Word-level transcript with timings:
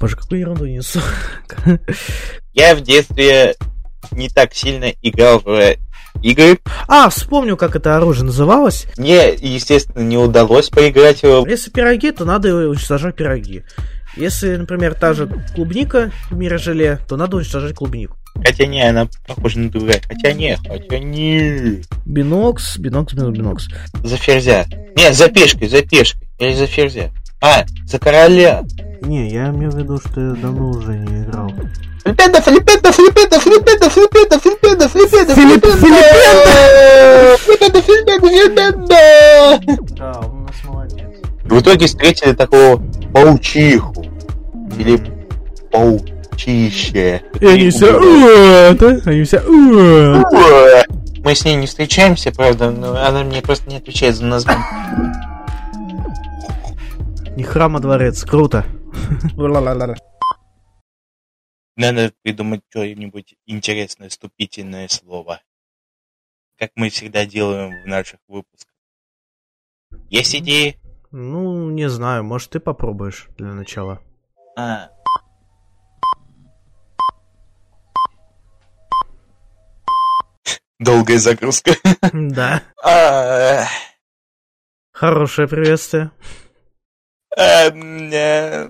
Боже, 0.00 0.14
какую 0.14 0.40
ерунду 0.40 0.64
несу. 0.64 1.00
Я 2.52 2.76
в 2.76 2.82
детстве 2.82 3.56
не 4.12 4.28
так 4.28 4.54
сильно 4.54 4.92
играл 5.02 5.40
в 5.40 5.74
игры. 6.22 6.60
А, 6.86 7.08
вспомню, 7.10 7.56
как 7.56 7.74
это 7.74 7.96
оружие 7.96 8.24
называлось. 8.24 8.86
Мне, 8.96 9.34
естественно, 9.34 10.04
не 10.04 10.16
удалось 10.16 10.68
поиграть 10.68 11.24
в... 11.24 11.44
Если 11.48 11.70
пироги, 11.70 12.12
то 12.12 12.24
надо 12.24 12.54
уничтожать 12.68 13.16
пироги. 13.16 13.64
Если, 14.16 14.54
например, 14.54 14.94
та 14.94 15.14
же 15.14 15.28
клубника 15.56 16.12
в 16.30 16.58
желе, 16.58 17.00
то 17.08 17.16
надо 17.16 17.38
уничтожать 17.38 17.74
клубнику. 17.74 18.16
Хотя 18.36 18.66
не, 18.66 18.88
она 18.88 19.08
похожа 19.26 19.58
на 19.58 19.68
дура. 19.68 19.94
Хотя 20.06 20.32
не, 20.32 20.56
хотя 20.58 21.00
не. 21.00 21.82
Бинокс, 22.06 22.78
бинокс, 22.78 23.14
бинокс, 23.14 23.36
бинокс. 23.36 23.68
За 24.04 24.16
ферзя. 24.16 24.64
Не, 24.96 25.12
за 25.12 25.28
пешкой, 25.28 25.66
за 25.66 25.82
пешкой. 25.82 26.28
Или 26.38 26.54
за 26.54 26.68
ферзя. 26.68 27.10
А, 27.40 27.64
за 27.86 27.98
короля. 27.98 28.64
Не, 29.02 29.28
я 29.30 29.48
имею 29.50 29.70
в 29.70 29.76
виду, 29.78 29.98
что 29.98 30.20
я 30.20 30.32
давно 30.32 30.70
уже 30.70 30.96
не 30.96 31.22
играл. 31.22 31.52
Флипенда, 32.04 32.40
флипенда, 32.40 32.92
флипенда, 32.92 33.38
флипенда, 33.40 33.90
флипенда, 33.90 34.38
флипенда, 34.38 34.88
флипенда, 34.88 35.34
Филипп- 35.34 35.66
флипенда, 35.66 37.36
флипенда, 37.38 38.20
флипенда. 38.20 39.60
Да, 39.96 40.20
он 40.20 40.30
у 40.30 40.40
нас 40.42 40.56
молодец. 40.64 41.06
В 41.44 41.60
итоге 41.60 41.86
встретили 41.86 42.32
такого 42.32 42.82
паучиху. 43.12 44.04
Или 44.78 45.00
паучище. 45.70 47.22
И 47.40 47.46
они 47.46 47.70
все? 47.70 47.98
Они 49.06 49.22
все. 49.24 49.42
Мы 51.24 51.34
с 51.34 51.44
ней 51.44 51.56
не 51.56 51.66
встречаемся, 51.66 52.32
правда, 52.32 52.70
но 52.70 52.96
она 52.96 53.22
мне 53.22 53.42
просто 53.42 53.68
не 53.68 53.76
отвечает 53.76 54.16
за 54.16 54.24
название. 54.24 54.64
Не 57.38 57.44
храм, 57.44 57.76
а 57.76 57.78
дворец. 57.78 58.24
Круто. 58.24 58.66
Надо 61.76 62.12
придумать 62.22 62.62
что-нибудь 62.68 63.36
интересное, 63.46 64.08
вступительное 64.08 64.88
слово. 64.88 65.40
Как 66.58 66.72
мы 66.74 66.88
всегда 66.90 67.26
делаем 67.26 67.84
в 67.84 67.86
наших 67.86 68.18
выпусках. 68.26 68.74
Есть 70.10 70.34
идеи? 70.34 70.80
Ну, 71.12 71.70
не 71.70 71.88
знаю, 71.88 72.24
может, 72.24 72.50
ты 72.50 72.58
попробуешь 72.58 73.28
для 73.38 73.52
начала. 73.52 74.02
А. 74.56 74.90
Долгая 80.80 81.18
загрузка. 81.18 81.70
Да. 82.12 82.64
А, 82.82 83.64
Хорошее 84.90 85.46
приветствие. 85.46 86.10
Э, 87.38 88.68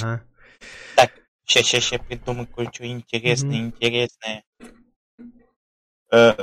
Ага. 0.00 0.22
Сейчас, 1.44 1.66
сейчас, 1.66 1.84
сейчас 1.84 2.00
придумаю 2.06 2.46
кое-что 2.46 2.86
интересное, 2.86 3.58
интересное. 3.58 4.44
Э, 6.10 6.34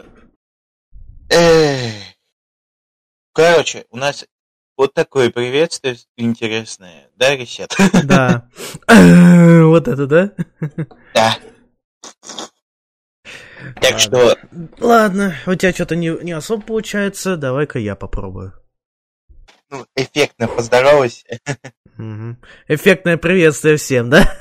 эх. 1.29 1.93
Короче, 3.33 3.85
у 3.89 3.97
нас 3.97 4.25
вот 4.75 4.93
такое 4.93 5.29
приветствие 5.29 5.97
интересное, 6.17 7.09
да, 7.15 7.35
Ресет? 7.35 7.75
Да. 8.03 8.49
Вот 9.69 9.87
это, 9.87 10.07
да? 10.07 10.31
Да. 11.13 11.37
Так 13.81 13.99
что, 13.99 14.35
Ладно, 14.79 15.35
у 15.45 15.55
тебя 15.55 15.71
что-то 15.73 15.95
не, 15.95 16.09
не 16.23 16.31
особо 16.31 16.63
получается, 16.63 17.37
давай-ка 17.37 17.79
я 17.79 17.95
попробую. 17.95 18.58
Ну, 19.69 19.85
эффектно 19.95 20.47
поздоровайся. 20.47 21.25
Эффектное 22.67 23.17
приветствие 23.17 23.77
всем, 23.77 24.09
да? 24.09 24.35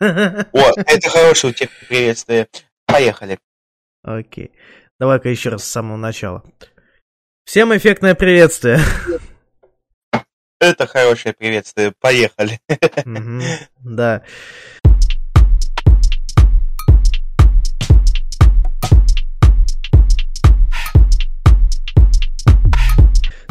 О, 0.00 0.72
это 0.86 1.10
хорошее 1.10 1.52
у 1.52 1.54
тебя 1.54 1.68
приветствие. 1.88 2.48
Поехали. 2.86 3.38
Окей. 4.02 4.52
Давай-ка 4.98 5.28
еще 5.28 5.50
раз 5.50 5.64
с 5.64 5.70
самого 5.70 5.96
начала. 5.96 6.44
Всем 7.44 7.76
эффектное 7.76 8.14
приветствие. 8.14 8.78
Это 10.60 10.86
хорошее 10.86 11.34
приветствие. 11.34 11.92
Поехали. 12.00 12.60
Да. 13.80 14.22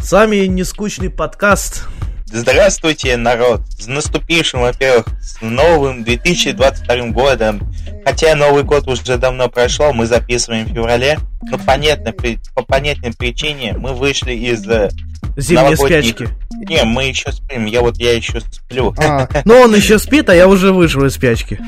С 0.01 0.11
вами 0.11 0.45
нескучный 0.47 1.09
подкаст. 1.09 1.83
Здравствуйте, 2.25 3.17
народ! 3.17 3.61
С 3.77 3.87
наступившим, 3.87 4.61
во-первых, 4.61 5.05
с 5.21 5.41
новым 5.41 6.03
2022 6.03 7.07
годом. 7.09 7.61
Хотя 8.05 8.35
Новый 8.35 8.63
год 8.63 8.87
уже 8.87 9.17
давно 9.17 9.47
прошел, 9.47 9.93
мы 9.93 10.07
записываем 10.07 10.65
в 10.65 10.69
феврале. 10.73 11.19
Но 11.43 11.57
понятно, 11.59 12.13
по 12.55 12.63
понятной 12.63 13.13
причине 13.13 13.73
мы 13.77 13.93
вышли 13.93 14.33
из... 14.33 14.67
э, 14.67 14.89
Зимние 15.37 15.71
Новогодний. 15.71 16.03
спячки. 16.03 16.29
Не, 16.67 16.83
мы 16.83 17.05
еще 17.05 17.31
спим, 17.31 17.65
я 17.65 17.81
вот 17.81 17.97
я 17.97 18.13
еще 18.13 18.41
сплю. 18.41 18.93
А, 18.97 19.27
ну 19.45 19.55
он 19.55 19.75
еще 19.75 19.99
спит, 19.99 20.29
а 20.29 20.35
я 20.35 20.47
уже 20.47 20.73
вышел 20.73 21.05
из 21.05 21.13
спячки. 21.13 21.59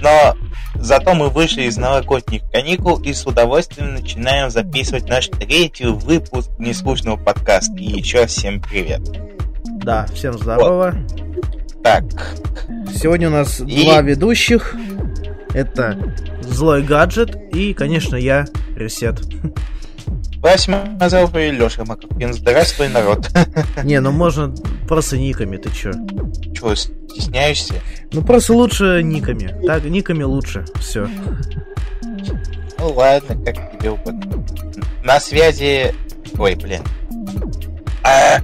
Но 0.00 0.36
зато 0.74 1.14
мы 1.14 1.28
вышли 1.28 1.62
из 1.62 1.76
новогодних 1.76 2.42
каникул 2.50 2.96
и 3.00 3.12
с 3.12 3.26
удовольствием 3.26 3.94
начинаем 3.94 4.50
записывать 4.50 5.08
наш 5.08 5.28
третий 5.28 5.86
выпуск 5.86 6.50
нескучного 6.58 7.16
подкаста. 7.16 7.74
И 7.76 7.98
еще 7.98 8.26
всем 8.26 8.60
привет. 8.60 9.00
Да, 9.82 10.06
всем 10.14 10.34
здорово. 10.38 10.94
Так, 11.82 12.04
Сегодня 12.94 13.28
у 13.28 13.32
нас 13.32 13.60
И- 13.60 13.84
два 13.84 14.02
ведущих. 14.02 14.74
Это 15.54 16.14
Злой 16.42 16.82
Гаджет 16.82 17.36
и, 17.54 17.72
конечно, 17.72 18.16
я, 18.16 18.46
Ресет. 18.76 19.20
Вася 20.40 20.70
Мазалов 21.00 21.34
и 21.34 21.50
Леша 21.50 21.84
Маковкин. 21.84 22.32
Здравствуй, 22.32 22.88
народ. 22.88 23.28
Не, 23.84 24.00
ну 24.00 24.12
можно 24.12 24.54
просто 24.86 25.18
никами, 25.18 25.56
ты 25.56 25.70
чё? 25.70 25.90
Чего, 26.54 26.74
стесняешься? 26.74 27.74
Ну 28.12 28.22
просто 28.22 28.54
лучше 28.54 29.02
никами. 29.02 29.54
Так, 29.66 29.84
никами 29.84 30.22
лучше. 30.22 30.64
Все. 30.76 31.08
Ну 32.78 32.92
ладно, 32.92 33.36
как 33.44 33.72
тебе 33.78 33.90
угодно. 33.90 34.44
На 35.02 35.18
связи... 35.18 35.94
Ой, 36.38 36.54
блин. 36.54 36.82
А, 38.04 38.38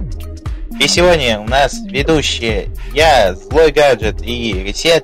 И 0.79 0.87
сегодня 0.87 1.39
у 1.39 1.45
нас 1.45 1.79
ведущие 1.85 2.67
я, 2.93 3.33
Злой 3.35 3.71
Гаджет 3.71 4.21
и 4.21 4.51
Ресет. 4.53 5.03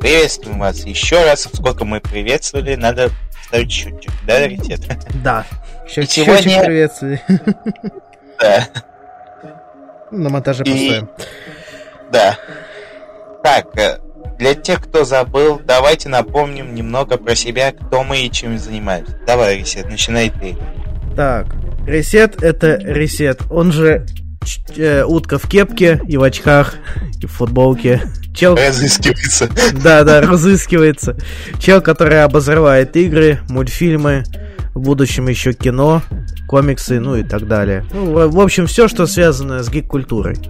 Приветствуем 0.00 0.58
вас 0.58 0.84
еще 0.84 1.24
раз. 1.24 1.48
Сколько 1.52 1.84
мы 1.84 2.00
приветствовали, 2.00 2.74
надо 2.74 3.10
ставить 3.46 3.70
счетчик. 3.70 4.10
Да, 4.26 4.44
Ресет? 4.48 4.80
Да. 5.22 5.46
Еще 5.92 6.02
И 6.02 6.06
сегодня- 6.06 6.64
приветствие. 6.64 7.22
Да, 8.40 8.66
На 10.10 10.28
монтаже 10.30 10.64
поставим. 10.64 11.08
да. 12.10 12.36
Так, 13.44 13.66
э, 13.78 13.98
для 14.38 14.54
тех, 14.54 14.82
кто 14.82 15.04
забыл, 15.04 15.60
давайте 15.64 16.08
напомним 16.08 16.74
немного 16.74 17.18
про 17.18 17.34
себя, 17.36 17.70
кто 17.72 18.02
мы 18.02 18.22
и 18.22 18.30
чем 18.30 18.58
занимаемся. 18.58 19.16
Давай, 19.26 19.58
Ресет, 19.58 19.88
начинай 19.88 20.30
ты. 20.30 20.56
Так, 21.14 21.46
Ресет 21.86 22.42
это 22.42 22.76
Ресет. 22.76 23.42
Он 23.50 23.70
же 23.70 24.06
э, 24.76 25.04
утка 25.04 25.38
в 25.38 25.48
кепке 25.48 26.00
и 26.08 26.16
в 26.16 26.22
очках, 26.24 26.74
и 27.22 27.26
в 27.26 27.30
футболке. 27.30 28.02
Чел, 28.34 28.56
Разыскивается. 28.56 29.48
да, 29.84 30.02
да, 30.04 30.20
разыскивается. 30.22 31.16
Чел, 31.60 31.80
который 31.80 32.24
обозревает 32.24 32.96
игры, 32.96 33.38
мультфильмы, 33.48 34.24
в 34.74 34.80
будущем 34.80 35.28
еще 35.28 35.52
кино, 35.52 36.02
комиксы, 36.46 37.00
ну 37.00 37.16
и 37.16 37.22
так 37.22 37.46
далее. 37.46 37.84
Ну, 37.92 38.28
в 38.28 38.40
общем, 38.40 38.66
все, 38.66 38.88
что 38.88 39.06
связано 39.06 39.62
с 39.62 39.68
гик-культурой. 39.68 40.38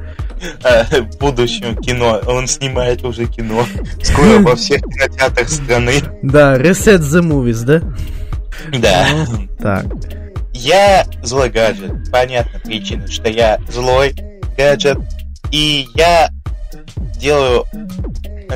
А, 0.65 0.84
в 0.84 1.19
будущем 1.19 1.77
кино. 1.77 2.21
Он 2.27 2.48
снимает 2.48 3.04
уже 3.04 3.27
кино. 3.27 3.65
Скоро 4.03 4.41
во 4.41 4.57
всех 4.57 4.80
кинотеатрах 4.83 5.48
страны. 5.48 5.95
Да, 6.22 6.57
Reset 6.57 6.98
the 6.98 7.22
Movies, 7.22 7.65
да? 7.65 7.80
Да. 8.77 9.07
Ну, 9.13 9.48
так. 9.60 9.86
Я 10.53 11.07
злой 11.22 11.48
гаджет. 11.48 12.10
Понятна 12.10 12.59
причина, 12.59 13.07
что 13.07 13.28
я 13.28 13.59
злой 13.68 14.15
гаджет. 14.57 14.98
И 15.53 15.86
я 15.95 16.28
делаю 17.16 17.66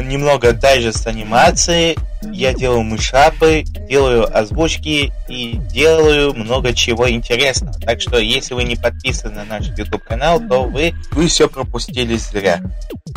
немного 0.02 0.52
дайджест 0.52 1.06
анимации. 1.06 1.96
Я 2.32 2.52
делаю 2.54 2.82
мышапы, 2.82 3.62
делаю 3.88 4.26
озвучки 4.36 5.12
и 5.28 5.60
делаю 5.72 6.34
много 6.34 6.72
чего 6.74 7.08
интересного. 7.08 7.78
Так 7.80 8.00
что, 8.00 8.18
если 8.18 8.54
вы 8.54 8.64
не 8.64 8.76
подписаны 8.76 9.36
на 9.36 9.44
наш 9.44 9.68
YouTube 9.76 10.02
канал, 10.02 10.40
то 10.40 10.64
вы, 10.64 10.92
вы 11.12 11.28
все 11.28 11.48
пропустили 11.48 12.16
зря. 12.16 12.60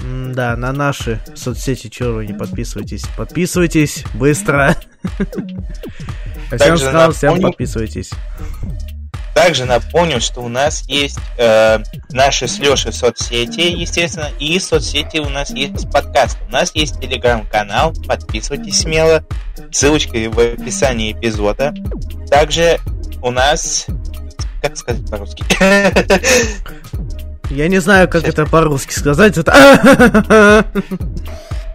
М, 0.01 0.33
Да, 0.33 0.56
на 0.56 0.71
наши 0.71 1.19
соцсети, 1.35 1.88
чего 1.89 2.13
вы 2.15 2.27
не 2.27 2.33
подписывайтесь. 2.33 3.03
Подписывайтесь 3.17 4.03
быстро. 4.13 4.75
Всем 6.56 6.77
сказал, 6.77 7.11
всем 7.11 7.41
подписывайтесь. 7.41 8.09
Также 9.41 9.63
напомню, 9.63 10.19
что 10.19 10.41
у 10.41 10.50
нас 10.50 10.83
есть 10.89 11.18
э, 11.38 11.80
наши 12.09 12.45
с 12.45 12.59
Лешей 12.59 12.91
соцсети, 12.91 13.62
естественно, 13.62 14.27
и 14.38 14.59
соцсети 14.59 15.19
у 15.19 15.30
нас 15.30 15.51
есть 15.51 15.89
подкаст. 15.89 16.38
У 16.50 16.51
нас 16.51 16.71
есть 16.75 17.00
телеграм-канал, 17.00 17.94
подписывайтесь 18.06 18.81
смело, 18.81 19.24
ссылочка 19.71 20.18
в 20.30 20.38
описании 20.38 21.13
эпизода. 21.13 21.74
Также 22.30 22.81
у 23.21 23.31
нас... 23.31 23.86
Как 24.62 24.75
сказать 24.75 25.09
по-русски? 25.09 25.45
Я 27.50 27.69
не 27.69 27.80
знаю, 27.80 28.09
как 28.09 28.25
это 28.27 28.45
по-русски 28.45 28.92
сказать. 28.92 29.38
Это... 29.38 30.65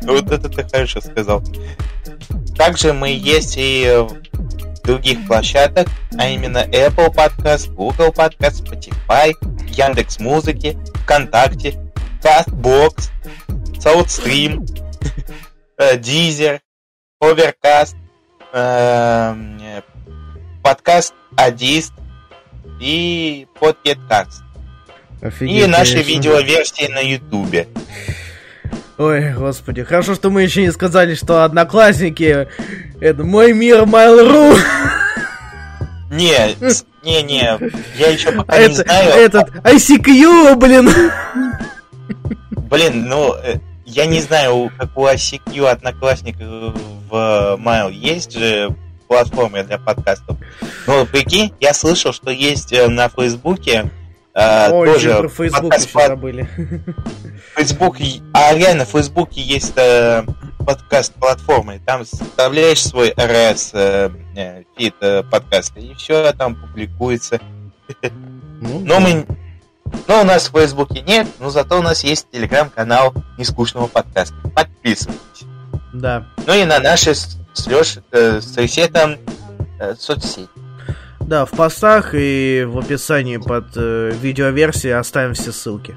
Вот 0.03 0.31
это 0.31 0.51
ты 0.51 0.69
хорошо 0.69 1.01
сказал. 1.01 1.43
Также 2.59 2.93
мы 2.93 3.09
есть 3.09 3.55
и 3.57 4.07
других 4.85 5.27
площадках, 5.27 5.87
а 6.19 6.29
именно 6.29 6.65
Apple 6.67 7.13
Podcast, 7.13 7.73
Google 7.75 8.13
Podcast, 8.13 8.63
Spotify, 8.65 9.33
Яндекс 9.69 10.21
Музыки, 10.21 10.79
ВКонтакте, 11.03 11.75
Castbox, 12.23 13.11
Southstream, 13.79 14.65
Deezer, 15.79 16.61
Overcast, 17.23 17.97
подкаст 20.63 21.15
Адист 21.37 21.93
и 22.81 23.47
Podcast. 23.61 24.43
И 25.41 25.67
наши 25.67 26.03
видеоверсии 26.03 26.87
на 26.89 27.01
Ютубе. 27.01 27.69
Ой, 28.97 29.33
господи, 29.33 29.83
хорошо, 29.83 30.15
что 30.15 30.31
мы 30.31 30.43
еще 30.43 30.63
не 30.63 30.71
сказали, 30.71 31.15
что 31.15 31.45
одноклассники 31.45 32.47
это 33.01 33.25
мой 33.25 33.53
мир 33.53 33.83
Mail.ru. 33.83 34.57
Не, 36.11 36.57
не, 37.03 37.23
не, 37.23 37.59
я 37.99 38.09
еще 38.09 38.31
пока 38.31 38.57
это, 38.57 38.69
не 38.69 38.75
знаю. 38.77 39.11
Этот 39.11 39.51
ICQ, 39.51 40.55
блин. 40.57 40.91
Блин, 42.71 43.07
ну, 43.09 43.35
э, 43.35 43.57
я 43.85 44.07
не 44.07 44.21
знаю, 44.21 44.71
как 44.79 44.97
у 44.97 45.07
ICQ 45.07 45.67
одноклассников 45.67 46.75
в 47.11 47.59
Mail 47.61 47.93
есть 47.93 48.33
же 48.39 48.75
платформы 49.09 49.65
для 49.65 49.79
подкастов. 49.79 50.37
Но 50.87 51.05
прикинь, 51.05 51.53
я 51.61 51.75
слышал, 51.75 52.13
что 52.13 52.31
есть 52.31 52.73
э, 52.73 52.89
на 52.89 53.09
Фейсбуке 53.09 53.91
а, 54.35 54.71
Ой, 54.73 54.89
тоже 54.89 55.15
про 55.17 55.29
Facebook 55.29 55.63
подкаст, 55.63 55.89
еще 55.89 56.09
забыли. 56.09 56.49
Facebook, 57.57 57.97
а 58.33 58.55
реально 58.55 58.85
в 58.85 58.89
Фейсбуке 58.89 59.41
есть 59.41 59.77
э, 59.77 60.25
подкаст 60.67 61.15
платформы, 61.15 61.81
там 61.87 62.05
вставляешь 62.05 62.83
свой 62.83 63.11
RS 63.11 63.71
э, 63.75 64.11
э, 64.37 64.63
фит 64.77 64.95
э, 65.01 65.23
подкаста, 65.23 65.79
и 65.79 65.95
все 65.95 66.33
там 66.33 66.57
публикуется. 66.57 67.41
Ну, 68.61 68.81
но 68.85 69.01
мы 69.01 69.25
но 70.09 70.23
у 70.23 70.25
нас 70.25 70.49
в 70.49 70.53
Фейсбуке 70.53 71.03
нет, 71.03 71.29
но 71.39 71.51
зато 71.51 71.79
у 71.79 71.83
нас 71.83 72.03
есть 72.05 72.27
телеграм-канал 72.31 73.15
Нескучного 73.39 73.87
подкаста. 73.87 74.35
Подписывайтесь. 74.55 75.47
Да. 75.93 76.27
Ну 76.47 76.55
и 76.55 76.65
на 76.65 76.81
наши 76.81 77.15
с 77.15 77.67
Леш, 77.67 77.99
э, 78.11 78.41
с 78.41 78.57
Ресетом 78.57 79.17
э, 79.79 79.95
соцсети. 79.95 80.49
Да, 81.27 81.47
в 81.47 81.51
постах 81.53 82.11
и 82.13 82.67
в 82.69 82.79
описании 82.79 83.39
под 83.39 83.69
э, 83.77 84.13
видеоверсией 84.21 84.95
оставим 84.95 85.33
все 85.33 85.53
ссылки. 85.53 85.97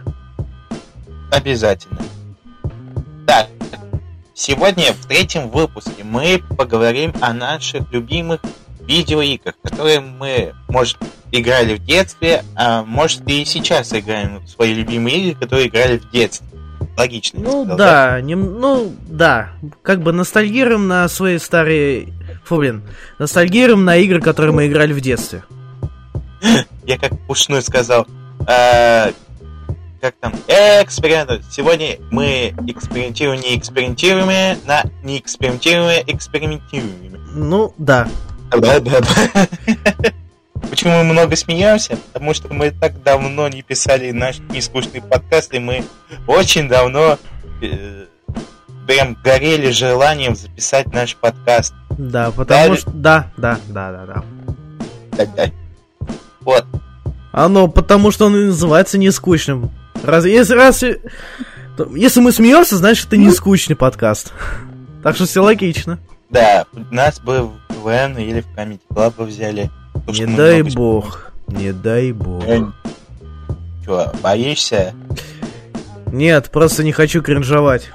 Обязательно. 1.31 1.97
Так, 3.25 3.47
сегодня 4.33 4.94
в 4.94 5.06
третьем 5.06 5.50
выпуске 5.50 6.06
мы 6.06 6.41
поговорим 6.57 7.13
о 7.19 7.33
наших 7.33 7.91
любимых 7.91 8.39
видеоиграх, 8.79 9.56
которые 9.62 10.00
мы, 10.00 10.53
может, 10.69 10.97
играли 11.33 11.75
в 11.75 11.83
детстве, 11.83 12.44
а 12.56 12.83
может 12.83 13.27
и 13.27 13.44
сейчас 13.44 13.94
играем 13.94 14.39
в 14.39 14.47
свои 14.47 14.73
любимые 14.73 15.18
игры, 15.18 15.41
которые 15.41 15.68
играли 15.68 15.97
в 15.97 16.09
детстве. 16.09 16.47
Логично. 16.97 17.41
Ну 17.41 17.65
сказал, 17.65 17.77
да, 17.77 18.12
да? 18.12 18.21
Не, 18.21 18.35
ну 18.35 18.94
да, 19.07 19.50
как 19.83 20.01
бы 20.01 20.13
ностальгируем 20.13 20.88
на 20.88 21.07
свои 21.09 21.38
старые 21.38 22.13
Фу, 22.47 22.55
блин. 22.55 22.81
Ностальгируем 23.19 23.83
на 23.83 23.97
игры, 23.97 24.21
которые 24.21 24.53
мы 24.53 24.67
играли 24.67 24.94
в 24.94 25.01
детстве. 25.01 25.44
Я 26.85 26.97
как 26.97 27.19
пушной 27.27 27.61
сказал. 27.61 28.07
Э, 28.47 29.11
как 29.99 30.15
там? 30.21 30.33
Эксперимент. 30.47 31.44
Сегодня 31.51 31.97
мы 32.09 32.55
экспериментируем, 32.67 33.41
не 33.41 33.57
экспериментируем, 33.57 34.57
на 34.65 34.83
не 35.03 35.19
экспериментируем, 35.19 36.03
экспериментируем. 36.07 37.21
Ну, 37.33 37.73
да. 37.77 38.07
Да, 38.51 38.79
да, 38.79 39.01
да. 39.01 39.47
Почему 40.69 40.94
мы 40.94 41.03
много 41.03 41.35
смеемся? 41.35 41.97
Потому 42.13 42.33
что 42.33 42.53
мы 42.53 42.71
так 42.71 43.03
давно 43.03 43.49
не 43.49 43.61
писали 43.61 44.11
наш 44.11 44.39
нескучный 44.39 45.01
подкаст, 45.01 45.53
и 45.53 45.59
мы 45.59 45.83
очень 46.27 46.69
давно 46.69 47.17
э, 47.61 48.05
прям 48.87 49.17
горели 49.23 49.69
желанием 49.69 50.35
записать 50.35 50.91
наш 50.93 51.15
подкаст. 51.15 51.73
Да, 51.97 52.31
потому 52.31 52.69
Дали... 52.69 52.77
что... 52.77 52.91
Да, 52.91 53.31
да, 53.37 53.59
да, 53.67 53.91
да, 53.91 54.05
да. 54.05 54.23
Да-да. 55.17 55.51
Вот. 56.41 56.65
Оно, 57.31 57.67
потому 57.67 58.11
что 58.11 58.27
он 58.27 58.47
называется 58.47 58.97
нескучным. 58.97 59.71
Раз, 60.03 60.25
если, 60.25 60.53
раз, 60.53 60.83
если 61.93 62.21
мы 62.21 62.31
смеемся, 62.31 62.77
значит 62.77 63.07
это 63.07 63.17
не 63.17 63.29
скучный 63.31 63.75
подкаст. 63.75 64.33
Так 65.03 65.15
что 65.15 65.25
все 65.25 65.43
логично. 65.43 65.99
Да, 66.29 66.65
нас 66.91 67.19
бы 67.19 67.43
в 67.43 67.53
КВН 67.69 68.17
или 68.17 68.41
в 68.41 68.47
Comedy 68.55 68.79
Club 68.89 69.23
взяли. 69.25 69.69
Не 70.07 70.25
дай 70.25 70.61
бог. 70.61 71.31
Не 71.47 71.73
дай 71.73 72.11
бог. 72.11 72.43
Че, 73.85 74.11
боишься? 74.21 74.93
Нет, 76.11 76.49
просто 76.51 76.83
не 76.83 76.91
хочу 76.91 77.21
кринжовать. 77.21 77.91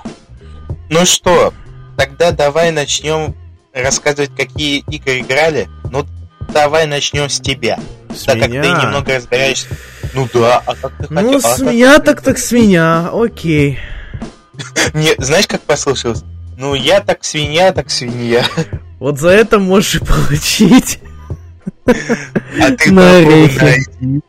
Ну 0.92 1.06
что, 1.06 1.54
тогда 1.96 2.32
давай 2.32 2.70
начнем 2.70 3.34
рассказывать, 3.72 4.30
какие 4.36 4.84
игры 4.90 5.20
играли. 5.20 5.70
Ну, 5.90 6.04
давай 6.52 6.86
начнем 6.86 7.30
с 7.30 7.40
тебя. 7.40 7.80
С 8.14 8.24
так 8.24 8.36
меня? 8.36 8.62
как 8.62 8.62
ты 8.62 8.86
немного 8.86 9.14
разбираешься. 9.14 9.68
Ну 10.12 10.28
да, 10.34 10.58
а 10.58 10.74
как 10.74 10.92
ты 10.98 11.06
ну, 11.08 11.16
хотел? 11.16 11.32
Ну, 11.32 11.40
с 11.40 11.60
а 11.60 11.64
меня 11.64 11.98
так 11.98 12.20
так 12.20 12.36
с 12.36 12.52
меня, 12.52 13.08
окей. 13.10 13.78
Не, 14.92 15.14
знаешь, 15.16 15.46
как 15.46 15.62
послушалось? 15.62 16.24
Ну, 16.58 16.74
я 16.74 17.00
так 17.00 17.24
свинья, 17.24 17.72
так 17.72 17.88
свинья. 17.88 18.44
Вот 19.00 19.18
за 19.18 19.30
это 19.30 19.58
можешь 19.58 19.98
получить. 20.00 20.98
А 21.86 22.70
ты 22.76 22.94
попробуй 22.94 23.50
найти. 23.58 24.20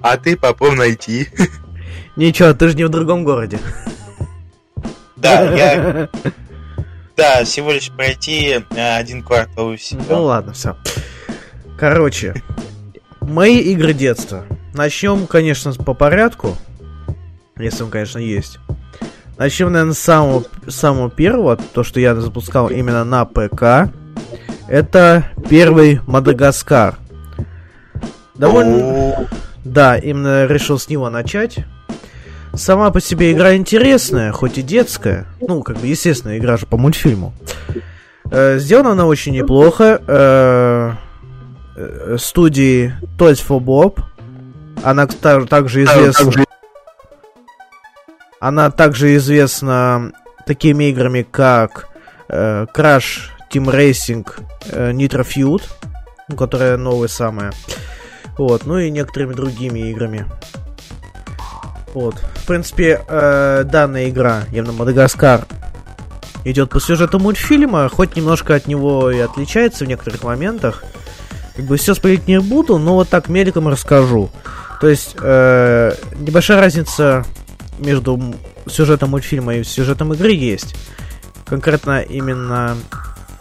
А 0.00 0.16
ты 0.16 0.36
попробуй 0.38 0.76
найти. 0.78 1.28
Ничего, 2.16 2.54
ты 2.54 2.68
же 2.68 2.76
не 2.76 2.84
в 2.84 2.88
другом 2.88 3.24
городе. 3.24 3.60
Да, 5.20 5.42
я... 5.56 6.08
Да, 7.16 7.44
всего 7.44 7.72
лишь 7.72 7.90
пройти 7.90 8.64
э, 8.70 8.96
один 8.96 9.22
квартал 9.22 9.72
и 9.72 9.76
все. 9.76 9.96
Ну 10.08 10.22
ладно, 10.22 10.52
все. 10.52 10.76
Короче, 11.76 12.34
мои 13.20 13.58
игры 13.58 13.92
детства. 13.92 14.44
Начнем, 14.74 15.26
конечно, 15.26 15.72
по 15.72 15.94
порядку. 15.94 16.56
Если 17.56 17.82
он, 17.82 17.90
конечно, 17.90 18.18
есть. 18.18 18.58
Начнем, 19.36 19.72
наверное, 19.72 19.94
с 19.94 19.98
самого, 19.98 20.44
самого 20.68 21.10
первого. 21.10 21.56
То, 21.56 21.82
что 21.82 21.98
я 21.98 22.14
запускал 22.14 22.68
именно 22.68 23.04
на 23.04 23.24
ПК. 23.24 23.92
Это 24.68 25.30
первый 25.48 26.00
Мадагаскар. 26.06 26.98
Довольно... 28.34 29.28
Да, 29.64 29.96
именно 29.96 30.46
решил 30.46 30.78
с 30.78 30.88
него 30.88 31.10
начать. 31.10 31.58
Сама 32.58 32.90
по 32.90 33.00
себе 33.00 33.32
игра 33.32 33.54
интересная, 33.54 34.32
хоть 34.32 34.58
и 34.58 34.62
детская. 34.62 35.26
Ну, 35.40 35.62
как 35.62 35.76
бы, 35.76 35.86
естественно, 35.86 36.36
игра 36.36 36.56
же 36.56 36.66
по 36.66 36.76
мультфильму. 36.76 37.32
Э, 38.32 38.58
сделана 38.58 38.92
она 38.92 39.06
очень 39.06 39.32
неплохо. 39.32 40.02
Э, 40.06 40.92
э, 41.76 42.16
студии 42.18 42.92
Toys 43.16 43.40
for 43.46 43.60
Bob. 43.60 44.00
Она 44.82 45.06
также, 45.06 45.84
известна... 45.84 46.44
Она 48.40 48.70
также 48.72 49.14
известна 49.16 50.12
такими 50.44 50.90
играми, 50.90 51.24
как 51.30 51.86
э, 52.28 52.66
Crash 52.74 53.30
Team 53.52 53.72
Racing 53.72 54.26
э, 54.72 54.90
Nitro 54.90 55.24
Feud, 55.24 55.62
которая 56.36 56.76
новая 56.76 57.08
самая. 57.08 57.52
Вот, 58.36 58.66
ну 58.66 58.78
и 58.78 58.90
некоторыми 58.90 59.32
другими 59.32 59.90
играми. 59.90 60.26
Вот. 61.98 62.14
В 62.14 62.46
принципе, 62.46 63.02
э, 63.08 63.64
данная 63.64 64.08
игра, 64.08 64.44
явно 64.52 64.72
Мадагаскар, 64.72 65.46
идет 66.44 66.70
по 66.70 66.78
сюжету 66.78 67.18
мультфильма, 67.18 67.88
хоть 67.88 68.14
немножко 68.14 68.54
от 68.54 68.68
него 68.68 69.10
и 69.10 69.18
отличается 69.18 69.84
в 69.84 69.88
некоторых 69.88 70.22
моментах. 70.22 70.84
Как 71.56 71.64
бы 71.64 71.76
все 71.76 71.94
спорить 71.94 72.28
не 72.28 72.38
буду, 72.38 72.78
но 72.78 72.94
вот 72.94 73.08
так 73.08 73.28
мельком 73.28 73.66
расскажу. 73.66 74.30
То 74.80 74.88
есть, 74.88 75.16
э, 75.20 75.92
небольшая 76.20 76.60
разница 76.60 77.24
между 77.80 78.22
сюжетом 78.68 79.10
мультфильма 79.10 79.56
и 79.56 79.64
сюжетом 79.64 80.12
игры 80.14 80.30
есть. 80.30 80.76
Конкретно 81.46 82.00
именно 82.02 82.76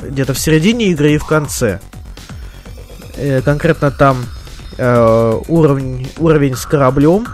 где-то 0.01 0.33
в 0.33 0.39
середине 0.39 0.87
игры 0.87 1.11
и 1.11 1.19
в 1.19 1.27
конце. 1.27 1.79
Э, 3.17 3.43
конкретно 3.43 3.91
там 3.91 4.25
э, 4.79 5.41
уровень, 5.47 6.09
уровень 6.17 6.55
с 6.55 6.65
кораблем, 6.65 7.27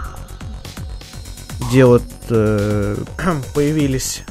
где 1.74 1.84
вот 1.86 2.04
э, 2.30 2.96
появились 3.54 4.22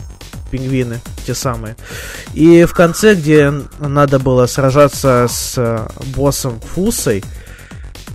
пингвины, 0.50 1.01
те 1.25 1.35
самые. 1.35 1.75
И 2.33 2.63
в 2.63 2.73
конце, 2.73 3.15
где 3.15 3.51
надо 3.79 4.17
было 4.17 4.45
сражаться 4.45 5.27
с 5.29 5.55
э, 5.57 5.85
боссом 6.15 6.62
Фусой, 6.62 7.21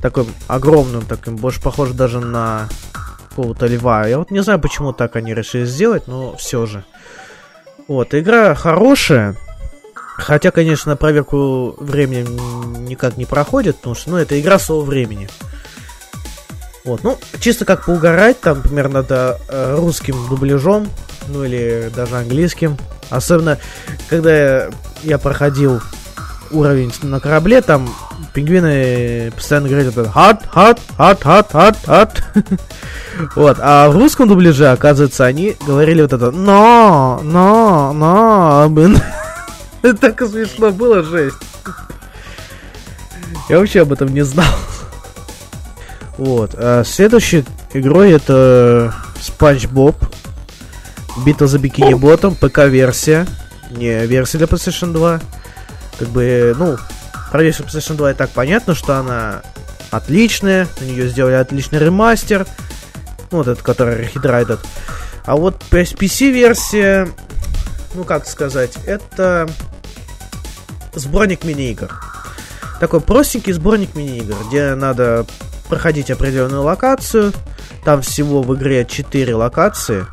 таким 0.01 0.29
огромным, 0.47 1.05
таким, 1.05 1.37
больше 1.37 1.61
похож 1.61 1.91
даже 1.91 2.21
на 2.21 2.71
какого-то 3.29 3.67
льва. 3.67 4.07
Я 4.07 4.19
вот 4.19 4.31
не 4.31 4.43
знаю, 4.43 4.61
почему 4.61 4.95
так 4.95 5.15
они 5.15 5.35
решили 5.35 5.67
сделать, 5.67 6.07
но 6.07 6.35
все 6.37 6.65
же. 6.65 6.85
Вот, 7.87 8.15
игра 8.15 8.55
хорошая. 8.55 9.37
Хотя, 9.95 10.51
конечно, 10.53 10.97
проверку 10.97 11.77
времени 11.79 12.27
никак 12.79 13.19
не 13.19 13.27
проходит, 13.27 13.77
потому 13.77 13.95
что, 13.95 14.09
ну, 14.09 14.17
это 14.17 14.41
игра 14.41 14.59
своего 14.59 14.85
времени. 14.85 15.29
Вот, 16.89 17.05
ну, 17.05 17.19
чисто 17.39 17.67
как 17.67 17.85
поугарать, 17.85 18.41
там, 18.41 18.57
например, 18.59 18.89
надо 18.89 19.39
э, 19.49 19.77
русским 19.77 20.17
дубляжом, 20.27 20.89
ну, 21.29 21.45
или 21.45 21.91
даже 21.95 22.17
английским. 22.17 22.79
Особенно, 23.11 23.59
когда 24.09 24.69
я, 25.03 25.19
проходил 25.19 25.83
уровень 26.51 26.91
на 27.03 27.21
корабле, 27.21 27.61
там 27.61 27.95
пингвины 28.33 29.31
постоянно 29.37 29.69
говорят 29.69 29.89
это 29.89 30.05
hot, 30.05 30.41
hot, 30.55 30.81
hot, 30.97 31.21
hot, 31.21 31.53
hot, 31.53 31.77
hot. 31.87 32.59
вот, 33.37 33.59
а 33.61 33.91
в 33.91 33.97
русском 33.97 34.27
дубляже, 34.27 34.69
оказывается, 34.69 35.27
они 35.27 35.59
говорили 35.67 36.01
вот 36.01 36.15
это 36.15 36.31
но, 36.31 37.21
но, 37.23 37.93
но, 37.93 38.67
блин. 38.71 38.99
это 39.83 39.95
так 39.95 40.27
смешно 40.27 40.71
было, 40.71 41.03
жесть. 41.03 41.37
Я 43.51 43.59
вообще 43.59 43.83
об 43.83 43.93
этом 43.93 44.09
не 44.09 44.23
знал. 44.23 44.47
Вот. 46.19 46.55
А 46.57 46.83
следующей 46.85 47.45
игрой 47.73 48.11
это 48.11 48.93
Спанч 49.21 49.67
Боб. 49.67 49.97
Битва 51.25 51.47
за 51.47 51.59
бикини 51.59 51.95
ботом, 51.95 52.35
ПК-версия. 52.35 53.27
Не 53.71 54.05
версия 54.07 54.39
для 54.39 54.47
PlayStation 54.47 54.93
2. 54.93 55.21
Как 55.99 56.09
бы, 56.09 56.55
ну, 56.59 56.77
про 57.31 57.43
версию 57.43 57.67
PlayStation 57.67 57.95
2 57.95 58.11
и 58.11 58.15
так 58.15 58.31
понятно, 58.31 58.75
что 58.75 58.99
она 58.99 59.43
отличная. 59.91 60.69
На 60.81 60.85
нее 60.85 61.09
сделали 61.09 61.35
отличный 61.35 61.79
ремастер. 61.79 62.47
Ну, 63.31 63.39
вот 63.39 63.49
этот, 63.49 63.63
который 63.63 64.07
этот. 64.07 64.61
А 65.25 65.37
вот 65.37 65.63
PC-версия, 65.71 67.09
ну, 67.95 68.05
как 68.05 68.27
сказать, 68.27 68.73
это 68.87 69.49
сборник 70.95 71.45
мини-игр. 71.45 71.91
Такой 72.81 73.01
простенький 73.01 73.53
сборник 73.53 73.95
мини-игр, 73.95 74.37
где 74.49 74.75
надо 74.75 75.27
проходить 75.69 76.11
определенную 76.11 76.63
локацию. 76.63 77.33
Там 77.85 78.01
всего 78.03 78.43
в 78.43 78.55
игре 78.57 78.85
4 78.85 79.35
локации. 79.35 80.05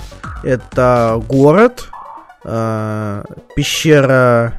Это 0.44 1.22
город, 1.28 1.90
э, 2.44 3.24
пещера 3.56 4.54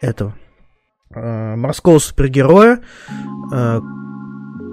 этого 0.00 0.34
э, 1.14 1.56
морского 1.56 1.98
супергероя, 1.98 2.80
э, 3.52 3.80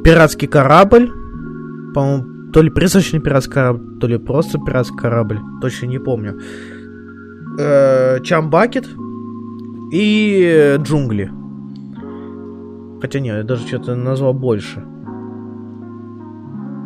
пиратский 0.04 0.48
корабль, 0.48 1.12
по-моему, 1.94 2.52
то 2.52 2.62
ли 2.62 2.70
призрачный 2.70 3.20
пиратский 3.20 3.54
корабль, 3.54 4.00
то 4.00 4.08
ли 4.08 4.18
просто 4.18 4.60
пиратский 4.60 4.98
корабль, 4.98 5.40
точно 5.62 5.88
не 5.88 6.00
помню. 6.00 6.40
Э, 7.60 8.20
Чамбакет 8.24 8.88
и 9.92 10.78
джунгли. 10.80 11.32
Хотя 13.02 13.20
нет, 13.20 13.38
я 13.38 13.44
даже 13.44 13.68
что-то 13.68 13.96
назвал 13.96 14.34
больше. 14.34 14.84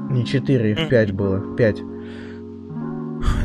Не 0.09 0.25
4, 0.25 0.71
их 0.71 0.89
5 0.89 1.11
было. 1.11 1.55
5. 1.55 1.77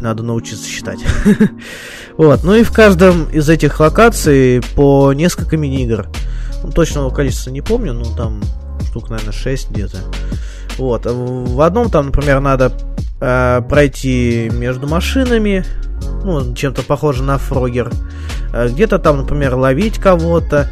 Надо 0.01 0.23
научиться 0.23 0.69
считать. 0.69 1.01
вот. 2.17 2.45
Ну 2.45 2.55
и 2.55 2.63
в 2.63 2.73
каждом 2.73 3.25
из 3.31 3.49
этих 3.49 3.81
локаций 3.81 4.63
по 4.75 5.13
несколько 5.13 5.57
мини-игр. 5.57 6.07
Ну, 6.63 6.71
точного 6.71 7.11
количества 7.11 7.51
не 7.51 7.63
помню, 7.63 7.93
но 7.93 8.05
там 8.17 8.41
штук, 8.87 9.11
наверное, 9.11 9.33
6 9.33 9.71
где-то. 9.71 9.99
Вот. 10.79 11.07
В 11.07 11.61
одном 11.61 11.91
там, 11.91 12.07
например, 12.07 12.41
надо 12.41 12.73
э, 13.21 13.63
пройти 13.69 14.51
между 14.53 14.87
машинами. 14.87 15.65
Ну, 16.25 16.55
чем-то 16.55 16.83
похоже 16.83 17.23
на 17.23 17.39
фрогер. 17.39 17.91
Э, 18.53 18.69
где-то 18.69 18.99
там, 18.99 19.19
например, 19.19 19.55
ловить 19.55 19.99
кого-то. 19.99 20.71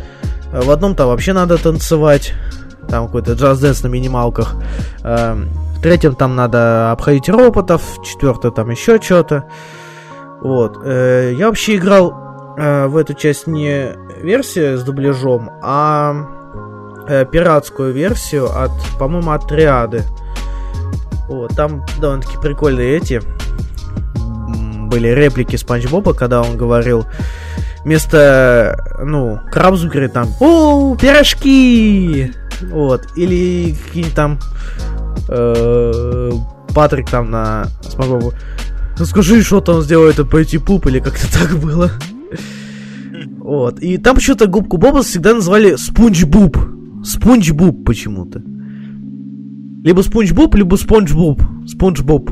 В 0.52 0.70
одном 0.70 0.94
там 0.94 1.08
вообще 1.08 1.32
надо 1.32 1.58
танцевать. 1.58 2.32
Там 2.88 3.06
какой-то 3.06 3.32
джаз-дэнс 3.32 3.82
на 3.82 3.88
минималках. 3.88 4.56
Э, 5.02 5.36
в 5.78 5.80
третьем 5.80 6.16
там 6.16 6.34
надо 6.34 6.90
обходить 6.90 7.28
роботов, 7.28 7.82
в 7.98 8.02
четвертом 8.02 8.52
там 8.52 8.70
еще 8.70 9.00
что-то. 9.00 9.48
Вот. 10.40 10.76
Э, 10.84 11.32
я 11.32 11.46
вообще 11.46 11.76
играл 11.76 12.56
э, 12.58 12.86
в 12.88 12.96
эту 12.96 13.14
часть 13.14 13.46
не 13.46 13.92
версию 14.20 14.76
с 14.76 14.82
дубляжом, 14.82 15.50
а 15.62 16.16
э, 17.06 17.24
пиратскую 17.30 17.92
версию 17.92 18.46
от, 18.46 18.72
по-моему, 18.98 19.30
от 19.30 19.46
Триады. 19.46 20.02
Вот, 21.28 21.54
там 21.54 21.84
довольно-таки 22.00 22.38
прикольные 22.38 22.96
эти 22.96 23.22
были 24.88 25.08
реплики 25.08 25.54
Спанч 25.54 25.88
Боба, 25.88 26.12
когда 26.12 26.42
он 26.42 26.56
говорил 26.56 27.06
вместо, 27.84 28.98
ну, 29.00 29.38
Крабс 29.52 29.82
говорит 29.82 30.12
там, 30.12 30.26
о, 30.40 30.96
пирожки! 30.96 32.32
Вот, 32.62 33.02
или 33.14 33.74
какие-нибудь 33.74 34.16
там 34.16 34.38
Патрик 36.74 37.10
там 37.10 37.30
на 37.30 37.66
Смогову. 37.82 38.32
Ну 38.98 39.04
скажи, 39.04 39.42
что 39.42 39.60
там 39.60 39.82
сделает 39.82 40.28
пойти 40.28 40.58
пуп, 40.58 40.86
или 40.86 41.00
как-то 41.00 41.32
так 41.38 41.58
было. 41.58 41.90
Вот. 43.38 43.80
И 43.80 43.96
там 43.96 44.16
почему-то 44.16 44.46
губку 44.46 44.76
Боба 44.76 45.02
всегда 45.02 45.34
называли 45.34 45.76
Спунж 45.76 46.24
Буб. 46.24 46.58
Спунж 47.04 47.52
Буб 47.52 47.84
почему-то. 47.84 48.42
Либо 49.84 50.02
Спунж 50.02 50.32
Буб, 50.32 50.54
либо 50.54 50.76
Спонж 50.76 51.14
Буб. 51.14 51.40
Спонж 51.66 52.02
Боб. 52.02 52.30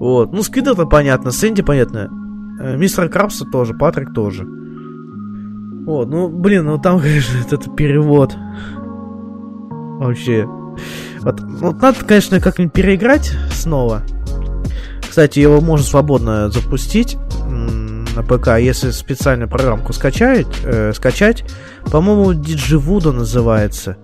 Вот. 0.00 0.32
Ну, 0.32 0.42
Сквид 0.42 0.66
это 0.66 0.86
понятно, 0.86 1.30
Сэнди 1.30 1.62
понятно. 1.62 2.10
Э, 2.60 2.76
мистер 2.76 3.08
Крабса 3.08 3.44
тоже, 3.44 3.74
Патрик 3.74 4.12
тоже. 4.12 4.44
Вот, 5.86 6.08
ну, 6.08 6.28
блин, 6.28 6.64
ну 6.64 6.78
там, 6.78 6.98
конечно, 7.00 7.38
этот 7.38 7.76
перевод. 7.76 8.36
Вообще. 10.00 10.48
Вот, 11.24 11.40
вот 11.40 11.80
надо, 11.80 12.04
конечно, 12.04 12.38
как-нибудь 12.38 12.72
переиграть 12.72 13.32
снова. 13.50 14.02
Кстати, 15.08 15.38
его 15.38 15.60
можно 15.60 15.86
свободно 15.86 16.50
запустить 16.50 17.16
на 18.14 18.22
ПК, 18.22 18.58
если 18.58 18.90
специальную 18.90 19.48
программку 19.48 19.92
скачать, 19.92 20.46
э, 20.64 20.92
скачать. 20.94 21.44
По-моему, 21.90 22.32
Digivoodoo 22.32 23.12
называется. 23.12 23.96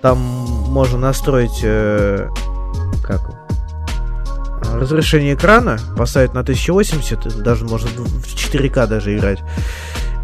Там 0.00 0.18
можно 0.18 0.98
настроить 0.98 1.60
э, 1.62 2.28
как 3.04 3.20
разрешение 4.74 5.34
экрана, 5.34 5.78
поставить 5.96 6.34
на 6.34 6.40
1080, 6.40 7.42
даже 7.42 7.64
можно 7.64 7.88
в 7.88 8.24
4К 8.34 8.86
даже 8.86 9.16
играть. 9.16 9.38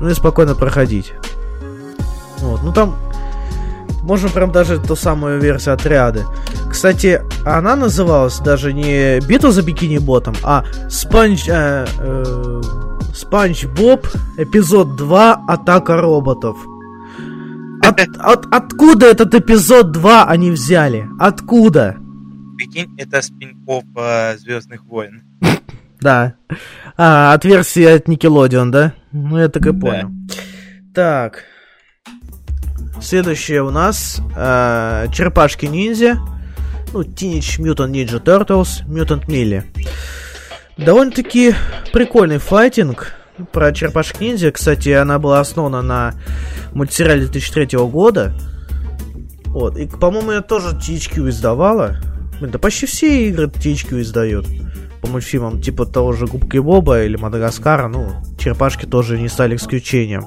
Ну 0.00 0.08
и 0.08 0.14
спокойно 0.14 0.54
проходить. 0.54 1.12
Вот, 2.38 2.62
ну 2.62 2.72
там 2.72 2.96
можно 4.08 4.30
прям 4.30 4.50
даже 4.50 4.78
ту 4.80 4.96
самую 4.96 5.38
версию 5.38 5.74
отряды. 5.74 6.24
Кстати, 6.70 7.20
она 7.44 7.76
называлась 7.76 8.38
даже 8.38 8.72
не 8.72 9.20
Битва 9.28 9.52
за 9.52 9.62
бикини 9.62 9.98
ботом, 9.98 10.34
а 10.42 10.64
Спанч... 10.88 11.46
Э, 11.48 11.84
э, 11.98 12.62
Спанч 13.14 13.66
Боб, 13.66 14.06
эпизод 14.38 14.96
2, 14.96 15.44
Атака 15.46 15.98
роботов. 15.98 16.56
От, 17.82 18.00
от, 18.18 18.46
откуда 18.50 19.06
этот 19.06 19.34
эпизод 19.34 19.92
2 19.92 20.24
они 20.24 20.52
взяли? 20.52 21.06
Откуда? 21.20 21.96
Прикинь, 22.56 22.94
это 22.96 23.20
спин-офф 23.20 23.84
э, 23.94 24.38
Звездных 24.38 24.84
войн. 24.84 25.22
Да. 26.00 26.34
А, 26.96 27.34
от 27.34 27.44
версии 27.44 27.82
от 27.82 28.08
Nickelodeon, 28.08 28.70
да? 28.70 28.94
Ну, 29.10 29.36
я 29.36 29.48
так 29.48 29.66
и 29.66 29.72
понял. 29.72 30.10
Так. 30.94 31.42
Следующее 33.00 33.62
у 33.62 33.70
нас 33.70 34.20
э, 34.36 35.06
Черепашки-ниндзя. 35.12 36.18
Ну, 36.92 37.02
Teenage 37.02 37.60
Mutant 37.60 37.90
Ninja 37.90 38.22
Turtles, 38.22 38.84
Mutant 38.86 39.26
Millie. 39.26 39.64
Довольно-таки 40.76 41.54
прикольный 41.92 42.38
файтинг 42.38 43.14
про 43.52 43.72
черепашек 43.72 44.20
ниндзя. 44.20 44.50
Кстати, 44.50 44.90
она 44.90 45.18
была 45.18 45.40
основана 45.40 45.82
на 45.82 46.14
мультсериале 46.72 47.22
2003 47.26 47.78
года. 47.78 48.34
Вот. 49.46 49.76
И, 49.76 49.86
по-моему, 49.86 50.32
я 50.32 50.40
тоже 50.40 50.76
THQ 50.76 51.28
издавала. 51.28 51.98
Блин, 52.38 52.50
да 52.52 52.58
почти 52.58 52.86
все 52.86 53.28
игры 53.28 53.46
THQ 53.46 54.00
издает. 54.00 54.46
По 55.00 55.08
мультфильмам 55.08 55.60
типа 55.60 55.86
того 55.86 56.12
же 56.12 56.26
Губки 56.26 56.58
Боба 56.58 57.02
или 57.02 57.16
Мадагаскара. 57.16 57.88
Ну, 57.88 58.12
черепашки 58.38 58.86
тоже 58.86 59.18
не 59.18 59.28
стали 59.28 59.56
исключением. 59.56 60.24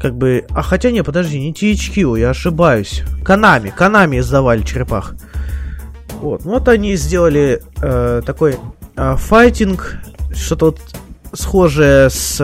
Как 0.00 0.16
бы... 0.16 0.46
А 0.50 0.62
хотя 0.62 0.90
не, 0.90 1.04
подожди, 1.04 1.38
не 1.38 1.52
THQ, 1.52 2.18
я 2.18 2.30
ошибаюсь. 2.30 3.02
Канами, 3.22 3.70
Канами 3.70 4.18
издавали 4.18 4.62
черепах. 4.62 5.14
Вот, 6.20 6.44
ну 6.44 6.52
вот 6.52 6.68
они 6.68 6.96
сделали 6.96 7.62
э, 7.80 8.22
такой 8.24 8.56
э, 8.96 9.16
файтинг, 9.16 9.96
что-то 10.34 10.66
вот 10.66 10.80
схожее 11.32 12.10
с 12.10 12.40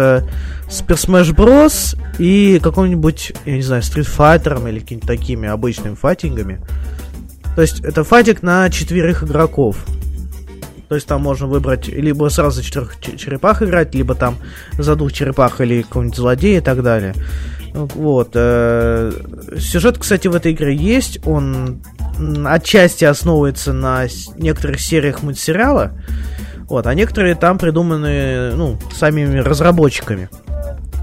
Super 0.68 0.96
Smash 0.96 1.34
Bros. 1.34 1.98
и 2.18 2.60
каком-нибудь, 2.62 3.32
я 3.44 3.54
не 3.54 3.62
знаю, 3.62 3.82
Street 3.82 4.08
Fighter 4.08 4.68
или 4.68 4.80
какими-то 4.80 5.06
такими 5.06 5.48
обычными 5.48 5.94
файтингами. 5.94 6.60
То 7.54 7.62
есть 7.62 7.80
это 7.80 8.04
файтинг 8.04 8.42
на 8.42 8.68
четверых 8.70 9.24
игроков. 9.24 9.84
То 10.88 10.94
есть 10.94 11.06
там 11.06 11.22
можно 11.22 11.46
выбрать 11.46 11.88
либо 11.88 12.28
сразу 12.28 12.62
четырех 12.62 13.00
черепах 13.00 13.62
играть, 13.62 13.94
либо 13.94 14.14
там 14.14 14.36
за 14.78 14.94
двух 14.94 15.12
черепах 15.12 15.60
или 15.60 15.82
какого-нибудь 15.82 16.16
злодея 16.16 16.58
и 16.58 16.62
так 16.62 16.82
далее. 16.82 17.14
Вот. 17.74 18.30
Э, 18.34 19.12
сюжет, 19.58 19.98
кстати, 19.98 20.28
в 20.28 20.34
этой 20.34 20.52
игре 20.52 20.74
есть. 20.74 21.18
Он 21.26 21.82
отчасти 22.46 23.04
основывается 23.04 23.72
на 23.72 24.06
некоторых 24.36 24.80
сериях 24.80 25.22
мультсериала. 25.22 25.92
Вот, 26.68 26.86
а 26.86 26.94
некоторые 26.94 27.36
там 27.36 27.58
придуманы, 27.58 28.52
ну, 28.56 28.78
самими 28.92 29.38
разработчиками. 29.38 30.28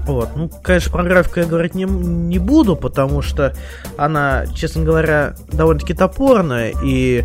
Вот, 0.06 0.36
ну, 0.36 0.50
конечно, 0.62 0.92
про 0.92 1.02
графику 1.02 1.40
я 1.40 1.46
говорить 1.46 1.74
не, 1.74 1.84
не 1.84 2.38
буду, 2.38 2.76
потому 2.76 3.22
что 3.22 3.54
она, 3.96 4.44
честно 4.54 4.82
говоря, 4.82 5.34
довольно-таки 5.50 5.94
топорная, 5.94 6.74
и 6.84 7.24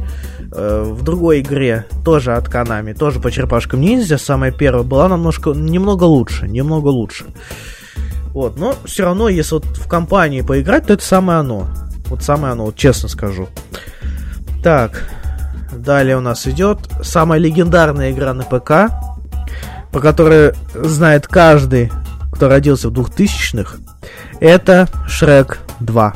э, 0.52 0.84
в 0.86 1.04
другой 1.04 1.42
игре, 1.42 1.86
тоже 2.06 2.36
от 2.36 2.48
Konami, 2.48 2.94
тоже 2.94 3.20
по 3.20 3.32
черепашкам 3.32 3.82
ниндзя, 3.82 4.18
самая 4.18 4.52
первая, 4.52 4.84
была 4.84 5.10
намножко, 5.10 5.52
немного 5.52 6.06
лучше, 6.06 6.48
немного 6.48 6.88
лучше. 6.88 7.26
Вот, 8.34 8.58
но 8.58 8.76
все 8.86 9.04
равно, 9.04 9.28
если 9.28 9.56
вот 9.56 9.66
в 9.66 9.88
компании 9.90 10.42
поиграть, 10.42 10.88
то 10.88 10.94
это 10.94 11.04
самое 11.04 11.40
оно. 11.40 11.68
Вот 12.06 12.24
самое 12.24 12.54
оно, 12.54 12.66
вот 12.66 12.76
честно 12.78 13.10
скажу. 13.10 13.50
Так, 14.64 15.04
далее 15.74 16.16
у 16.16 16.22
нас 16.22 16.48
идет 16.48 16.80
самая 17.04 17.40
легендарная 17.40 18.12
игра 18.12 18.34
на 18.34 18.44
ПК, 18.44 18.94
по 19.92 20.00
которой 20.00 20.54
знает 20.74 21.28
каждый 21.28 21.92
кто 22.40 22.48
родился 22.48 22.88
в 22.88 22.94
2000-х, 22.94 23.80
это 24.40 24.88
Шрек 25.10 25.60
2. 25.82 26.14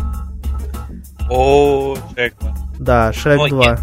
О, 1.30 1.98
Шрек 2.16 2.34
2. 2.40 2.56
Да, 2.80 3.12
Шрек 3.12 3.40
но 3.40 3.48
2. 3.50 3.66
Я, 3.66 3.80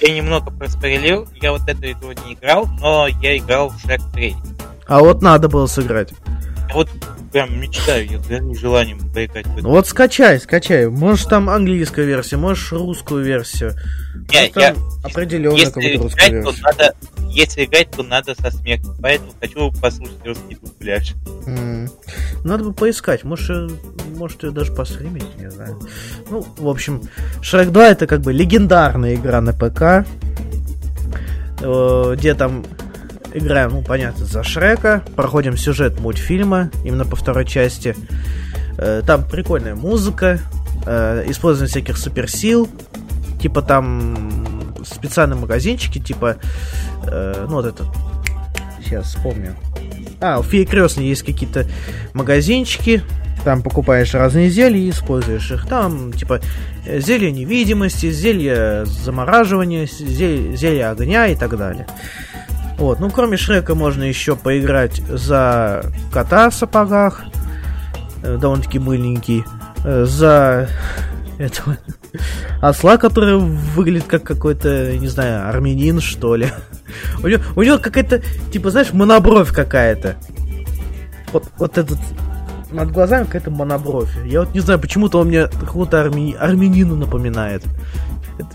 я 0.00 0.14
немного 0.14 0.50
проспойлил, 0.50 1.28
я 1.42 1.52
вот 1.52 1.68
эту 1.68 1.90
игру 1.90 2.12
не 2.24 2.32
играл, 2.32 2.66
но 2.80 3.08
я 3.20 3.36
играл 3.36 3.68
в 3.68 3.78
Шрек 3.78 4.00
3. 4.14 4.36
А 4.86 5.00
вот 5.00 5.20
надо 5.20 5.50
было 5.50 5.66
сыграть. 5.66 6.14
Вот 6.72 6.88
прям 7.30 7.60
мечтаю, 7.60 8.08
я 8.08 8.18
горю 8.18 8.54
желанием 8.54 8.98
поиграть 9.12 9.46
в 9.46 9.58
эту. 9.58 9.68
Вот 9.68 9.86
скачай, 9.86 10.40
скачай. 10.40 10.88
Можешь 10.88 11.26
там 11.26 11.50
английскую 11.50 12.06
версию, 12.06 12.40
можешь 12.40 12.72
русскую 12.72 13.22
версию. 13.22 13.74
Не, 14.30 14.50
я, 14.56 14.74
определенно 15.04 15.62
какую-то 15.66 16.04
русскую 16.04 16.42
версию. 16.42 16.54
Надо, 16.62 16.94
если 17.30 17.64
играть, 17.64 17.90
то 17.90 18.02
надо 18.02 18.34
со 18.34 18.50
смехом. 18.50 18.96
Поэтому 19.00 19.32
хочу 19.40 19.72
послушать 19.80 20.26
русский 20.26 20.58
дубляж. 20.60 21.14
Надо 22.44 22.64
бы 22.64 22.72
поискать. 22.72 23.24
Может, 23.24 23.50
э, 23.50 23.68
может 24.16 24.42
ее 24.42 24.50
даже 24.50 24.72
постримить, 24.72 25.36
не 25.38 25.50
знаю. 25.50 25.78
Ну, 26.30 26.44
в 26.56 26.68
общем, 26.68 27.02
Шрек 27.42 27.70
2 27.70 27.88
это 27.88 28.06
как 28.06 28.20
бы 28.20 28.32
легендарная 28.32 29.14
игра 29.14 29.40
на 29.40 29.52
ПК. 29.52 30.06
Э, 31.60 32.14
где 32.16 32.34
там 32.34 32.64
играем, 33.32 33.70
ну, 33.72 33.82
понятно, 33.82 34.24
за 34.24 34.42
Шрека. 34.42 35.04
Проходим 35.14 35.56
сюжет 35.56 36.00
мультфильма, 36.00 36.70
именно 36.84 37.04
по 37.04 37.16
второй 37.16 37.46
части. 37.46 37.94
Э, 38.78 39.02
там 39.06 39.24
прикольная 39.24 39.74
музыка, 39.74 40.40
использование 41.26 41.68
всяких 41.68 41.98
суперсил. 41.98 42.66
Типа 43.38 43.60
там 43.60 44.69
специальные 44.84 45.38
магазинчики, 45.38 45.98
типа, 45.98 46.36
ну, 47.04 47.48
вот 47.48 47.66
это, 47.66 47.84
сейчас 48.82 49.06
вспомню. 49.06 49.56
А, 50.20 50.38
у 50.38 50.42
Феи 50.42 50.68
есть 51.02 51.22
какие-то 51.22 51.66
магазинчики, 52.12 53.02
там 53.44 53.62
покупаешь 53.62 54.14
разные 54.14 54.50
зелья 54.50 54.78
и 54.78 54.90
используешь 54.90 55.50
их. 55.50 55.66
Там, 55.66 56.12
типа, 56.12 56.40
зелье 56.86 57.32
невидимости, 57.32 58.10
зелье 58.10 58.84
замораживания, 58.84 59.86
зелье, 59.86 60.56
зелье 60.56 60.88
огня 60.88 61.26
и 61.28 61.34
так 61.34 61.56
далее. 61.56 61.86
Вот, 62.78 63.00
ну, 63.00 63.10
кроме 63.10 63.36
Шрека 63.36 63.74
можно 63.74 64.04
еще 64.04 64.36
поиграть 64.36 65.02
за 65.08 65.84
кота 66.12 66.48
в 66.48 66.54
сапогах, 66.54 67.24
э, 68.22 68.38
довольно-таки 68.38 68.78
мыленький, 68.78 69.44
э, 69.84 70.04
за 70.04 70.68
этого 71.38 71.76
осла, 72.60 72.96
который 72.96 73.38
выглядит 73.38 74.06
как 74.06 74.22
какой-то, 74.22 74.96
не 74.96 75.08
знаю, 75.08 75.48
армянин, 75.48 76.00
что 76.00 76.36
ли. 76.36 76.48
У 77.22 77.28
него, 77.28 77.42
у 77.56 77.62
него 77.62 77.78
какая-то, 77.78 78.22
типа, 78.52 78.70
знаешь, 78.70 78.92
монобровь 78.92 79.52
какая-то. 79.52 80.16
Вот, 81.32 81.44
вот 81.58 81.78
этот 81.78 81.98
над 82.72 82.92
глазами 82.92 83.24
какая-то 83.24 83.50
монобровь. 83.50 84.10
Я 84.24 84.40
вот 84.40 84.54
не 84.54 84.60
знаю, 84.60 84.80
почему-то 84.80 85.18
он 85.18 85.28
мне 85.28 85.46
какого-то 85.48 86.00
арми... 86.00 86.34
армянину 86.38 86.96
напоминает. 86.96 87.64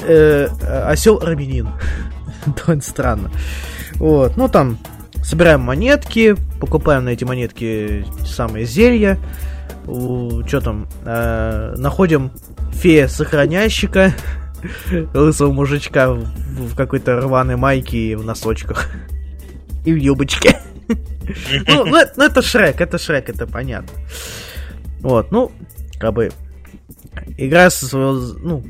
Э, 0.01 0.47
осел 0.87 1.19
армянин. 1.21 1.69
Довольно 2.45 2.81
странно. 2.81 3.31
Вот, 3.95 4.37
ну 4.37 4.47
там 4.47 4.77
собираем 5.23 5.61
монетки, 5.61 6.35
покупаем 6.59 7.05
на 7.05 7.09
эти 7.09 7.23
монетки 7.23 8.05
самые 8.25 8.65
зелья. 8.65 9.17
Что 9.85 10.61
там? 10.61 10.87
Э, 11.05 11.75
находим 11.77 12.31
фея-сохранящика, 12.73 14.13
лысого 15.13 15.51
мужичка 15.51 16.11
в, 16.11 16.23
в 16.23 16.75
какой-то 16.75 17.21
рваной 17.21 17.55
майке 17.55 17.97
и 17.97 18.15
в 18.15 18.25
носочках. 18.25 18.89
И 19.85 19.93
в 19.93 19.97
юбочке. 19.97 20.59
ну, 21.67 21.85
ну, 21.85 21.97
ну, 22.15 22.23
это 22.23 22.41
Шрек, 22.41 22.81
это 22.81 22.97
Шрек, 22.97 23.29
это 23.29 23.47
понятно. 23.47 23.89
Вот, 24.99 25.31
ну, 25.31 25.51
как 25.99 26.13
бы, 26.13 26.31
игра 27.37 27.69
со 27.69 27.85
своего, 27.85 28.13
ну, 28.39 28.63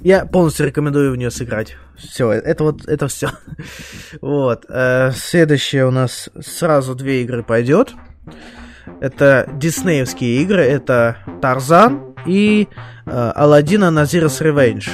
я 0.00 0.24
полностью 0.24 0.66
рекомендую 0.66 1.12
в 1.12 1.16
нее 1.16 1.30
сыграть. 1.30 1.76
Все, 1.96 2.30
это 2.32 2.64
вот, 2.64 2.86
это 2.86 3.08
все. 3.08 3.30
вот, 4.20 4.64
э, 4.68 5.12
следующее 5.14 5.86
у 5.86 5.90
нас 5.90 6.30
сразу 6.40 6.94
две 6.94 7.22
игры 7.22 7.42
пойдет. 7.42 7.94
Это 9.00 9.48
диснеевские 9.54 10.42
игры, 10.42 10.62
это 10.62 11.16
Тарзан 11.40 12.14
и 12.26 12.68
э, 13.06 13.32
Алладина 13.34 13.86
Назир's 13.86 14.40
Revenge. 14.42 14.88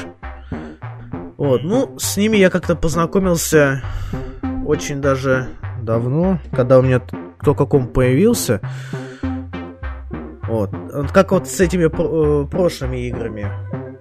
Вот, 1.37 1.63
ну, 1.65 1.99
с 1.99 2.17
ними 2.17 2.37
я 2.37 2.51
как-то 2.51 2.77
познакомился 2.77 3.83
очень 4.67 5.01
даже 5.01 5.49
давно, 5.83 6.39
когда 6.53 6.79
у 6.79 6.83
меня 6.83 7.01
только 7.43 7.67
ком 7.67 7.89
появился. 7.89 8.61
Вот. 10.49 10.71
Как 11.13 11.33
вот 11.33 11.49
с 11.49 11.61
этими 11.61 11.85
э, 11.85 12.47
прошлыми 12.47 13.09
играми, 13.09 13.51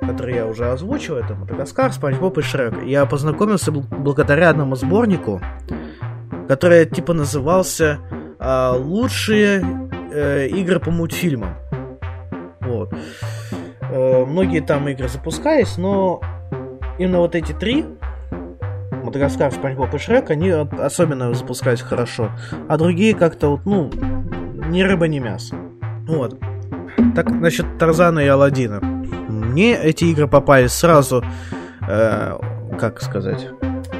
которые 0.01 0.37
я 0.37 0.45
уже 0.45 0.71
озвучил, 0.71 1.15
это 1.17 1.35
Мадагаскар, 1.35 1.91
Спанч 1.91 2.17
Боб 2.17 2.37
и 2.37 2.41
Шрек. 2.41 2.83
Я 2.83 3.05
познакомился 3.05 3.71
благодаря 3.71 4.49
одному 4.51 4.75
сборнику, 4.75 5.41
который 6.47 6.85
типа 6.85 7.13
назывался 7.13 7.99
э, 8.39 8.71
«Лучшие 8.77 9.84
э, 10.15 10.47
игры 10.47 10.79
по 10.79 10.91
мультфильмам». 10.91 11.55
Вот. 12.61 12.93
Э, 13.81 14.25
многие 14.25 14.61
там 14.61 14.87
игры 14.89 15.07
запускались, 15.07 15.77
но 15.77 16.21
именно 16.97 17.19
вот 17.19 17.35
эти 17.35 17.51
три 17.51 17.85
Мадагаскар, 19.03 19.51
Спанч 19.51 19.77
Боб 19.77 19.93
и 19.93 19.97
Шрек, 19.97 20.31
они 20.31 20.49
особенно 20.49 21.33
запускались 21.33 21.81
хорошо. 21.81 22.31
А 22.67 22.77
другие 22.77 23.13
как-то 23.13 23.51
вот, 23.51 23.65
ну, 23.65 23.91
ни 24.69 24.81
рыба, 24.81 25.07
ни 25.07 25.19
мясо. 25.19 25.55
Вот. 26.07 26.39
Так, 27.13 27.29
насчет 27.29 27.77
Тарзана 27.77 28.19
и 28.19 28.27
Алладина. 28.27 28.79
Мне 28.81 29.75
эти 29.75 30.05
игры 30.05 30.27
попали 30.27 30.67
сразу, 30.67 31.23
э, 31.87 32.37
как 32.79 33.01
сказать, 33.01 33.47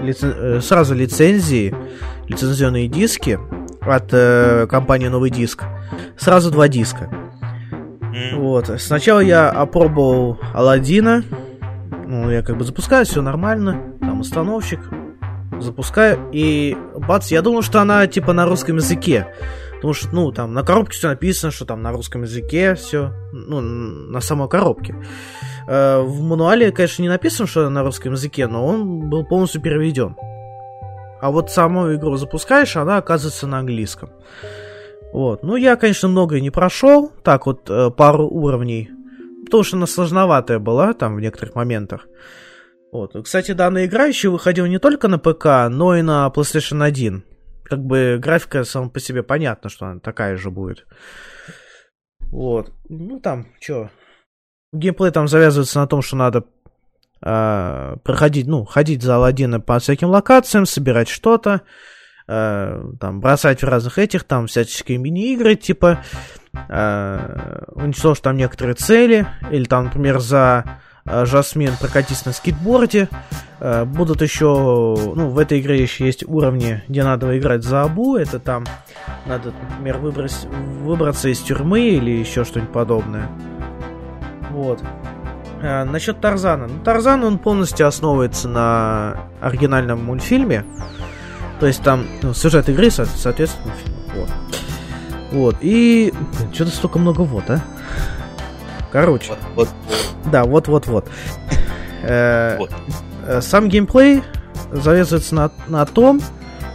лицен... 0.01 0.33
э, 0.35 0.61
сразу 0.61 0.95
лицензии, 0.95 1.75
лицензионные 2.27 2.87
диски 2.87 3.39
от 3.85 4.09
э, 4.11 4.67
компании 4.67 5.07
Новый 5.07 5.29
Диск. 5.29 5.63
Сразу 6.17 6.51
два 6.51 6.67
диска. 6.67 7.09
Вот. 8.33 8.69
Сначала 8.79 9.19
я 9.19 9.49
опробовал 9.49 10.39
Алладина. 10.53 11.23
Ну, 12.07 12.29
я 12.31 12.41
как 12.41 12.57
бы 12.57 12.63
запускаю, 12.63 13.05
все 13.05 13.21
нормально. 13.21 13.93
Там 13.99 14.21
установщик. 14.21 14.79
Запускаю, 15.59 16.29
и 16.33 16.75
бац, 17.07 17.31
я 17.31 17.41
думал, 17.41 17.61
что 17.61 17.79
она 17.79 18.07
типа 18.07 18.33
на 18.33 18.45
русском 18.45 18.75
языке. 18.75 19.27
Потому 19.75 19.93
что, 19.93 20.09
ну, 20.13 20.31
там 20.31 20.53
на 20.53 20.63
коробке 20.63 20.93
все 20.93 21.07
написано, 21.07 21.51
что 21.51 21.65
там 21.65 21.81
на 21.81 21.91
русском 21.91 22.23
языке 22.23 22.75
все. 22.75 23.13
Ну, 23.31 23.61
на 23.61 24.19
самой 24.19 24.49
коробке. 24.49 24.95
Э, 25.67 26.01
в 26.01 26.21
мануале, 26.21 26.71
конечно, 26.71 27.03
не 27.03 27.09
написано, 27.09 27.47
что 27.47 27.69
на 27.69 27.83
русском 27.83 28.13
языке, 28.13 28.47
но 28.47 28.65
он 28.65 29.09
был 29.09 29.25
полностью 29.25 29.61
переведен. 29.61 30.15
А 31.21 31.31
вот 31.31 31.49
саму 31.49 31.93
игру 31.95 32.17
запускаешь, 32.17 32.75
она 32.75 32.97
оказывается 32.97 33.47
на 33.47 33.59
английском. 33.59 34.09
Вот. 35.13 35.43
Ну, 35.43 35.55
я, 35.55 35.75
конечно, 35.75 36.09
многое 36.09 36.41
не 36.41 36.51
прошел. 36.51 37.11
Так 37.23 37.45
вот, 37.45 37.69
э, 37.69 37.89
пару 37.89 38.27
уровней. 38.27 38.89
Потому 39.45 39.63
что 39.63 39.77
она 39.77 39.87
сложноватая 39.87 40.59
была 40.59 40.93
там 40.93 41.15
в 41.15 41.21
некоторых 41.21 41.55
моментах. 41.55 42.07
Вот. 42.91 43.15
Кстати, 43.23 43.51
данная 43.53 43.85
игра 43.85 44.05
еще 44.05 44.29
выходила 44.29 44.65
не 44.65 44.79
только 44.79 45.07
на 45.07 45.17
ПК, 45.19 45.69
но 45.69 45.95
и 45.95 46.01
на 46.01 46.31
PlayStation 46.35 46.83
1. 46.83 47.23
Как 47.63 47.79
бы 47.79 48.19
графика 48.21 48.63
сама 48.63 48.89
по 48.89 48.99
себе 48.99 49.23
понятно, 49.23 49.69
что 49.69 49.85
она 49.85 49.99
такая 49.99 50.35
же 50.37 50.51
будет. 50.51 50.85
Вот. 52.31 52.73
Ну 52.89 53.19
там, 53.19 53.47
что? 53.61 53.89
Геймплей 54.73 55.11
там 55.11 55.27
завязывается 55.27 55.79
на 55.79 55.87
том, 55.87 56.01
что 56.01 56.15
надо 56.17 56.43
э, 57.25 57.95
проходить, 58.03 58.47
ну, 58.47 58.65
ходить 58.65 59.01
за 59.01 59.15
Алладина 59.15 59.59
по 59.59 59.79
всяким 59.79 60.09
локациям, 60.09 60.65
собирать 60.65 61.09
что-то, 61.09 61.61
э, 62.27 62.83
там, 62.99 63.19
бросать 63.19 63.63
в 63.63 63.67
разных 63.67 63.97
этих, 63.97 64.23
там, 64.23 64.47
всяческие 64.47 64.99
мини-игры, 64.99 65.55
типа, 65.55 65.99
э, 66.69 67.63
уничтожить 67.73 68.23
там 68.23 68.37
некоторые 68.37 68.75
цели, 68.75 69.27
или 69.51 69.65
там, 69.65 69.85
например, 69.85 70.19
за 70.19 70.79
э, 71.05 71.25
Жасмин 71.25 71.73
прокатись 71.79 72.25
на 72.25 72.31
скейтборде. 72.31 73.09
Э, 73.59 73.85
будут 73.85 74.21
еще, 74.21 74.45
ну, 74.45 75.29
в 75.29 75.39
этой 75.39 75.59
игре 75.59 75.81
еще 75.81 76.05
есть 76.05 76.23
уровни, 76.27 76.83
где 76.87 77.03
надо 77.03 77.37
играть 77.37 77.63
за 77.63 77.83
Абу, 77.83 78.15
это 78.17 78.39
там 78.39 78.65
надо, 79.25 79.53
например, 79.69 79.97
выбрать, 79.97 80.35
выбраться 80.81 81.29
из 81.29 81.39
тюрьмы 81.39 81.81
или 81.81 82.11
еще 82.11 82.43
что-нибудь 82.43 82.71
подобное. 82.71 83.29
Вот. 84.51 84.81
А, 85.61 85.85
насчет 85.85 86.19
Тарзана. 86.19 86.67
Ну, 86.67 86.83
Тарзан, 86.83 87.23
он 87.23 87.37
полностью 87.37 87.87
основывается 87.87 88.47
на 88.47 89.27
оригинальном 89.41 90.03
мультфильме. 90.03 90.65
То 91.59 91.67
есть 91.67 91.81
там 91.83 92.05
ну, 92.21 92.33
сюжет 92.33 92.69
игры, 92.69 92.89
соответственно, 92.91 93.73
Вот. 94.15 94.29
Вот. 95.31 95.55
И... 95.61 96.13
Что-то 96.53 96.71
столько 96.71 96.99
много 96.99 97.21
вот, 97.21 97.49
а? 97.49 97.59
Короче. 98.91 99.33
Вот, 99.55 99.67
вот. 99.67 99.69
Да, 100.31 100.43
вот-вот-вот. 100.45 101.09
Э, 102.03 102.59
э, 103.25 103.41
сам 103.41 103.67
геймплей 103.67 104.23
завязывается 104.71 105.35
на, 105.35 105.51
на 105.67 105.85
том, 105.85 106.21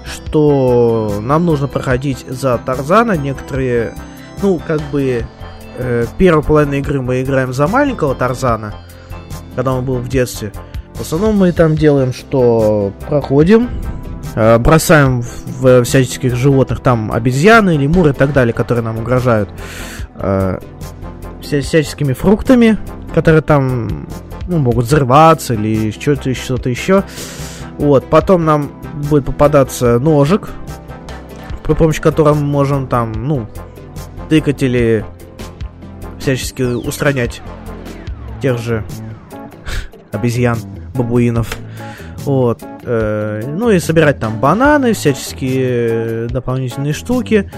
что 0.05 1.19
нам 1.21 1.47
нужно 1.47 1.69
проходить 1.69 2.27
за 2.29 2.59
Тарзана 2.59 3.13
некоторые, 3.13 3.95
ну, 4.43 4.61
как 4.67 4.81
бы, 4.91 5.25
э, 5.81 6.07
первую 6.19 6.43
половину 6.43 6.77
игры 6.77 7.01
мы 7.01 7.23
играем 7.23 7.53
за 7.53 7.67
маленького 7.67 8.15
Тарзана, 8.15 8.75
когда 9.57 9.73
он 9.73 9.85
был 9.85 9.97
в 9.97 10.09
детстве. 10.09 10.53
В 10.95 11.01
основном 11.01 11.37
мы 11.37 11.53
там 11.53 11.77
делаем, 11.77 12.13
что 12.13 12.93
проходим, 13.09 13.71
э, 14.35 14.59
бросаем 14.59 15.23
в, 15.23 15.81
в 15.81 15.85
всяческих 15.85 16.37
животных, 16.37 16.81
там 16.81 17.11
обезьяны, 17.11 17.77
лемуры 17.77 18.11
и 18.11 18.13
так 18.13 18.33
далее, 18.33 18.53
которые 18.53 18.85
нам 18.85 18.99
угрожают, 18.99 19.49
э, 20.17 20.59
вся, 21.41 21.61
всяческими 21.63 22.13
фруктами, 22.13 22.77
которые 23.15 23.43
там 23.43 24.07
ну, 24.47 24.59
могут 24.59 24.85
взрываться 24.85 25.55
или 25.55 25.91
что-то 25.91 26.35
что-то 26.35 26.69
еще. 26.69 27.05
Вот, 27.79 28.05
потом 28.11 28.45
нам 28.45 28.71
будет 29.09 29.25
попадаться 29.25 29.99
ножик, 29.99 30.51
при 31.63 31.73
помощи 31.73 32.03
которого 32.03 32.35
мы 32.35 32.43
можем 32.43 32.89
там, 32.89 33.13
ну, 33.13 33.47
тыкать 34.29 34.63
или 34.63 35.05
всячески 36.37 36.63
устранять 36.63 37.43
тех 38.41 38.59
же 38.59 38.85
обезьян, 40.13 40.59
бабуинов. 40.95 41.57
Вот. 42.25 42.63
Э, 42.83 43.43
ну 43.47 43.71
и 43.71 43.79
собирать 43.79 44.19
там 44.19 44.39
бананы, 44.41 44.93
всяческие 44.93 46.29
дополнительные 46.29 46.93
штуки. 46.93 47.51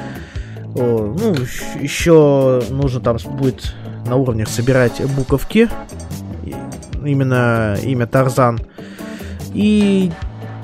Ну, 0.75 1.35
еще 1.79 2.63
нужно 2.71 3.01
там 3.01 3.19
будет 3.33 3.75
на 4.07 4.17
уровнях 4.17 4.49
собирать 4.49 5.03
буковки. 5.17 5.69
Именно 7.05 7.77
имя 7.83 8.07
Тарзан. 8.07 8.61
И 9.53 10.11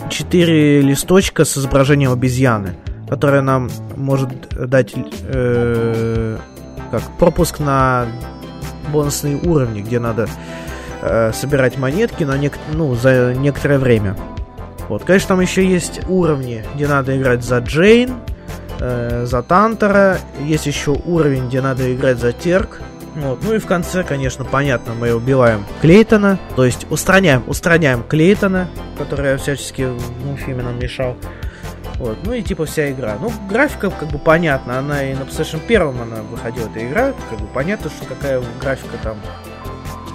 четыре 0.08 0.80
листочка 0.80 1.44
с 1.44 1.58
изображением 1.58 2.12
обезьяны, 2.12 2.74
которая 3.08 3.42
нам 3.42 3.68
может 3.96 4.30
дать 4.50 4.94
э, 5.24 6.38
как 6.90 7.02
пропуск 7.18 7.58
на 7.60 8.06
бонусные 8.92 9.36
уровни, 9.36 9.82
где 9.82 9.98
надо 9.98 10.28
э, 11.02 11.32
собирать 11.32 11.78
монетки 11.78 12.24
на 12.24 12.36
нек- 12.36 12.58
ну, 12.72 12.94
за 12.94 13.34
некоторое 13.34 13.78
время. 13.78 14.16
Вот, 14.88 15.04
конечно, 15.04 15.28
там 15.28 15.40
еще 15.40 15.66
есть 15.66 16.00
уровни, 16.08 16.64
где 16.74 16.88
надо 16.88 17.16
играть 17.18 17.44
за 17.44 17.58
Джейн, 17.58 18.14
э, 18.80 19.24
за 19.26 19.42
Тантера. 19.42 20.18
Есть 20.40 20.66
еще 20.66 20.92
уровень, 20.92 21.48
где 21.48 21.60
надо 21.60 21.94
играть 21.94 22.18
за 22.18 22.32
Терк. 22.32 22.80
Вот. 23.16 23.40
Ну 23.42 23.54
и 23.54 23.58
в 23.58 23.66
конце, 23.66 24.04
конечно, 24.04 24.44
понятно, 24.44 24.94
мы 24.94 25.12
убиваем 25.12 25.64
Клейтона, 25.80 26.38
то 26.54 26.64
есть 26.64 26.86
устраняем, 26.88 27.42
устраняем 27.46 28.02
Клейтона, 28.02 28.68
который 28.96 29.36
всячески 29.38 29.88
мультфильме 30.24 30.62
нам 30.62 30.78
мешал. 30.78 31.16
Вот, 31.98 32.16
ну 32.24 32.32
и 32.32 32.42
типа 32.42 32.64
вся 32.64 32.90
игра. 32.90 33.16
Ну, 33.20 33.32
графика 33.48 33.90
как 33.90 34.08
бы 34.08 34.18
понятна, 34.18 34.78
она 34.78 35.04
и 35.04 35.14
на 35.14 35.22
PlayStation 35.22 35.60
1 35.64 35.80
она 36.00 36.22
выходила, 36.22 36.68
эта 36.68 36.86
игра, 36.86 37.12
как 37.28 37.40
бы 37.40 37.46
понятно, 37.48 37.90
что 37.90 38.06
какая 38.06 38.42
графика 38.60 38.96
там. 39.02 39.16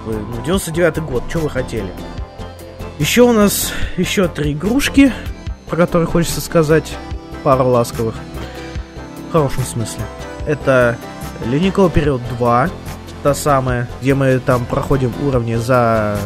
Ну, 0.06 0.42
99 0.44 0.98
год, 1.00 1.24
что 1.28 1.40
вы 1.40 1.50
хотели? 1.50 1.90
Еще 2.98 3.22
у 3.22 3.32
нас 3.32 3.72
еще 3.96 4.28
три 4.28 4.52
игрушки, 4.52 5.12
про 5.68 5.76
которые 5.76 6.06
хочется 6.06 6.40
сказать 6.40 6.96
пару 7.42 7.66
ласковых. 7.68 8.14
В 9.28 9.32
хорошем 9.32 9.64
смысле. 9.64 10.04
Это 10.46 10.96
Ледниковый 11.44 11.90
период 11.90 12.22
2, 12.38 12.70
та 13.22 13.34
самая, 13.34 13.88
где 14.00 14.14
мы 14.14 14.38
там 14.38 14.64
проходим 14.64 15.12
уровни 15.26 15.56
за, 15.56 16.18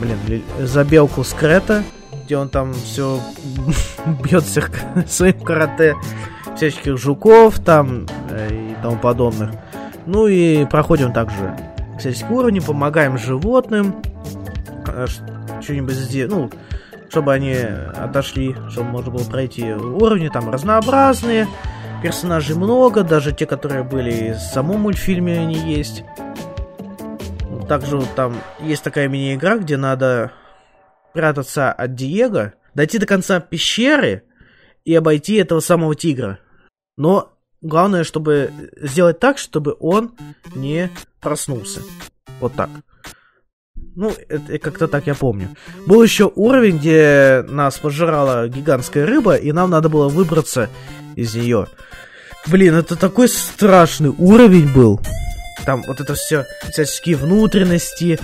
блин, 0.00 0.42
за 0.58 0.84
белку 0.84 1.22
Скрета, 1.22 1.84
где 2.24 2.36
он 2.36 2.48
там 2.48 2.72
все 2.72 3.20
бьет 4.22 4.44
всех 4.44 4.70
своим 5.06 5.40
карате, 5.40 5.94
всяческих 6.56 6.96
жуков 6.98 7.58
там 7.60 8.06
э, 8.30 8.72
и 8.72 8.82
тому 8.82 8.96
подобных. 8.96 9.50
Ну 10.06 10.26
и 10.26 10.64
проходим 10.66 11.12
также 11.12 11.56
всяческие 11.98 12.30
уровни, 12.30 12.60
помогаем 12.60 13.18
животным, 13.18 14.02
э, 14.86 15.06
что-нибудь 15.60 15.94
сделать, 15.94 16.30
ну, 16.32 16.50
чтобы 17.08 17.32
они 17.32 17.54
отошли, 17.54 18.56
чтобы 18.70 18.90
можно 18.90 19.10
было 19.12 19.24
пройти 19.24 19.72
уровни 19.72 20.28
там 20.28 20.50
разнообразные, 20.50 21.46
персонажей 22.02 22.56
много, 22.56 23.02
даже 23.02 23.32
те, 23.32 23.46
которые 23.46 23.82
были 23.82 24.32
в 24.32 24.40
самом 24.40 24.80
мультфильме, 24.82 25.38
они 25.38 25.54
есть. 25.54 26.04
Также 27.68 28.02
там 28.14 28.34
есть 28.60 28.82
такая 28.82 29.08
мини-игра, 29.08 29.56
где 29.56 29.76
надо 29.76 30.32
прятаться 31.14 31.72
от 31.72 31.94
Диего, 31.94 32.52
дойти 32.74 32.98
до 32.98 33.06
конца 33.06 33.40
пещеры 33.40 34.24
и 34.84 34.94
обойти 34.94 35.36
этого 35.36 35.60
самого 35.60 35.94
тигра. 35.94 36.40
Но 36.96 37.32
главное, 37.62 38.04
чтобы 38.04 38.50
сделать 38.76 39.20
так, 39.20 39.38
чтобы 39.38 39.76
он 39.80 40.14
не 40.54 40.90
проснулся. 41.20 41.80
Вот 42.40 42.52
так. 42.54 42.68
Ну, 43.96 44.12
это 44.28 44.58
как-то 44.58 44.88
так 44.88 45.06
я 45.06 45.14
помню. 45.14 45.50
Был 45.86 46.02
еще 46.02 46.30
уровень, 46.34 46.78
где 46.78 47.44
нас 47.48 47.78
пожирала 47.78 48.48
гигантская 48.48 49.06
рыба, 49.06 49.36
и 49.36 49.52
нам 49.52 49.70
надо 49.70 49.88
было 49.88 50.08
выбраться 50.08 50.68
из 51.14 51.34
нее. 51.34 51.68
Блин, 52.46 52.74
это 52.74 52.96
такой 52.96 53.28
страшный 53.28 54.10
уровень 54.10 54.72
был. 54.74 55.00
Там 55.64 55.82
вот 55.86 56.00
это 56.00 56.14
все, 56.14 56.44
всяческие 56.70 57.16
внутренности, 57.16 58.18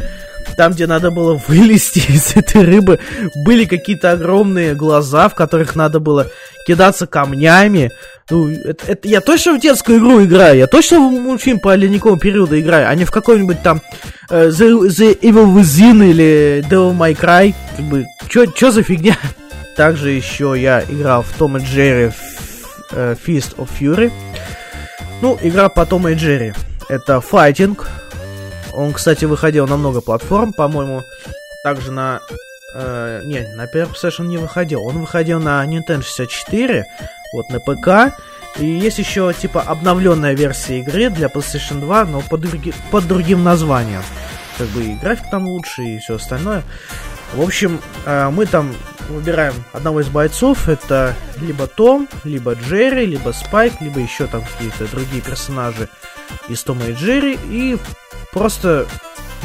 там, 0.56 0.72
где 0.72 0.86
надо 0.86 1.10
было 1.10 1.40
вылезти 1.48 1.98
из 2.08 2.36
этой 2.36 2.62
рыбы, 2.62 2.98
были 3.44 3.64
какие-то 3.64 4.12
огромные 4.12 4.74
глаза, 4.74 5.28
в 5.28 5.34
которых 5.34 5.76
надо 5.76 6.00
было 6.00 6.26
кидаться 6.66 7.06
камнями. 7.06 7.90
Ну, 8.30 8.48
это, 8.48 8.86
это 8.86 9.08
я 9.08 9.20
точно 9.20 9.54
в 9.54 9.60
детскую 9.60 9.98
игру 9.98 10.22
играю, 10.22 10.58
я 10.58 10.66
точно 10.66 10.98
в 11.00 11.10
мультфильм 11.10 11.58
по 11.58 11.74
ледниковому 11.74 12.20
периоду 12.20 12.58
играю, 12.58 12.88
а 12.88 12.94
не 12.94 13.04
в 13.04 13.10
какой-нибудь 13.10 13.62
там 13.62 13.80
uh, 14.30 14.48
The, 14.48 14.86
The 14.86 15.20
Evil 15.20 15.54
Within 15.54 16.08
или 16.08 16.64
Devil 16.68 16.96
May 16.96 17.18
Cry. 17.18 17.54
Как 17.76 17.86
бы, 17.86 18.06
чё, 18.28 18.70
за 18.70 18.82
фигня? 18.82 19.16
Также 19.76 20.10
еще 20.10 20.54
я 20.56 20.82
играл 20.88 21.22
в 21.22 21.32
Том 21.36 21.56
и 21.56 21.60
Джерри 21.64 22.12
uh, 22.92 23.18
Fist 23.26 23.56
of 23.56 23.68
Fury. 23.78 24.12
Ну, 25.22 25.38
игра 25.42 25.68
по 25.68 25.84
Тому 25.84 26.08
и 26.08 26.14
Джерри. 26.14 26.54
Это 26.88 27.20
файтинг. 27.20 27.88
Он, 28.72 28.92
кстати, 28.92 29.24
выходил 29.24 29.66
на 29.66 29.76
много 29.76 30.00
платформ, 30.00 30.52
по-моему, 30.52 31.02
также 31.62 31.90
на... 31.92 32.20
Э, 32.74 33.22
не, 33.24 33.40
на 33.54 33.66
PlayStation 33.66 34.26
не 34.26 34.38
выходил. 34.38 34.82
Он 34.82 34.98
выходил 34.98 35.40
на 35.40 35.64
Nintendo 35.64 36.02
64, 36.02 36.84
вот 37.32 37.48
на 37.50 37.60
ПК. 37.60 38.16
И 38.58 38.66
есть 38.66 38.98
еще, 38.98 39.32
типа, 39.32 39.62
обновленная 39.62 40.34
версия 40.34 40.80
игры 40.80 41.10
для 41.10 41.28
PlayStation 41.28 41.80
2, 41.80 42.04
но 42.06 42.20
под, 42.20 42.40
други... 42.40 42.72
под 42.90 43.06
другим 43.06 43.44
названием. 43.44 44.02
Как 44.58 44.68
бы 44.68 44.84
и 44.84 44.94
график 44.94 45.30
там 45.30 45.46
лучше, 45.46 45.82
и 45.82 45.98
все 45.98 46.16
остальное. 46.16 46.62
В 47.34 47.42
общем, 47.42 47.80
э, 48.06 48.30
мы 48.30 48.46
там 48.46 48.74
выбираем 49.08 49.54
одного 49.72 50.00
из 50.00 50.08
бойцов. 50.08 50.68
Это 50.68 51.14
либо 51.40 51.66
Том, 51.66 52.08
либо 52.24 52.54
Джерри, 52.54 53.06
либо 53.06 53.30
Спайк, 53.30 53.80
либо 53.80 54.00
еще 54.00 54.26
там 54.26 54.42
какие-то 54.42 54.90
другие 54.90 55.22
персонажи 55.22 55.88
из 56.48 56.62
Тома 56.62 56.86
и 56.86 56.94
Джерри. 56.94 57.38
И 57.48 57.78
просто 58.32 58.86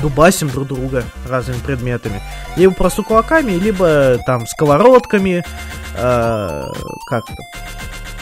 дубасим 0.01 0.49
друг 0.49 0.67
друга 0.67 1.03
разными 1.27 1.59
предметами. 1.59 2.21
Либо 2.55 2.73
просто 2.73 3.03
кулаками, 3.03 3.53
либо 3.53 4.19
там 4.25 4.47
сковородками, 4.47 5.43
э, 5.95 6.63
как 7.09 7.25
там, 7.25 7.37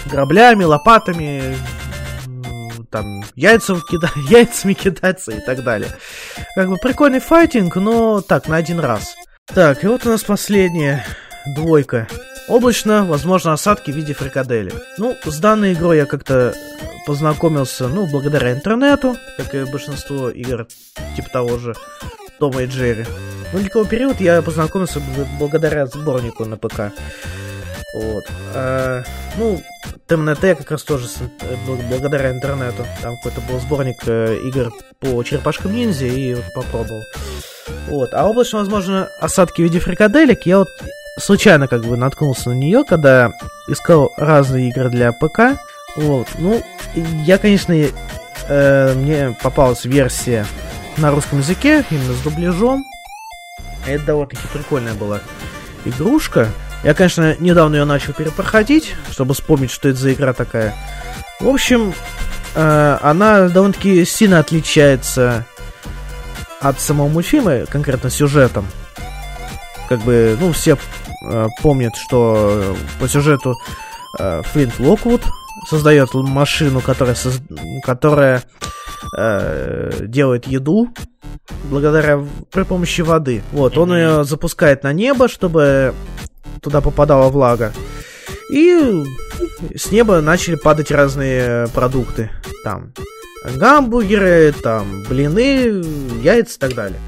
граблями, 0.05 0.63
лопатами, 0.63 1.55
там 2.89 3.23
яйца 3.35 3.75
кида... 3.89 4.11
яйцами 4.29 4.73
кидаться 4.73 5.31
и 5.31 5.39
так 5.39 5.63
далее. 5.63 5.89
Как 6.55 6.69
бы 6.69 6.77
прикольный 6.77 7.19
файтинг, 7.19 7.75
но 7.75 8.21
так, 8.21 8.47
на 8.47 8.57
один 8.57 8.79
раз. 8.79 9.15
Так, 9.47 9.83
и 9.83 9.87
вот 9.87 10.05
у 10.05 10.09
нас 10.09 10.23
последняя 10.23 11.05
двойка. 11.55 12.07
Облачно, 12.47 13.05
возможно, 13.05 13.53
осадки 13.53 13.91
в 13.91 13.95
виде 13.95 14.13
фрикадели. 14.13 14.73
Ну, 14.97 15.15
с 15.23 15.39
данной 15.39 15.73
игрой 15.73 15.97
я 15.97 16.05
как-то 16.05 16.53
познакомился, 17.05 17.87
ну, 17.87 18.05
благодаря 18.05 18.51
интернету, 18.51 19.15
как 19.37 19.55
и 19.55 19.63
большинство 19.63 20.29
игр 20.29 20.67
типа 21.15 21.29
того 21.29 21.57
же 21.57 21.73
Тома 22.39 22.63
и 22.63 22.67
Джерри. 22.67 23.05
Ну, 23.53 23.59
ликовый 23.59 23.87
период 23.87 24.19
я 24.19 24.41
познакомился 24.41 25.01
благодаря 25.39 25.85
сборнику 25.85 26.45
на 26.45 26.57
ПК. 26.57 26.91
Вот. 27.93 28.23
А, 28.55 29.03
ну, 29.37 29.61
ТМНТ 30.07 30.39
как 30.39 30.71
раз 30.71 30.83
тоже 30.83 31.07
с, 31.07 31.17
э, 31.21 31.55
благодаря 31.89 32.31
интернету. 32.31 32.85
Там 33.01 33.15
какой-то 33.17 33.41
был 33.41 33.59
сборник 33.59 33.97
э, 34.07 34.39
игр 34.45 34.73
по 34.99 35.23
черепашкам 35.23 35.73
ниндзя 35.73 36.07
и 36.07 36.33
вот 36.33 36.45
попробовал. 36.55 37.01
Вот. 37.87 38.09
А 38.13 38.27
облачно, 38.27 38.59
возможно, 38.59 39.09
осадки 39.21 39.61
в 39.61 39.65
виде 39.65 39.79
фрикаделек, 39.79 40.45
я 40.45 40.59
вот 40.59 40.69
случайно 41.17 41.67
как 41.67 41.83
бы 41.85 41.97
наткнулся 41.97 42.49
на 42.49 42.53
нее, 42.53 42.83
когда 42.83 43.33
искал 43.67 44.13
разные 44.17 44.69
игры 44.69 44.89
для 44.89 45.11
ПК. 45.11 45.59
Вот. 45.95 46.27
Ну, 46.39 46.61
я, 46.95 47.37
конечно, 47.37 47.73
э, 47.73 48.93
мне 48.95 49.35
попалась 49.41 49.85
версия 49.85 50.45
на 50.97 51.11
русском 51.11 51.39
языке, 51.39 51.85
именно 51.89 52.13
с 52.13 52.21
дубляжом. 52.21 52.85
Это 53.85 54.03
довольно-таки 54.05 54.47
прикольная 54.51 54.93
была 54.93 55.21
игрушка. 55.85 56.49
Я, 56.83 56.93
конечно, 56.93 57.35
недавно 57.39 57.75
ее 57.75 57.85
начал 57.85 58.13
перепроходить, 58.13 58.95
чтобы 59.11 59.33
вспомнить, 59.33 59.71
что 59.71 59.89
это 59.89 59.99
за 59.99 60.13
игра 60.13 60.33
такая. 60.33 60.73
В 61.39 61.47
общем, 61.47 61.93
э, 62.55 62.97
она 63.01 63.47
довольно-таки 63.49 64.03
сильно 64.05 64.39
отличается 64.39 65.45
от 66.59 66.79
самого 66.79 67.07
мультфильма, 67.07 67.65
конкретно 67.65 68.09
сюжетом. 68.09 68.67
Как 69.89 69.99
бы, 69.99 70.37
ну, 70.39 70.51
все 70.53 70.77
э, 71.23 71.47
помнят, 71.61 71.95
что 71.95 72.75
по 72.99 73.07
сюжету 73.07 73.55
э, 74.19 74.41
Флинт 74.51 74.79
Локвуд 74.79 75.21
создает 75.69 76.13
машину, 76.13 76.81
которая, 76.81 77.15
соз... 77.15 77.39
которая 77.83 78.43
э, 79.17 80.05
делает 80.07 80.47
еду 80.47 80.89
благодаря 81.65 82.23
при 82.51 82.63
помощи 82.63 83.01
воды. 83.01 83.43
Вот, 83.51 83.77
он 83.77 83.93
ее 83.95 84.23
запускает 84.23 84.83
на 84.83 84.93
небо, 84.93 85.27
чтобы 85.27 85.93
туда 86.61 86.81
попадала 86.81 87.29
влага. 87.29 87.73
И 88.51 89.03
с 89.75 89.91
неба 89.91 90.21
начали 90.21 90.55
падать 90.55 90.91
разные 90.91 91.67
продукты. 91.69 92.29
Там 92.63 92.93
гамбургеры, 93.55 94.53
там 94.63 95.03
блины, 95.09 95.83
яйца 96.21 96.55
и 96.55 96.59
так 96.59 96.73
далее. 96.73 96.99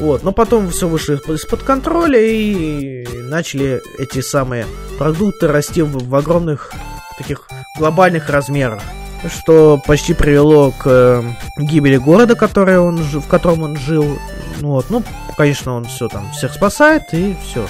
Вот, 0.00 0.22
но 0.22 0.32
потом 0.32 0.70
все 0.70 0.88
вышло 0.88 1.12
из-под 1.34 1.62
контроля 1.62 2.18
и 2.18 3.06
начали 3.28 3.82
эти 3.98 4.22
самые 4.22 4.66
продукты 4.98 5.46
расти 5.46 5.82
в, 5.82 6.08
в 6.08 6.14
огромных 6.14 6.72
таких 7.18 7.46
глобальных 7.78 8.30
размерах, 8.30 8.80
что 9.28 9.78
почти 9.86 10.14
привело 10.14 10.70
к 10.70 10.86
э, 10.86 11.22
гибели 11.58 11.98
города, 11.98 12.34
который 12.34 12.78
он, 12.78 12.96
в 12.96 13.28
котором 13.28 13.62
он 13.62 13.76
жил. 13.76 14.18
Вот, 14.60 14.86
ну, 14.88 15.02
конечно, 15.36 15.74
он 15.74 15.84
все 15.84 16.08
там 16.08 16.30
всех 16.32 16.54
спасает 16.54 17.02
и 17.12 17.36
все. 17.44 17.66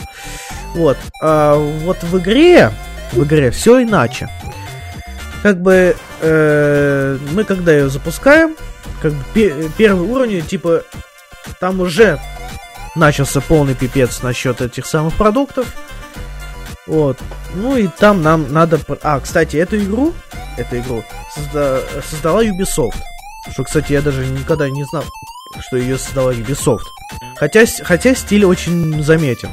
Вот. 0.77 0.97
А 1.21 1.57
вот 1.57 2.01
в 2.05 2.17
игре, 2.19 2.71
в 3.13 3.25
игре 3.25 3.51
все 3.51 3.83
иначе. 3.83 4.29
Как 5.43 5.61
бы 5.61 5.97
э, 6.21 7.19
мы 7.33 7.43
когда 7.43 7.73
ее 7.73 7.89
запускаем, 7.89 8.55
как 9.03 9.13
бы 9.15 9.25
пе- 9.35 9.69
первый 9.77 10.07
уровень, 10.07 10.43
типа, 10.47 10.85
там 11.59 11.81
уже 11.81 12.19
начался 12.95 13.41
полный 13.41 13.75
пипец 13.75 14.23
насчет 14.23 14.61
этих 14.61 14.87
самых 14.87 15.15
продуктов. 15.15 15.67
Вот. 16.87 17.19
Ну 17.55 17.77
и 17.77 17.87
там 17.87 18.23
нам 18.23 18.53
надо... 18.53 18.81
А, 19.03 19.21
кстати, 19.21 19.57
эту 19.57 19.79
игру, 19.79 20.13
эту 20.57 20.79
игру 20.79 21.05
созда... 21.35 21.81
создала 22.09 22.45
Ubisoft. 22.45 22.97
Что, 23.53 23.65
кстати, 23.65 23.93
я 23.93 24.03
даже 24.03 24.27
никогда 24.27 24.69
не 24.69 24.85
знал, 24.85 25.05
что 25.61 25.77
ее 25.77 25.99
создала 25.99 26.33
Ubisoft. 26.33 26.85
Хотя, 27.37 27.65
хотя 27.85 28.15
стиль 28.15 28.45
очень 28.45 29.03
заметен. 29.03 29.51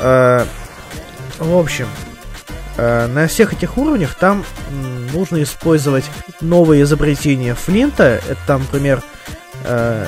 Э, 0.00 0.46
в 1.38 1.56
общем, 1.56 1.88
э, 2.76 3.06
на 3.08 3.26
всех 3.26 3.52
этих 3.52 3.76
уровнях 3.76 4.14
там 4.14 4.44
нужно 5.12 5.42
использовать 5.42 6.04
новые 6.40 6.82
изобретения 6.82 7.54
Флинта. 7.54 8.20
Это 8.28 8.38
там, 8.46 8.62
например, 8.62 9.02
э, 9.64 10.06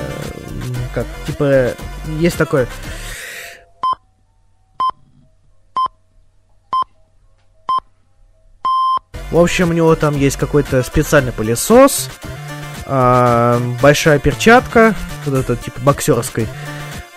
как, 0.95 1.07
типа, 1.27 1.73
есть 2.19 2.37
такое... 2.37 2.67
В 9.31 9.39
общем, 9.39 9.71
у 9.71 9.73
него 9.73 9.95
там 9.97 10.17
есть 10.17 10.37
какой-то 10.37 10.83
специальный 10.83 11.33
пылесос, 11.33 12.09
э, 12.87 13.61
большая 13.83 14.19
перчатка, 14.19 14.95
вот 15.25 15.35
это 15.35 15.57
типа 15.57 15.81
боксерской, 15.81 16.47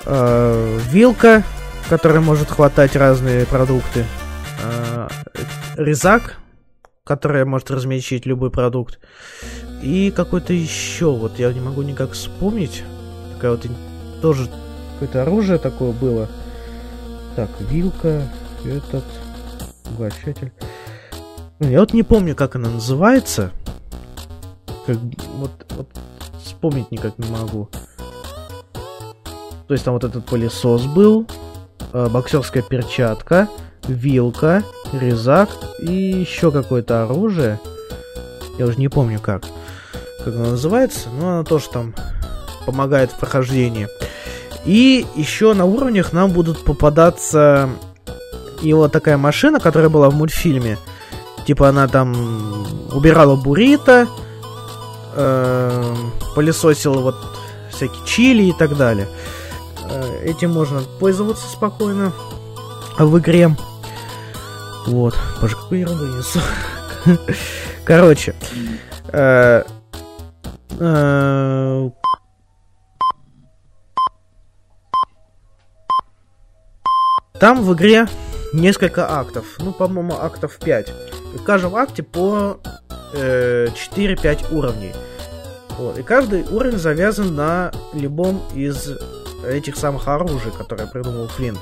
э, 0.05 0.79
вилка, 0.89 1.43
который 1.87 2.19
может 2.19 2.49
хватать 2.49 2.95
разные 2.95 3.45
продукты. 3.45 4.05
А, 4.63 5.07
резак, 5.75 6.37
который 7.03 7.45
может 7.45 7.71
размечить 7.71 8.25
любой 8.25 8.51
продукт. 8.51 8.99
И 9.81 10.11
какой-то 10.11 10.53
еще, 10.53 11.11
вот 11.11 11.39
я 11.39 11.51
не 11.53 11.61
могу 11.61 11.81
никак 11.83 12.11
вспомнить. 12.11 12.83
Такая 13.33 13.51
вот 13.51 13.65
тоже 14.21 14.49
какое-то 14.93 15.21
оружие 15.21 15.57
такое 15.57 15.91
было. 15.93 16.27
Так, 17.35 17.49
вилка, 17.61 18.23
этот, 18.65 19.05
угощатель. 19.91 20.51
Я 21.59 21.79
вот 21.79 21.93
не 21.93 22.03
помню, 22.03 22.35
как 22.35 22.55
она 22.55 22.69
называется. 22.69 23.51
Как, 24.85 24.97
вот, 25.37 25.51
вот 25.77 25.87
вспомнить 26.43 26.91
никак 26.91 27.17
не 27.17 27.29
могу. 27.29 27.69
То 29.67 29.73
есть 29.73 29.85
там 29.85 29.93
вот 29.93 30.03
этот 30.03 30.25
пылесос 30.25 30.85
был, 30.85 31.27
э, 31.93 32.09
боксерская 32.09 32.63
перчатка, 32.63 33.47
вилка, 33.87 34.63
резак 34.91 35.49
и 35.79 35.93
еще 35.93 36.51
какое-то 36.51 37.03
оружие. 37.03 37.59
Я 38.57 38.65
уже 38.65 38.77
не 38.77 38.89
помню 38.89 39.19
как. 39.19 39.43
Как 40.23 40.35
оно 40.35 40.51
называется, 40.51 41.09
но 41.09 41.29
оно 41.29 41.43
тоже 41.43 41.69
там 41.69 41.93
помогает 42.65 43.11
в 43.11 43.15
прохождении. 43.15 43.87
И 44.65 45.05
еще 45.15 45.53
на 45.53 45.65
уровнях 45.65 46.13
нам 46.13 46.31
будут 46.31 46.63
попадаться 46.63 47.69
и 48.61 48.73
вот 48.73 48.91
такая 48.91 49.17
машина, 49.17 49.59
которая 49.59 49.89
была 49.89 50.09
в 50.09 50.15
мультфильме. 50.15 50.77
Типа 51.45 51.69
она 51.69 51.87
там 51.87 52.13
убирала 52.91 53.35
буррито, 53.35 54.07
э, 55.15 55.95
пылесосила 56.35 56.99
вот 56.99 57.15
всякие 57.71 58.05
чили 58.05 58.43
и 58.43 58.53
так 58.53 58.75
далее. 58.75 59.07
Э, 59.89 60.23
этим 60.23 60.51
можно 60.51 60.81
пользоваться 60.99 61.47
спокойно 61.47 62.11
в 62.97 63.17
игре. 63.17 63.55
Вот. 64.85 65.15
Боже, 65.41 65.55
какую 65.55 65.81
ерунду 65.81 66.05
несу. 66.05 66.39
Короче. 67.85 68.35
Э, 69.07 69.63
э, 70.77 71.89
там 77.39 77.63
в 77.63 77.73
игре 77.73 78.07
несколько 78.53 79.11
актов. 79.11 79.45
Ну, 79.59 79.71
по-моему, 79.71 80.13
актов 80.13 80.57
5. 80.57 80.93
в 81.35 81.43
каждом 81.43 81.75
акте 81.75 82.03
по 82.03 82.59
э, 83.13 83.67
4-5 83.67 84.53
уровней. 84.53 84.93
Вот. 85.77 85.97
И 85.97 86.03
каждый 86.03 86.43
уровень 86.43 86.77
завязан 86.77 87.35
на 87.35 87.71
любом 87.93 88.41
из 88.53 88.89
этих 89.45 89.77
самых 89.77 90.07
оружий, 90.07 90.51
которые 90.51 90.87
придумал 90.87 91.27
Флинт. 91.27 91.59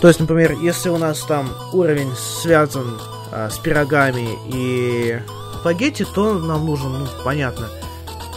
То 0.00 0.08
есть, 0.08 0.20
например, 0.20 0.52
если 0.52 0.88
у 0.88 0.98
нас 0.98 1.20
там 1.20 1.48
уровень 1.72 2.14
связан 2.16 2.98
а, 3.30 3.50
с 3.50 3.58
пирогами 3.58 4.28
и 4.52 5.20
спагетти, 5.60 6.04
то 6.04 6.34
нам 6.34 6.66
нужен, 6.66 6.92
ну, 6.92 7.06
понятно, 7.24 7.68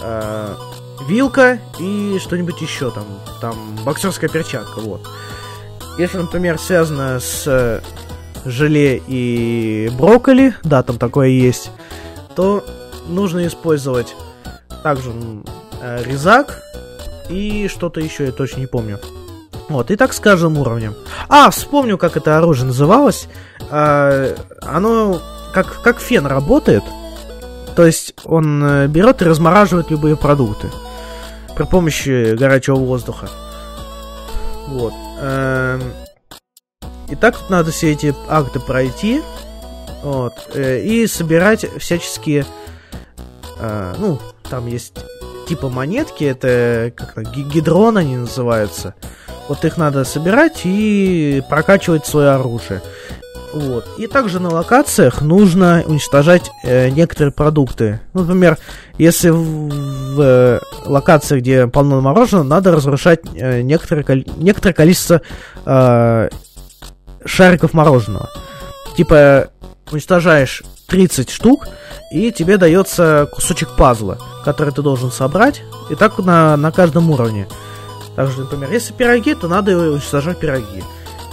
а, 0.02 0.56
вилка 1.08 1.60
и 1.80 2.18
что-нибудь 2.20 2.62
еще 2.62 2.92
там, 2.92 3.06
там 3.42 3.56
боксерская 3.84 4.30
перчатка, 4.30 4.80
вот. 4.80 5.08
Если, 5.98 6.18
например, 6.18 6.60
связано 6.60 7.20
с 7.22 7.44
э, 7.48 7.80
желе 8.44 9.02
и 9.08 9.90
брокколи, 9.98 10.54
да, 10.64 10.84
там 10.84 10.98
такое 10.98 11.30
есть, 11.30 11.72
то 12.36 12.66
нужно 13.08 13.48
использовать 13.48 14.14
также 14.84 15.14
э, 15.82 16.04
резак 16.04 16.62
и 17.30 17.70
что-то 17.70 18.02
еще, 18.02 18.26
я 18.26 18.32
точно 18.32 18.60
не 18.60 18.68
помню. 18.68 19.00
Вот, 19.70 19.90
и 19.90 19.96
так 19.96 20.14
с 20.14 20.20
каждым 20.20 20.58
уровнем. 20.58 20.96
А, 21.28 21.50
вспомню, 21.50 21.98
как 21.98 22.18
это 22.18 22.38
оружие 22.38 22.68
называлось. 22.68 23.28
А, 23.72 24.36
оно 24.62 25.22
как, 25.54 25.82
как 25.82 26.00
фен 26.00 26.26
работает. 26.26 26.84
То 27.76 27.86
есть 27.86 28.14
он 28.24 28.64
э, 28.64 28.88
берет 28.88 29.22
и 29.22 29.26
размораживает 29.26 29.92
любые 29.92 30.16
продукты 30.16 30.70
при 31.56 31.64
помощи 31.64 32.36
горячего 32.36 32.76
воздуха. 32.76 33.30
Вот. 34.68 34.94
Эм, 35.20 35.82
и 37.10 37.16
так 37.16 37.38
тут 37.38 37.50
надо 37.50 37.72
все 37.72 37.92
эти 37.92 38.16
акты 38.30 38.60
пройти. 38.60 39.22
Вот. 40.04 40.34
Э, 40.54 40.82
и 40.82 41.06
собирать 41.08 41.66
всяческие... 41.80 42.46
Э, 43.60 43.94
ну, 43.98 44.20
там 44.50 44.68
есть 44.68 44.94
типа 45.48 45.70
монетки, 45.70 46.24
это 46.24 46.92
как-то 46.96 47.24
гидрон 47.24 47.98
они 47.98 48.18
называются. 48.18 48.96
Вот 49.48 49.64
их 49.64 49.78
надо 49.78 50.04
собирать 50.06 50.62
и 50.64 51.44
прокачивать 51.50 52.06
свое 52.06 52.30
оружие. 52.30 52.82
Вот. 53.56 53.88
И 53.98 54.08
также 54.08 54.42
на 54.42 54.50
локациях 54.50 55.22
нужно 55.22 55.82
уничтожать 55.88 56.52
э, 56.64 56.90
некоторые 56.90 57.32
продукты. 57.32 58.02
Ну, 58.14 58.22
например, 58.22 58.58
если 58.98 59.30
в, 59.30 59.38
в 59.38 60.22
э, 60.22 60.60
локациях, 60.84 61.42
где 61.42 61.66
полно 61.68 62.02
мороженого, 62.02 62.44
надо 62.44 62.74
разрушать 62.74 63.22
э, 63.34 63.62
некоторое, 63.62 64.26
некоторое 64.36 64.74
количество 64.74 65.22
э, 65.66 66.30
шариков 67.24 67.74
мороженого. 67.74 68.30
Типа, 68.98 69.48
уничтожаешь 69.90 70.62
30 70.88 71.30
штук, 71.30 71.66
и 72.12 72.34
тебе 72.34 72.58
дается 72.58 73.30
кусочек 73.32 73.78
пазла, 73.78 74.20
который 74.44 74.74
ты 74.74 74.82
должен 74.82 75.14
собрать, 75.14 75.62
и 75.90 75.96
так 75.96 76.18
на, 76.18 76.58
на 76.58 76.74
каждом 76.74 77.10
уровне. 77.10 77.48
Также, 78.18 78.42
например, 78.42 78.70
если 78.70 78.92
пироги, 78.92 79.34
то 79.34 79.48
надо 79.48 79.78
уничтожать 79.78 80.40
пироги. 80.40 80.84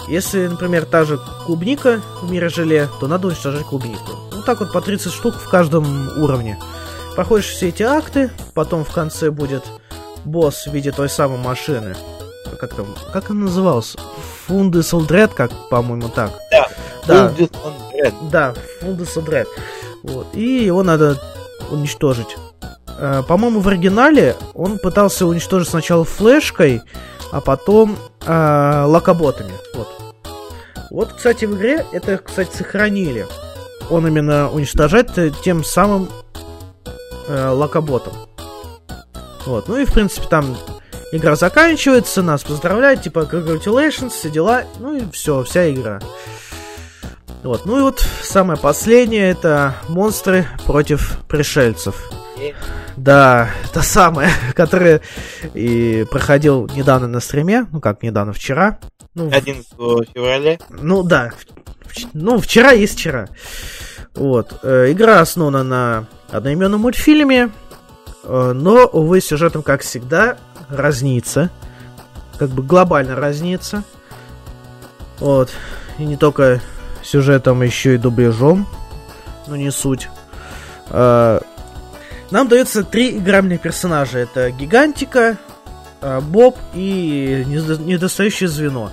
Если, 0.07 0.47
например, 0.47 0.85
та 0.85 1.05
же 1.05 1.19
клубника 1.45 2.01
в 2.21 2.29
мире 2.29 2.49
желе, 2.49 2.89
то 2.99 3.07
надо 3.07 3.27
уничтожать 3.27 3.65
клубнику. 3.65 4.11
Ну 4.31 4.41
так 4.43 4.59
вот 4.59 4.71
по 4.71 4.81
30 4.81 5.11
штук 5.11 5.35
в 5.35 5.49
каждом 5.49 6.09
уровне. 6.17 6.59
Проходишь 7.15 7.47
все 7.47 7.69
эти 7.69 7.83
акты, 7.83 8.31
потом 8.53 8.83
в 8.83 8.91
конце 8.91 9.31
будет 9.31 9.63
босс 10.25 10.67
в 10.67 10.73
виде 10.73 10.91
той 10.91 11.09
самой 11.09 11.37
машины. 11.37 11.95
Как 12.59 12.73
там, 12.73 12.87
как 13.11 13.29
он 13.29 13.41
назывался? 13.41 13.97
Fundus 14.47 14.91
Dread, 15.07 15.33
как, 15.33 15.51
по-моему, 15.69 16.09
так. 16.09 16.31
Да, 16.51 16.67
да. 17.07 17.27
Fundus 17.27 17.51
Dread. 17.91 18.13
Да, 18.29 18.53
Fundus 18.81 19.23
Dread. 19.23 19.47
Вот. 20.03 20.27
И 20.33 20.65
его 20.65 20.83
надо 20.83 21.21
уничтожить. 21.71 22.37
Э, 22.97 23.23
по-моему, 23.27 23.59
в 23.59 23.67
оригинале 23.67 24.35
он 24.53 24.77
пытался 24.77 25.25
уничтожить 25.25 25.69
сначала 25.69 26.05
флешкой, 26.05 26.81
а 27.31 27.41
потом 27.41 27.97
э, 28.25 28.83
лакоботами. 28.85 29.53
Вот. 29.73 29.87
Вот, 30.89 31.13
кстати, 31.13 31.45
в 31.45 31.55
игре 31.55 31.85
это, 31.91 32.17
кстати, 32.17 32.55
сохранили. 32.55 33.25
Он 33.89 34.07
именно 34.07 34.49
уничтожает 34.49 35.11
тем 35.41 35.63
самым 35.63 36.09
э, 37.27 37.49
лакоботом. 37.49 38.13
Вот. 39.45 39.67
Ну 39.67 39.77
и, 39.77 39.85
в 39.85 39.91
принципе, 39.91 40.27
там 40.27 40.55
игра 41.11 41.35
заканчивается, 41.35 42.21
нас 42.21 42.43
поздравляют, 42.43 43.01
типа, 43.01 43.27
congratulations, 43.29 44.09
все 44.09 44.29
дела. 44.29 44.63
Ну 44.79 44.95
и 44.95 45.11
все, 45.11 45.43
вся 45.43 45.69
игра. 45.69 45.99
Вот. 47.41 47.65
Ну 47.65 47.79
и 47.79 47.81
вот 47.81 48.05
самое 48.21 48.57
последнее 48.59 49.31
это 49.31 49.75
монстры 49.89 50.47
против 50.65 51.17
пришельцев. 51.27 52.12
Да, 52.97 53.49
это 53.65 53.81
самое, 53.81 54.29
которое 54.55 55.01
и 55.53 56.05
проходил 56.09 56.69
недавно 56.75 57.07
на 57.07 57.19
стриме, 57.19 57.65
ну 57.71 57.79
как 57.79 58.03
недавно, 58.03 58.33
вчера. 58.33 58.79
Ну, 59.15 59.29
11 59.31 59.67
февраля. 60.13 60.57
Ну 60.69 61.03
да, 61.03 61.31
ну 62.13 62.39
вчера 62.39 62.71
есть 62.71 62.97
вчера. 62.97 63.27
Вот, 64.15 64.59
э, 64.63 64.91
игра 64.91 65.21
основана 65.21 65.63
на 65.63 66.05
одноименном 66.31 66.81
мультфильме, 66.81 67.49
э, 68.23 68.51
но, 68.53 68.85
увы, 68.85 69.21
сюжетом, 69.21 69.63
как 69.63 69.81
всегда, 69.81 70.37
разнится. 70.69 71.49
Как 72.37 72.49
бы 72.49 72.63
глобально 72.63 73.15
разнится. 73.15 73.83
Вот, 75.19 75.51
и 75.97 76.05
не 76.05 76.17
только 76.17 76.61
сюжетом, 77.03 77.61
еще 77.61 77.95
и 77.95 77.97
дубляжом. 77.97 78.67
Ну, 79.47 79.55
не 79.55 79.71
суть. 79.71 80.09
Э, 80.89 81.39
нам 82.33 82.47
дается 82.47 82.83
три 82.83 83.11
играбельных 83.11 83.61
персонажа. 83.61 84.17
Это 84.17 84.49
Гигантика, 84.49 85.37
э, 86.01 86.19
Боб 86.19 86.57
и 86.73 87.43
недостающее 87.45 88.49
звено. 88.49 88.91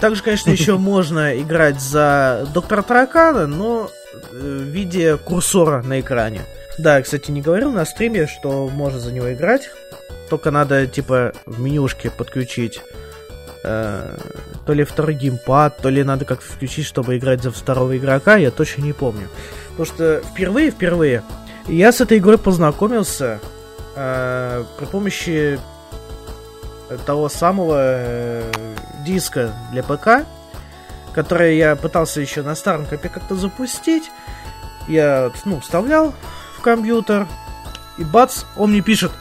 Также, 0.00 0.22
конечно, 0.22 0.50
еще 0.52 0.78
можно 0.78 1.36
играть 1.36 1.80
за 1.80 2.48
Доктора 2.54 2.82
Таракана, 2.82 3.48
но 3.48 3.90
э, 4.12 4.36
в 4.38 4.62
виде 4.70 5.16
курсора 5.16 5.82
на 5.82 5.98
экране. 5.98 6.42
Да, 6.78 7.02
кстати, 7.02 7.32
не 7.32 7.42
говорил 7.42 7.72
на 7.72 7.84
стриме, 7.84 8.28
что 8.28 8.68
можно 8.68 9.00
за 9.00 9.10
него 9.10 9.32
играть. 9.32 9.68
Только 10.30 10.52
надо, 10.52 10.86
типа, 10.86 11.32
в 11.46 11.58
менюшке 11.58 12.08
подключить 12.08 12.80
э, 13.64 14.16
то 14.64 14.72
ли 14.72 14.84
второй 14.84 15.14
геймпад, 15.14 15.78
то 15.78 15.88
ли 15.88 16.04
надо 16.04 16.24
как-то 16.24 16.46
включить, 16.46 16.86
чтобы 16.86 17.18
играть 17.18 17.42
за 17.42 17.50
второго 17.50 17.96
игрока, 17.96 18.36
я 18.36 18.52
точно 18.52 18.82
не 18.82 18.92
помню. 18.92 19.26
Потому 19.70 19.86
что 19.86 20.22
впервые, 20.30 20.70
впервые 20.70 21.24
я 21.66 21.92
с 21.92 22.00
этой 22.00 22.18
игрой 22.18 22.38
познакомился 22.38 23.40
э, 23.96 24.64
при 24.78 24.84
помощи 24.86 25.58
того 27.06 27.28
самого 27.28 27.76
э, 27.78 28.52
диска 29.04 29.52
для 29.72 29.82
ПК, 29.82 30.26
который 31.14 31.56
я 31.56 31.76
пытался 31.76 32.20
еще 32.20 32.42
на 32.42 32.54
старом 32.54 32.86
компе 32.86 33.08
как-то 33.08 33.34
запустить. 33.34 34.10
Я, 34.88 35.32
ну, 35.44 35.60
вставлял 35.60 36.12
в 36.58 36.60
компьютер, 36.60 37.26
и 37.96 38.04
бац, 38.04 38.44
он 38.56 38.70
мне 38.70 38.80
пишет, 38.80 39.12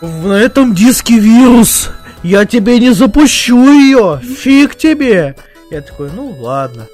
на 0.00 0.34
этом 0.34 0.74
диске 0.74 1.18
вирус, 1.18 1.90
я 2.22 2.44
тебе 2.44 2.78
не 2.80 2.92
запущу 2.92 3.64
ее, 3.70 4.20
фиг 4.20 4.76
тебе. 4.76 5.36
Я 5.70 5.82
такой, 5.82 6.10
ну 6.10 6.34
ладно. 6.40 6.86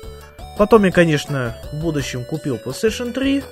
Потом 0.59 0.85
я, 0.85 0.92
конечно, 0.92 1.57
в 1.73 1.77
будущем 1.77 2.25
купил 2.25 2.57
PlayStation 2.57 3.12
3, 3.12 3.42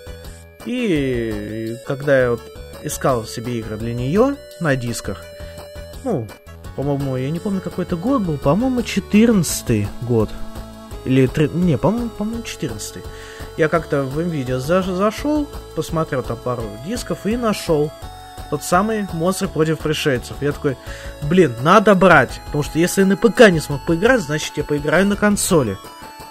и 0.65 1.77
когда 1.87 2.21
я 2.21 2.39
искал 2.83 3.25
себе 3.25 3.59
игры 3.59 3.77
для 3.77 3.95
нее 3.95 4.37
на 4.61 4.77
дисках, 4.77 5.25
ну, 6.05 6.27
по-моему, 6.77 7.17
я 7.17 7.31
не 7.31 7.41
помню, 7.41 7.61
какой 7.61 7.85
это 7.85 7.97
год 7.97 8.23
был, 8.23 8.39
по-моему, 8.39 8.83
14 8.83 9.89
год. 10.03 10.31
Или, 11.05 11.27
3, 11.27 11.51
не, 11.55 11.77
по-моему, 11.79 12.09
по-моему, 12.11 12.43
14 12.43 13.03
Я 13.57 13.69
как-то 13.69 14.05
в 14.05 14.19
NVIDIA 14.19 14.59
за 14.59 14.83
зашел, 14.83 15.49
посмотрел 15.75 16.23
там 16.23 16.37
пару 16.37 16.63
дисков 16.87 17.27
и 17.27 17.37
нашел 17.37 17.91
тот 18.51 18.63
самый 18.63 19.07
монстр 19.13 19.49
против 19.49 19.79
пришельцев. 19.79 20.37
Я 20.41 20.53
такой, 20.53 20.77
блин, 21.23 21.55
надо 21.63 21.95
брать, 21.95 22.41
потому 22.47 22.63
что 22.63 22.79
если 22.79 23.03
я 23.03 23.07
на 23.07 23.17
ПК 23.17 23.51
не 23.51 23.61
смог 23.61 23.85
поиграть, 23.87 24.21
значит 24.21 24.57
я 24.57 24.65
поиграю 24.65 25.07
на 25.07 25.17
консоли. 25.17 25.77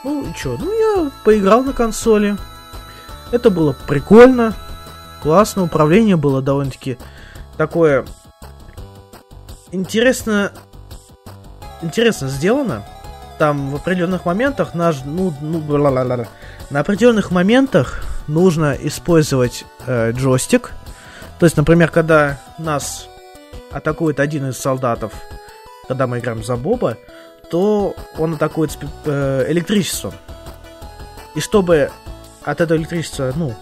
Ну 0.03 0.23
и 0.23 0.33
чё, 0.33 0.57
ну 0.59 0.71
я 0.71 1.11
поиграл 1.23 1.63
на 1.63 1.73
консоли, 1.73 2.37
это 3.31 3.49
было 3.49 3.75
прикольно, 3.87 4.53
классно, 5.21 5.63
управление 5.63 6.15
было 6.15 6.41
довольно-таки 6.41 6.97
такое 7.57 8.05
интересно, 9.71 10.51
интересно 11.81 12.27
сделано. 12.27 12.83
Там 13.37 13.69
в 13.71 13.75
определенных 13.75 14.25
моментах 14.25 14.73
наш, 14.73 15.03
ну, 15.05 15.31
ну, 15.41 15.59
на 16.69 16.79
определенных 16.79 17.29
моментах 17.31 18.03
нужно 18.27 18.75
использовать 18.79 19.63
э, 19.85 20.11
джойстик. 20.11 20.71
То 21.39 21.45
есть, 21.45 21.55
например, 21.55 21.91
когда 21.91 22.39
нас 22.57 23.07
атакует 23.71 24.19
один 24.19 24.49
из 24.49 24.57
солдатов, 24.57 25.13
когда 25.87 26.07
мы 26.07 26.19
играем 26.19 26.43
за 26.43 26.55
Боба, 26.55 26.97
то 27.51 27.95
он 28.17 28.33
атакует 28.33 28.77
э, 29.05 29.45
электричеством. 29.49 30.13
И 31.35 31.39
чтобы 31.39 31.91
от 32.47 32.61
этого 32.61 32.77
электричества, 32.77 33.33
ну, 33.35 33.53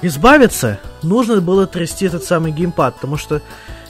избавиться, 0.00 0.80
нужно 1.02 1.42
было 1.42 1.66
трясти 1.66 2.06
этот 2.06 2.24
самый 2.24 2.52
геймпад, 2.52 2.94
потому 2.94 3.18
что 3.18 3.42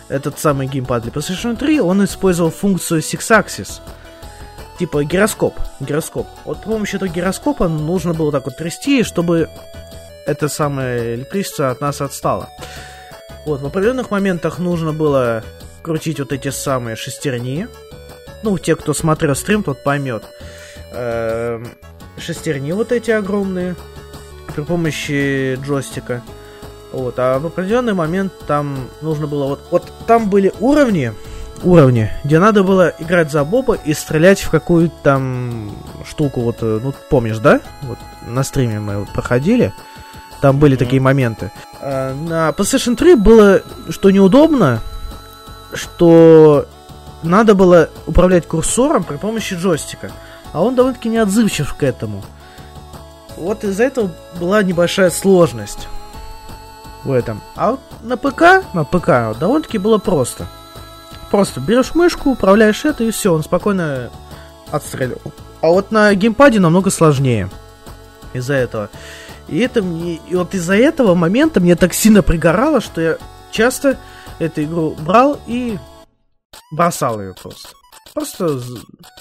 этот 0.09 0.41
самый 0.41 0.67
геймпад 0.67 1.05
для 1.05 1.13
PlayStation 1.13 1.57
3, 1.57 1.81
он 1.81 2.05
использовал 2.05 2.51
функцию 2.51 3.01
Six 3.01 3.21
Axis. 3.31 3.81
Типа 4.77 5.05
гироскоп. 5.05 5.55
Гироскоп. 5.79 6.27
Вот 6.45 6.59
с 6.59 6.63
помощью 6.63 6.97
этого 6.97 7.11
гироскопа 7.11 7.69
нужно 7.69 8.13
было 8.13 8.33
так 8.33 8.47
вот 8.47 8.57
трясти, 8.57 9.05
чтобы 9.05 9.49
это 10.27 10.49
самое 10.49 11.15
электричество 11.15 11.71
от 11.71 11.81
нас 11.81 12.01
отстало. 12.01 12.49
Вот, 13.47 13.61
в 13.61 13.67
определенных 13.67 14.11
моментах 14.11 14.59
нужно 14.59 14.93
было 14.93 15.45
крутить 15.83 16.19
вот 16.19 16.33
эти 16.33 16.51
самые 16.51 16.97
шестерни. 16.97 17.69
ну, 18.43 18.59
те, 18.59 18.75
кто 18.75 18.95
смотрел 18.95 19.37
стрим, 19.37 19.63
тот 19.63 19.85
поймет. 19.85 20.25
Эм, 20.93 21.69
шестерни 22.19 22.73
вот 22.73 22.91
эти 22.91 23.13
огромные 23.13 23.77
при 24.51 24.63
помощи 24.63 25.59
джойстика. 25.63 26.23
Вот, 26.93 27.15
а 27.19 27.39
в 27.39 27.47
определенный 27.47 27.95
момент 27.95 28.33
там 28.47 28.89
нужно 29.01 29.27
было 29.27 29.47
вот, 29.47 29.61
вот 29.71 29.93
там 30.07 30.29
были 30.29 30.53
уровни, 30.59 31.13
уровни, 31.63 32.11
где 32.25 32.39
надо 32.39 32.65
было 32.65 32.93
играть 32.99 33.31
за 33.31 33.45
Боба 33.45 33.75
и 33.75 33.95
стрелять 33.95 34.41
в 34.41 34.51
какую-то 34.51 34.95
там 35.03 35.73
штуку, 36.05 36.41
вот, 36.41 36.57
э, 36.63 36.81
ну, 36.83 36.93
помнишь, 37.09 37.39
да? 37.39 37.61
Вот 37.83 37.99
на 38.27 38.43
стриме 38.43 38.81
мы 38.81 38.99
вот 38.99 39.13
проходили, 39.13 39.73
там 40.41 40.59
были 40.59 40.75
mm-hmm. 40.75 40.79
такие 40.79 41.01
моменты. 41.01 41.53
А, 41.81 42.15
на 42.15 42.51
PlayStation 42.51 42.97
3 42.97 43.15
было, 43.15 43.63
что 43.91 44.11
неудобно, 44.11 44.81
что 45.73 46.67
надо 47.23 47.55
было 47.55 47.91
управлять 48.07 48.47
курсором 48.47 49.05
при 49.05 49.17
помощи 49.17 49.55
джойстика, 49.55 50.11
а 50.53 50.63
он 50.63 50.75
довольно-таки 50.75 51.09
неотзывчив 51.09 51.75
к 51.75 51.83
этому. 51.83 52.25
Вот 53.41 53.65
из-за 53.65 53.85
этого 53.85 54.11
была 54.39 54.63
небольшая 54.63 55.11
сложность 55.11 55.89
в 57.05 57.11
этом. 57.11 57.41
А 57.57 57.73
вот 57.73 57.81
на 58.03 58.19
ПК, 58.19 58.65
на 58.75 58.85
ПК 58.85 59.39
довольно-таки 59.39 59.79
было 59.79 59.97
просто. 59.97 60.47
Просто 61.31 61.61
берешь 61.61 61.95
мышку, 61.95 62.31
управляешь 62.31 62.85
это 62.85 63.05
и 63.05 63.11
все, 63.11 63.33
он 63.33 63.43
спокойно 63.43 64.11
отстреливал. 64.71 65.33
А 65.63 65.69
вот 65.69 65.91
на 65.91 66.15
геймпаде 66.15 66.61
намного 66.61 66.91
сложнее. 66.91 67.49
Из-за 68.35 68.55
этого. 68.55 68.91
И 69.49 69.59
это 69.59 69.83
мне. 69.83 70.21
И 70.29 70.37
вот 70.37 70.55
из-за 70.55 70.77
этого 70.77 71.15
момента 71.15 71.61
мне 71.61 71.77
так 71.77 71.95
сильно 71.95 72.23
пригорало, 72.23 72.81
что 72.83 73.01
я 73.01 73.17
часто 73.51 73.99
эту 74.39 74.63
игру 74.65 74.95
брал 75.01 75.41
и 75.47 75.79
бросал 76.73 77.21
ее 77.21 77.35
просто. 77.41 77.69
Просто 78.13 78.61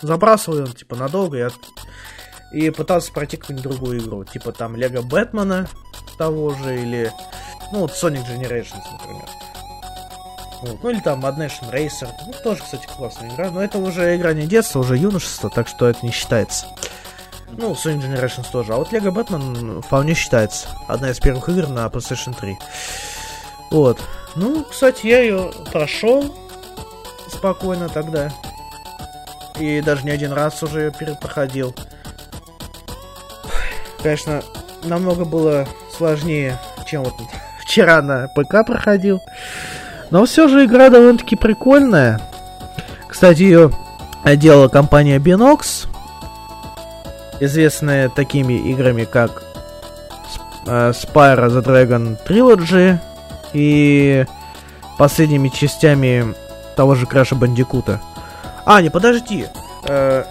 забрасывал 0.02 0.60
ее, 0.60 0.68
типа, 0.68 0.96
надолго 0.96 1.38
и, 1.38 1.42
от... 1.42 1.54
и 2.52 2.70
пытался 2.70 3.12
пройти 3.12 3.38
какую-нибудь 3.38 3.72
другую 3.72 4.00
игру. 4.00 4.24
Типа 4.24 4.52
там 4.52 4.76
Лего 4.76 5.02
Бэтмена 5.02 5.68
того 6.18 6.52
же, 6.52 6.82
или 6.82 7.12
ну, 7.72 7.80
вот 7.82 7.91
Sonic 7.91 8.26
Generations, 8.28 8.84
например. 8.91 9.26
Вот. 10.62 10.84
Ну 10.84 10.89
или 10.89 11.00
там 11.00 11.26
Mad 11.26 11.38
Nation 11.38 11.72
Racer. 11.72 12.10
Ну, 12.26 12.34
тоже, 12.43 12.62
кстати, 12.62 12.88
классная 12.88 13.30
игра. 13.34 13.50
Но 13.52 13.64
это 13.64 13.78
уже 13.78 14.16
игра 14.16 14.34
не 14.34 14.45
детства, 14.45 14.80
уже 14.80 14.97
юношество, 14.97 15.50
так 15.50 15.68
что 15.68 15.88
это 15.88 16.06
не 16.06 16.12
считается. 16.12 16.66
Ну, 17.52 17.72
Sonic 17.74 18.02
Generations 18.02 18.47
тоже. 18.52 18.74
А 18.74 18.78
вот 18.78 18.91
Lego 18.91 19.14
Batman 19.14 19.82
вполне 19.82 20.14
считается. 20.14 20.68
Одна 20.88 21.12
из 21.12 21.20
первых 21.20 21.47
игр 21.50 21.68
на 21.68 21.86
PlayStation 21.88 22.38
3. 22.38 22.58
Вот. 23.72 24.00
Ну, 24.36 24.64
кстати, 24.64 25.08
я 25.08 25.22
ее 25.22 25.52
прошел 25.72 26.36
спокойно 27.30 27.88
тогда. 27.89 28.32
И 29.60 29.82
даже 29.82 30.04
не 30.04 30.12
один 30.12 30.32
раз 30.32 30.62
уже 30.64 30.82
ее 30.82 30.91
перепроходил. 30.91 31.76
Конечно, 34.02 34.41
намного 34.84 35.26
было 35.26 35.68
сложнее, 35.95 36.58
чем 36.86 37.04
вот 37.04 37.14
вчера 37.60 38.02
на 38.02 38.28
ПК 38.30 38.66
проходил. 38.66 39.22
Но 40.10 40.26
все 40.26 40.47
же 40.47 40.66
игра 40.66 40.89
довольно-таки 40.89 41.36
прикольная. 41.36 42.20
Кстати, 43.08 43.43
ее 43.43 43.72
делала 44.26 44.68
компания 44.68 45.18
Binox, 45.18 45.88
известная 47.39 48.10
такими 48.10 48.54
играми, 48.54 49.04
как 49.04 49.43
э, 50.66 50.91
Spyro 50.91 51.47
the 51.47 51.64
Dragon 51.64 52.18
Trilogy 52.28 52.97
и 53.54 54.26
последними 54.97 55.50
частями 55.50 56.34
того 56.76 56.95
же 56.95 57.06
Краша 57.06 57.36
Бандикута. 57.36 58.02
А, 58.66 58.82
не, 58.82 58.89
подожди. 58.89 59.45
Э, 59.88 60.24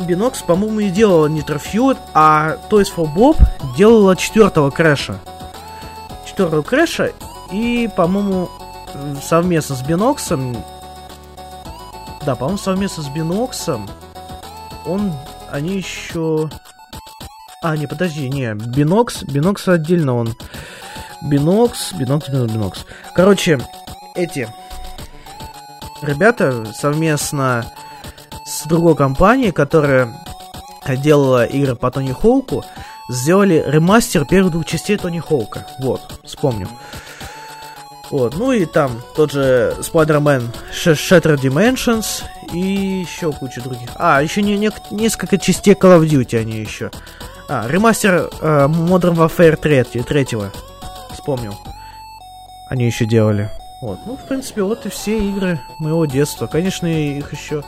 Binox, 0.00 0.44
по-моему, 0.46 0.80
не 0.80 0.90
делала 0.90 1.26
Nitro 1.26 1.60
Feud, 1.60 1.98
а 2.14 2.56
Toys 2.70 2.88
for 2.94 3.12
Bob 3.14 3.36
делала 3.76 4.16
четвертого 4.16 4.70
Крэша 4.70 5.18
четвертого 6.36 6.60
Крэша 6.60 7.12
и, 7.50 7.88
по-моему, 7.96 8.50
совместно 9.22 9.74
с 9.74 9.80
Beenox 9.80 10.29
ом, 10.29 10.54
да, 12.26 12.34
по-моему, 12.34 12.58
совместно 12.58 13.02
с 13.02 13.08
Beenox 13.08 13.61
ом, 13.61 13.88
он, 14.84 15.14
они 15.50 15.76
еще... 15.78 16.50
А, 17.62 17.74
не, 17.74 17.86
подожди, 17.86 18.28
не, 18.28 18.52
Beenox, 18.52 19.22
Beenox 19.22 19.66
отдельно 19.66 20.14
он. 20.14 20.34
Beenox, 21.22 21.94
Beenox, 21.94 22.28
Beenox, 22.28 22.52
Beenox. 22.52 22.86
Короче, 23.14 23.58
эти 24.14 24.46
ребята 26.02 26.66
совместно 26.74 27.64
с 28.46 28.66
другой 28.66 28.94
компанией, 28.94 29.50
которая 29.50 30.14
делала 31.02 31.44
игры 31.44 31.74
по 31.74 31.90
Тони 31.90 32.12
Хоуку, 32.12 32.64
сделали 33.08 33.62
ремастер 33.66 34.24
первых 34.24 34.52
двух 34.52 34.66
частей 34.66 34.96
Тони 34.96 35.18
Хоука. 35.18 35.66
Вот, 35.80 36.20
вспомнил. 36.24 36.68
Вот, 38.10 38.36
ну 38.36 38.52
и 38.52 38.66
там 38.66 39.02
тот 39.16 39.32
же 39.32 39.74
Spider-Man 39.80 40.54
Shattered 40.72 41.40
Dimensions 41.40 42.22
и 42.52 43.00
еще 43.00 43.32
куча 43.32 43.60
других. 43.60 43.90
А, 43.96 44.22
еще 44.22 44.42
не, 44.42 44.56
не, 44.56 44.70
несколько 44.92 45.38
частей 45.38 45.74
Call 45.74 45.98
of 45.98 46.08
Duty 46.08 46.38
они 46.38 46.58
еще. 46.58 46.92
А, 47.48 47.66
ремастер 47.68 48.30
э, 48.40 48.66
Modern 48.68 49.16
Warfare 49.16 49.56
3, 49.56 50.02
третьего. 50.02 50.52
Вспомнил. 51.12 51.58
Они 52.68 52.86
еще 52.86 53.06
делали. 53.06 53.50
Вот, 53.82 53.98
ну, 54.06 54.16
в 54.16 54.24
принципе, 54.26 54.62
вот 54.62 54.86
и 54.86 54.88
все 54.88 55.18
игры 55.18 55.60
моего 55.78 56.06
детства. 56.06 56.46
Конечно, 56.46 56.86
их 56.86 57.32
еще 57.32 57.64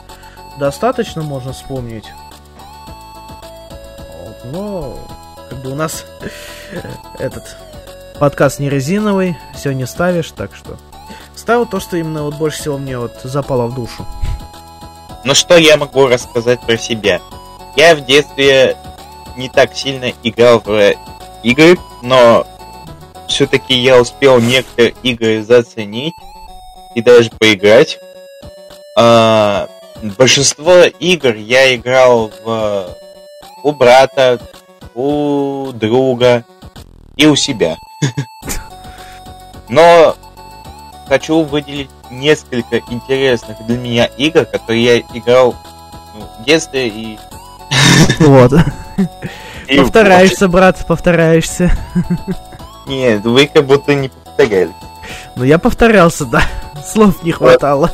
достаточно 0.59 1.23
можно 1.23 1.53
вспомнить. 1.53 2.05
Но 4.45 4.97
как 5.49 5.59
бы 5.59 5.71
у 5.71 5.75
нас 5.75 6.05
этот 7.19 7.55
подкаст 8.19 8.59
не 8.59 8.69
резиновый, 8.69 9.37
все 9.55 9.71
не 9.71 9.87
ставишь, 9.87 10.31
так 10.31 10.53
что 10.53 10.77
ставил 11.35 11.65
то, 11.65 11.79
что 11.79 11.97
именно 11.97 12.23
вот 12.23 12.35
больше 12.35 12.59
всего 12.59 12.77
мне 12.77 12.97
вот 12.97 13.13
запало 13.23 13.67
в 13.67 13.75
душу. 13.75 14.05
Ну 15.23 15.33
что 15.33 15.57
я 15.57 15.77
могу 15.77 16.07
рассказать 16.07 16.61
про 16.61 16.77
себя? 16.77 17.19
Я 17.75 17.95
в 17.95 18.05
детстве 18.05 18.77
не 19.37 19.49
так 19.49 19.75
сильно 19.75 20.11
играл 20.23 20.59
в 20.59 20.93
игры, 21.43 21.77
но 22.01 22.45
все-таки 23.27 23.73
я 23.73 23.99
успел 23.99 24.39
некоторые 24.39 24.95
игры 25.03 25.43
заценить 25.43 26.13
и 26.95 27.01
даже 27.01 27.29
поиграть. 27.31 27.99
А, 28.97 29.69
большинство 30.01 30.83
игр 30.83 31.35
я 31.35 31.75
играл 31.75 32.31
в 32.43 32.95
у 33.63 33.71
брата, 33.71 34.39
у 34.95 35.71
друга 35.73 36.45
и 37.17 37.25
у 37.25 37.35
себя. 37.35 37.77
Но 39.69 40.15
хочу 41.07 41.43
выделить 41.43 41.89
несколько 42.09 42.77
интересных 42.89 43.57
для 43.67 43.77
меня 43.77 44.05
игр, 44.05 44.45
которые 44.45 44.83
я 44.83 44.99
играл 44.99 45.55
ну, 46.15 46.25
в 46.39 46.45
детстве 46.45 46.87
и... 46.87 47.19
Вот. 48.19 48.51
Повторяешься, 49.77 50.47
брат, 50.47 50.83
повторяешься. 50.87 51.71
Нет, 52.87 53.23
вы 53.23 53.45
как 53.45 53.65
будто 53.65 53.93
не 53.93 54.09
повторяли. 54.09 54.71
Ну 55.35 55.43
я 55.43 55.59
повторялся, 55.59 56.25
да. 56.25 56.41
Слов 56.85 57.23
не 57.23 57.31
хватало. 57.31 57.91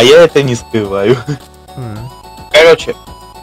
А 0.00 0.02
я 0.02 0.24
это 0.24 0.42
не 0.42 0.54
скрываю. 0.54 1.14
Короче, 2.50 2.94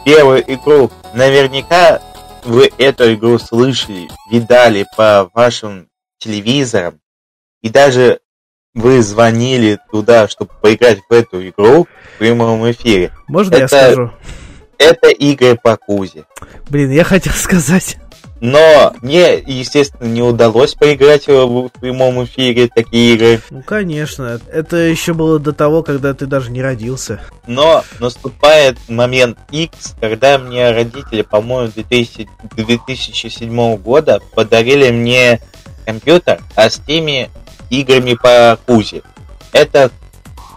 первую 0.04 0.42
игру 0.52 0.90
наверняка 1.14 2.02
вы 2.42 2.72
эту 2.78 3.14
игру 3.14 3.38
слышали, 3.38 4.08
видали 4.28 4.84
по 4.96 5.30
вашим 5.34 5.88
телевизорам, 6.18 6.98
и 7.62 7.68
даже 7.68 8.18
вы 8.74 9.02
звонили 9.02 9.78
туда, 9.92 10.26
чтобы 10.26 10.50
поиграть 10.60 10.98
в 11.08 11.12
эту 11.12 11.48
игру 11.48 11.84
в 11.84 12.18
прямом 12.18 12.68
эфире. 12.72 13.12
Можно 13.28 13.54
это, 13.54 13.62
я 13.62 13.68
скажу? 13.68 14.12
Это 14.78 15.10
игры 15.10 15.56
по 15.62 15.76
Кузе. 15.76 16.24
Блин, 16.68 16.90
я 16.90 17.04
хотел 17.04 17.32
сказать. 17.36 17.98
Но 18.40 18.94
мне, 19.02 19.34
естественно, 19.34 20.06
не 20.06 20.22
удалось 20.22 20.74
поиграть 20.74 21.26
в 21.26 21.70
прямом 21.80 22.24
эфире 22.24 22.68
такие 22.72 23.14
игры. 23.14 23.40
Ну, 23.50 23.62
конечно. 23.62 24.40
Это 24.52 24.76
еще 24.76 25.12
было 25.14 25.38
до 25.38 25.52
того, 25.52 25.82
когда 25.82 26.14
ты 26.14 26.26
даже 26.26 26.50
не 26.50 26.62
родился. 26.62 27.20
Но 27.46 27.84
наступает 27.98 28.78
момент 28.88 29.38
X, 29.50 29.94
когда 30.00 30.38
мне 30.38 30.70
родители, 30.70 31.22
по-моему, 31.22 31.72
2000, 31.72 32.28
2007 32.56 33.76
года 33.76 34.20
подарили 34.34 34.90
мне 34.90 35.40
компьютер, 35.84 36.40
а 36.54 36.70
с 36.70 36.78
теми 36.78 37.30
играми 37.70 38.14
по 38.14 38.58
Кузе. 38.66 39.02
Это 39.52 39.90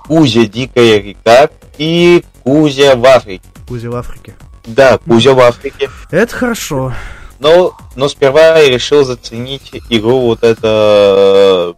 Кузя 0.06 0.46
Дикая 0.46 1.00
река 1.02 1.50
и 1.78 2.24
Кузя 2.44 2.96
в 2.96 3.06
Африке. 3.06 3.44
Кузя 3.68 3.90
в 3.90 3.96
Африке. 3.96 4.36
Да, 4.66 4.98
Кузя 4.98 5.34
в 5.34 5.40
Африке. 5.40 5.90
Это 6.12 6.36
хорошо. 6.36 6.94
Но, 7.42 7.76
но 7.96 8.08
сперва 8.08 8.60
я 8.60 8.70
решил 8.70 9.04
заценить 9.04 9.72
игру 9.90 10.20
вот 10.22 10.44
это... 10.44 11.74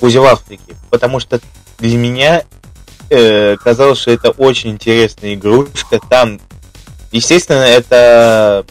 Кузя 0.00 0.20
в 0.22 0.24
Африке, 0.24 0.74
потому 0.90 1.20
что 1.20 1.38
для 1.78 1.98
меня 1.98 2.44
э, 3.10 3.56
казалось, 3.56 3.98
что 3.98 4.10
это 4.10 4.30
очень 4.30 4.70
интересная 4.70 5.34
игрушка. 5.34 6.00
Там, 6.08 6.40
естественно, 7.12 7.62
это 7.64 8.64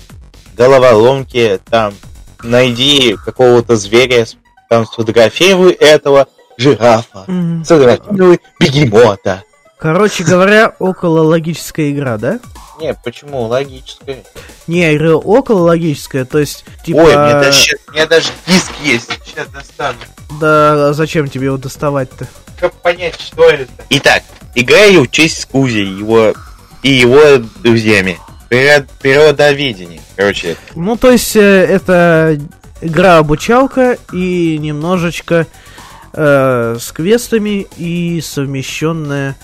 головоломки, 0.58 1.60
там 1.70 1.94
найди 2.42 3.18
какого-то 3.24 3.76
зверя, 3.76 4.26
там 4.70 4.86
сфотографируй 4.88 5.72
этого 5.74 6.28
жирафа, 6.58 7.26
Мгм. 7.28 7.64
сфотографируй 7.66 8.40
бегемота. 8.60 9.44
Короче 9.78 10.24
говоря, 10.24 10.74
около 10.80 11.22
логическая 11.22 11.92
игра, 11.92 12.18
да? 12.18 12.40
Не, 12.80 12.94
почему? 12.94 13.42
Логическое. 13.44 14.24
Не, 14.68 14.92
я 14.92 14.98
говорю, 14.98 15.20
около 15.20 15.60
логическая, 15.64 16.26
то 16.26 16.40
есть, 16.40 16.66
типа... 16.84 16.98
Ой, 16.98 17.16
мне 17.18 17.34
даже, 17.34 17.58
щас- 17.60 17.80
у 17.88 17.92
меня 17.92 18.06
даже 18.08 18.30
диск 18.48 18.72
есть. 18.84 19.12
Сейчас 19.26 19.48
достану. 19.50 19.98
Да, 20.40 20.90
а 20.90 20.94
зачем 20.94 21.28
тебе 21.30 21.46
его 21.46 21.58
доставать-то? 21.58 22.28
Как 22.60 22.74
понять, 22.74 23.20
что 23.20 23.50
это? 23.50 23.68
Итак, 23.90 24.24
играю 24.56 25.04
в 25.04 25.12
честь 25.12 25.42
с 25.42 25.46
Кузей 25.46 25.86
его, 25.86 26.34
и 26.84 26.92
его 26.92 27.22
друзьями. 27.64 28.20
Природ- 28.50 28.88
Природоведение. 29.02 30.02
Короче, 30.16 30.56
Ну, 30.76 30.96
то 30.98 31.12
есть, 31.12 31.36
э, 31.36 31.42
это 31.42 32.38
игра-обучалка 32.82 33.98
и 34.14 34.58
немножечко 34.58 35.48
э, 36.14 36.78
с 36.80 36.92
квестами 36.92 37.68
и 37.78 38.22
совмещенная 38.22 39.36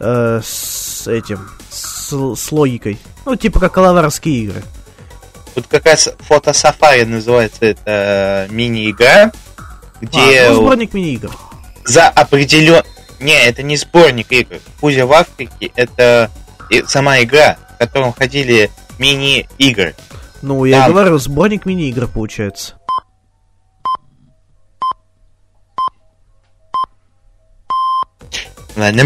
э, 0.00 0.40
с 0.44 1.06
этим, 1.06 1.48
с, 1.70 2.12
с 2.36 2.52
логикой. 2.52 2.98
Ну, 3.24 3.36
типа 3.36 3.60
как 3.60 3.72
коловарские 3.72 4.36
игры. 4.44 4.62
вот 5.54 5.66
как 5.66 5.86
раз 5.86 6.08
фотосафари 6.20 7.04
называется 7.04 7.64
это 7.66 8.46
мини-игра, 8.50 9.32
где 10.00 10.42
А, 10.46 10.50
ну, 10.50 10.56
сборник 10.56 10.94
мини-игр. 10.94 11.30
за 11.84 12.08
определен... 12.08 12.82
Не, 13.18 13.46
это 13.46 13.62
не 13.62 13.76
сборник 13.76 14.30
игр. 14.32 14.56
Кузя 14.80 15.06
в 15.06 15.12
Африке 15.12 15.72
это 15.74 16.30
сама 16.86 17.22
игра, 17.22 17.56
в 17.74 17.78
котором 17.78 18.12
ходили 18.12 18.70
мини-игры. 18.98 19.94
Ну, 20.42 20.64
я 20.66 20.82
Там. 20.82 20.92
говорю, 20.92 21.18
сборник 21.18 21.64
мини-игр 21.66 22.06
получается. 22.08 22.74
Ладно. 28.76 29.04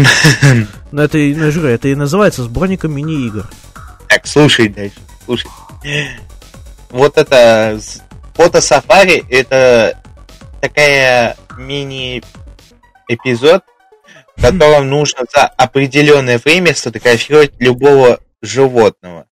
Но 0.91 1.03
это, 1.03 1.17
и- 1.17 1.33
ну, 1.33 1.45
я 1.45 1.51
же 1.51 1.59
говорю, 1.59 1.75
это 1.75 1.87
и 1.87 1.95
называется 1.95 2.43
сборником 2.43 2.93
мини-игр. 2.93 3.47
Так, 4.09 4.27
слушай 4.27 4.67
дальше, 4.67 4.97
слушай. 5.25 5.49
Вот 6.89 7.17
это 7.17 7.79
фото-сафари, 8.35 9.23
это 9.29 9.97
такая 10.59 11.37
мини-эпизод, 11.57 13.63
в 14.35 14.41
котором 14.45 14.89
нужно 14.89 15.21
за 15.33 15.45
определенное 15.47 16.37
время 16.43 16.75
сфотографировать 16.75 17.53
любого 17.59 18.19
животного. 18.41 19.25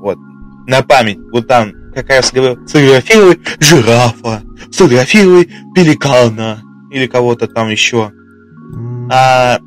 Вот. 0.00 0.18
На 0.66 0.82
память. 0.82 1.18
Вот 1.32 1.48
там 1.48 1.72
как 1.94 2.10
раз 2.10 2.30
говорю, 2.32 2.66
сфотографируй 2.66 3.40
жирафа, 3.58 4.42
сфотографируй 4.70 5.46
пеликана 5.74 6.62
или 6.92 7.06
кого-то 7.06 7.46
там 7.48 7.70
еще. 7.70 8.12
А, 9.12 9.58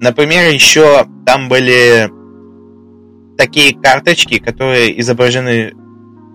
например, 0.00 0.52
еще 0.52 1.06
там 1.24 1.48
были 1.48 2.10
такие 3.38 3.74
карточки, 3.74 4.38
которые 4.38 5.00
изображены 5.00 5.72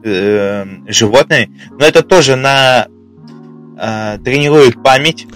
э, 0.04 0.66
животные, 0.88 1.52
но 1.78 1.86
это 1.86 2.02
тоже 2.02 2.36
на 2.36 2.88
э, 3.80 4.18
тренирует 4.24 4.82
память. 4.82 5.28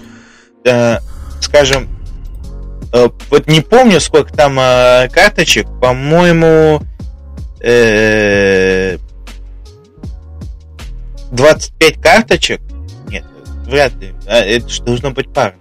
Э, 0.64 0.96
скажем, 1.40 1.88
э, 2.92 3.08
вот 3.30 3.46
не 3.46 3.60
помню, 3.60 4.00
сколько 4.00 4.32
там 4.32 4.58
э, 4.58 5.08
карточек, 5.08 5.68
по-моему, 5.80 6.80
э, 7.60 8.98
25 11.30 12.02
карточек. 12.02 12.60
Нет, 13.08 13.24
вряд 13.66 13.94
ли. 13.94 14.12
А, 14.26 14.40
Это 14.40 14.68
же 14.68 14.82
должно 14.82 15.12
быть 15.12 15.32
пара 15.32 15.54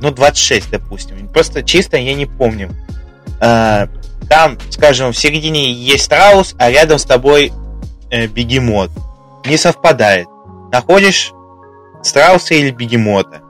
ну, 0.00 0.10
26, 0.10 0.70
допустим. 0.70 1.28
Просто 1.28 1.62
чисто 1.62 1.96
я 1.96 2.14
не 2.14 2.26
помню. 2.26 2.70
А, 3.40 3.88
там, 4.28 4.58
скажем, 4.70 5.12
в 5.12 5.16
середине 5.16 5.72
есть 5.72 6.04
страус, 6.04 6.54
а 6.58 6.70
рядом 6.70 6.98
с 6.98 7.04
тобой 7.04 7.52
э, 8.10 8.26
бегемот. 8.26 8.90
Не 9.44 9.56
совпадает. 9.56 10.28
Находишь 10.72 11.32
страуса 12.02 12.54
или 12.54 12.70
бегемота. 12.70 13.40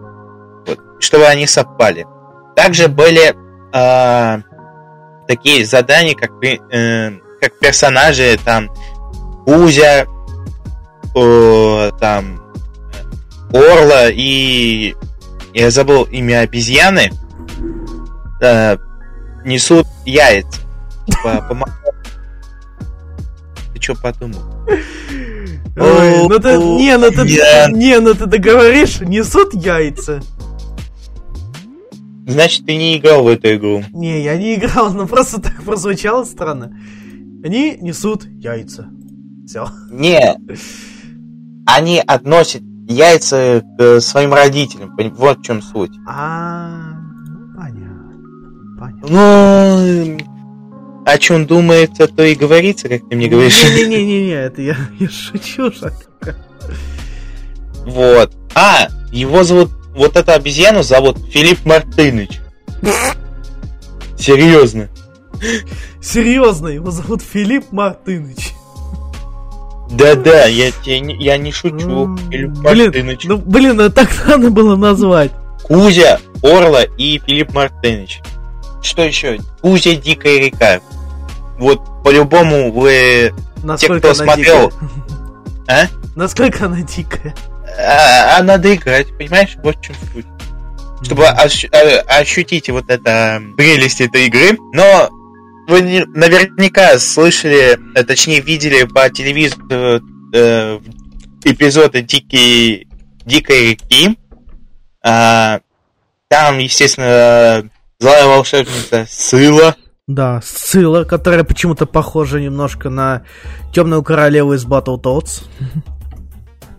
Вот, 0.66 0.78
чтобы 1.01 1.26
они 1.26 1.46
совпали. 1.46 2.07
Также 2.57 2.88
были 2.88 3.34
а, 3.72 4.40
такие 5.28 5.64
задания, 5.64 6.14
как, 6.14 6.30
э, 6.42 7.12
как 7.40 7.59
персонажи, 7.59 8.38
там, 8.44 8.70
Кузя, 9.44 10.07
о, 11.14 11.90
там, 12.01 12.40
Орла 13.53 14.11
и 14.11 14.94
я 15.55 15.70
забыл 15.70 16.05
имя 16.05 16.40
обезьяны, 16.40 17.11
э, 18.40 18.76
несут 19.44 19.86
яйца. 20.05 20.61
Ты 23.74 23.80
что 23.80 23.94
подумал? 23.96 24.40
Ой, 25.76 26.28
ну 26.28 26.38
ты, 26.38 26.57
не, 26.59 26.96
ну 26.98 27.11
ты, 27.11 27.22
не, 27.72 28.01
ну 28.01 28.14
ты 28.14 28.26
договоришь, 28.26 29.01
несут 29.01 29.55
яйца. 29.55 30.20
Значит, 32.26 32.66
ты 32.66 32.76
не 32.76 32.96
играл 32.96 33.24
в 33.24 33.28
эту 33.28 33.55
игру. 33.55 33.82
Не, 33.92 34.22
я 34.22 34.36
не 34.36 34.55
играл, 34.55 34.92
но 34.92 35.07
просто 35.07 35.40
так 35.40 35.62
прозвучало 35.64 36.24
странно. 36.24 36.76
Они 37.42 37.76
несут 37.80 38.24
яйца. 38.26 38.88
Все. 39.46 39.66
Не. 39.90 40.36
Они 41.66 41.98
относят 41.98 42.62
яйца 42.91 43.62
к 43.78 44.01
своим 44.01 44.34
родителям. 44.34 44.97
Вот 45.16 45.38
в 45.38 45.43
чем 45.43 45.62
суть. 45.62 45.93
А, 46.07 46.93
понятно. 47.57 48.78
Понятно. 48.78 49.09
Ну, 49.09 50.18
о 51.07 51.18
чем 51.18 51.47
думается, 51.47 52.07
то 52.07 52.22
и 52.22 52.34
говорится, 52.34 52.88
как 52.88 53.09
ты 53.09 53.16
мне 53.16 53.28
говоришь. 53.28 53.62
Не-не-не-не, 53.62 54.32
это 54.32 54.62
я, 54.62 54.76
я 54.99 55.09
шучу, 55.09 55.72
Жак. 55.72 55.95
Вот. 57.86 58.32
А, 58.55 58.88
его 59.12 59.43
зовут... 59.43 59.70
Вот 59.95 60.16
эту 60.16 60.32
обезьяну 60.32 60.82
зовут 60.82 61.18
Филипп 61.30 61.64
Мартыныч. 61.64 62.41
Серьезно. 64.16 64.88
Серьезно, 66.01 66.68
его 66.68 66.91
зовут 66.91 67.22
Филипп 67.22 67.72
Мартыныч. 67.72 68.53
Да-да, 69.91 70.45
я, 70.47 70.70
тебе 70.70 71.01
не, 71.01 71.16
я 71.16 71.36
не 71.36 71.51
шучу. 71.53 72.16
Филипп 72.30 72.51
Блин, 72.53 72.86
Мартыныч. 72.86 73.24
ну 73.24 73.36
блин, 73.38 73.76
ну 73.76 73.91
так 73.91 74.09
надо 74.26 74.51
было 74.51 74.76
назвать. 74.76 75.32
Кузя, 75.64 76.20
Орла 76.43 76.82
и 76.97 77.18
Филипп 77.18 77.53
Мартыныч. 77.53 78.20
Что 78.82 79.03
еще? 79.03 79.38
Кузя 79.61 79.95
Дикая 79.95 80.38
река. 80.38 80.80
Вот 81.59 81.80
по-любому 82.05 82.72
вы... 82.72 83.34
Насколько 83.62 83.99
кто 83.99 84.22
она 84.22 84.32
смотрел- 84.34 84.70
дикая. 84.70 84.88
А? 85.68 85.86
Насколько 86.16 86.66
она 86.66 86.80
дикая. 86.82 87.34
А, 87.78 88.38
а 88.38 88.43
надо 88.43 88.74
играть, 88.74 89.09
понимаешь? 89.18 89.57
Вот 89.62 89.76
в 89.76 89.80
чем 89.82 89.95
суть. 90.12 90.26
Чтобы 91.03 91.24
ощ- 91.26 91.68
э, 91.70 91.99
ощутить 92.01 92.68
вот 92.70 92.88
это 92.88 93.41
прелесть 93.57 94.01
этой 94.01 94.26
игры. 94.26 94.57
Но 94.72 95.09
вы 95.68 95.80
не- 95.82 96.04
наверняка 96.06 96.98
слышали, 96.98 97.78
э, 97.94 98.02
точнее 98.04 98.40
видели 98.40 98.84
по 98.84 99.08
телевизору 99.11 100.00
э, 100.32 100.78
эпизоды 101.44 102.02
Дикие, 102.02 102.86
Дикой 103.24 103.70
реки. 103.70 104.18
А, 105.02 105.61
там, 106.28 106.58
естественно, 106.58 107.68
злая 107.98 108.26
волшебница 108.26 109.06
Сыла. 109.08 109.76
Да, 110.06 110.40
Сцилла, 110.42 111.04
которая 111.04 111.44
почему-то 111.44 111.86
похожа 111.86 112.40
немножко 112.40 112.90
на 112.90 113.22
темную 113.72 114.02
королеву 114.02 114.54
из 114.54 114.64
Battletoads. 114.66 115.44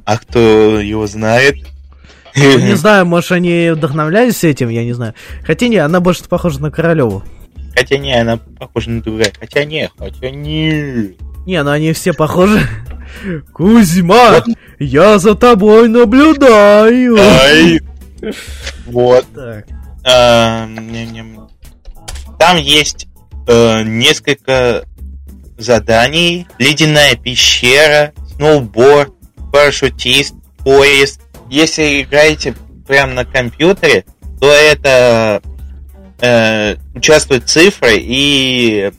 А 0.04 0.18
кто 0.18 0.80
его 0.80 1.08
знает? 1.08 1.56
Ну, 2.36 2.58
Не 2.60 2.76
знаю, 2.76 3.06
может, 3.06 3.32
они 3.32 3.72
вдохновлялись 3.74 4.44
этим, 4.44 4.70
я 4.70 4.84
не 4.84 4.94
знаю. 4.94 5.14
Хотя 5.46 5.68
не, 5.68 5.78
она 5.78 6.00
больше 6.00 6.24
похожа 6.26 6.62
на 6.62 6.72
королеву. 6.72 7.24
Хотя 7.76 7.98
не, 7.98 8.14
она 8.20 8.38
похожа 8.38 8.90
на 8.90 9.02
дура. 9.02 9.26
Хотя 9.40 9.64
не, 9.66 9.90
хотя 9.98 10.30
не. 10.30 11.16
Не, 11.46 11.64
ну 11.64 11.72
они 11.72 11.94
все 11.94 12.14
похожи. 12.14 12.62
Кузьма, 13.54 14.32
Вот. 14.32 14.46
я 14.80 15.20
за 15.20 15.36
тобой 15.36 15.90
наблюдаю. 15.90 17.18
Ай. 17.20 17.80
Вот. 18.86 19.26
Так. 19.34 19.66
А, 20.04 20.66
ням-ням. 20.68 21.50
Там 22.40 22.58
есть 22.58 23.08
э, 23.48 23.84
несколько 23.84 24.86
заданий. 25.58 26.48
Ледяная 26.58 27.16
пещера, 27.16 28.14
сноуборд, 28.36 29.14
парашютист, 29.52 30.36
поезд, 30.60 31.22
если 31.50 32.02
играете 32.02 32.56
прямо 32.88 33.14
на 33.14 33.26
компьютере, 33.26 34.06
то 34.40 34.48
это 34.52 35.42
э, 36.22 36.76
участвуют 36.96 37.50
цифры 37.50 37.98
и 37.98 38.92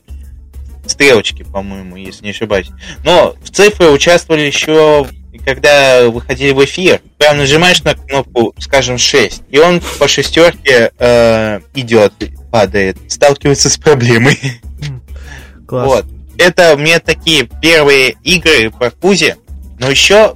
стрелочки, 0.87 1.43
по-моему, 1.45 1.97
если 1.97 2.25
не 2.25 2.31
ошибаюсь. 2.31 2.71
Но 3.05 3.35
в 3.43 3.51
цифры 3.51 3.91
участвовали 3.91 4.43
еще, 4.43 5.07
когда 5.45 6.09
выходили 6.09 6.53
в 6.53 6.65
эфир. 6.65 7.01
Прям 7.19 7.39
нажимаешь 7.39 7.83
на 7.83 7.95
кнопку, 7.95 8.55
скажем, 8.59 8.99
6, 8.99 9.43
и 9.51 9.59
он 9.59 9.81
по 9.99 10.09
шестерке 10.09 10.93
э, 10.99 11.61
идет, 11.75 12.13
падает, 12.51 12.99
сталкивается 13.09 13.71
с 13.71 13.77
проблемой. 13.77 14.39
Класс. 15.67 15.87
Вот. 15.87 16.07
Это 16.39 16.77
мне 16.77 16.99
такие 16.99 17.49
первые 17.61 18.17
игры 18.25 18.71
по 18.71 18.91
Кузе, 18.91 19.37
но 19.79 19.91
еще 19.91 20.35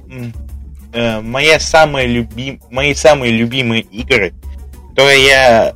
э, 0.93 1.21
моя 1.21 1.59
самая 1.59 2.05
любим... 2.05 2.61
мои 2.69 2.93
самые 2.93 3.33
любимые 3.33 3.81
игры, 3.81 4.33
которые 4.91 5.25
я 5.25 5.75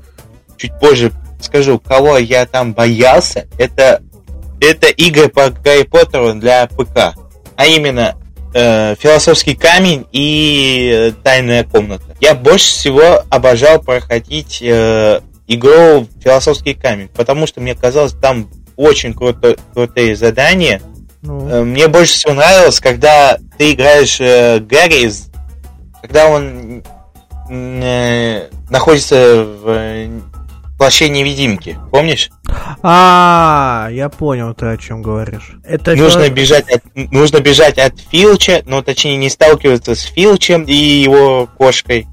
чуть 0.61 0.77
позже 0.79 1.11
скажу, 1.39 1.79
кого 1.79 2.17
я 2.17 2.45
там 2.45 2.73
боялся, 2.73 3.47
это, 3.57 4.01
это 4.59 4.87
игры 4.87 5.27
по 5.27 5.49
Гарри 5.49 5.83
Поттеру 5.83 6.35
для 6.35 6.67
ПК. 6.67 7.15
А 7.55 7.65
именно 7.65 8.15
э, 8.53 8.95
Философский 8.99 9.55
камень 9.55 10.05
и 10.11 10.91
э, 10.93 11.11
Тайная 11.23 11.63
комната. 11.63 12.15
Я 12.19 12.35
больше 12.35 12.67
всего 12.67 13.23
обожал 13.29 13.81
проходить 13.81 14.61
э, 14.61 15.21
игру 15.47 16.07
Философский 16.23 16.75
камень, 16.75 17.09
потому 17.09 17.47
что 17.47 17.59
мне 17.59 17.75
казалось, 17.75 18.13
там 18.13 18.49
очень 18.75 19.13
круто, 19.13 19.55
крутые 19.73 20.15
задания. 20.15 20.81
Ну, 21.21 21.47
Э, 21.47 21.63
Мне 21.63 21.87
больше 21.87 22.13
всего 22.13 22.33
нравилось, 22.33 22.79
когда 22.79 23.37
ты 23.57 23.73
играешь 23.73 24.19
э, 24.19 24.59
Гарри, 24.59 25.11
когда 26.01 26.27
он 26.27 26.83
э, 27.49 28.47
находится 28.69 29.43
в 29.43 30.07
плаще 30.81 31.09
невидимки. 31.09 31.77
Помнишь? 31.91 32.31
А, 32.81 33.89
я 33.91 34.09
понял, 34.09 34.55
ты 34.55 34.65
о 34.65 34.77
чем 34.77 35.03
говоришь. 35.03 35.51
Это 35.63 35.95
Нужно 35.95 36.21
фило- 36.23 36.29
бежать, 36.33 36.71
от, 36.71 36.81
нужно 36.95 37.39
бежать 37.39 37.77
от 37.77 37.99
Филча, 37.99 38.63
но 38.65 38.81
точнее 38.81 39.15
не 39.17 39.29
сталкиваться 39.29 39.93
с 39.93 40.01
Филчем 40.01 40.63
и 40.63 40.73
его 40.73 41.47
кошкой. 41.55 42.07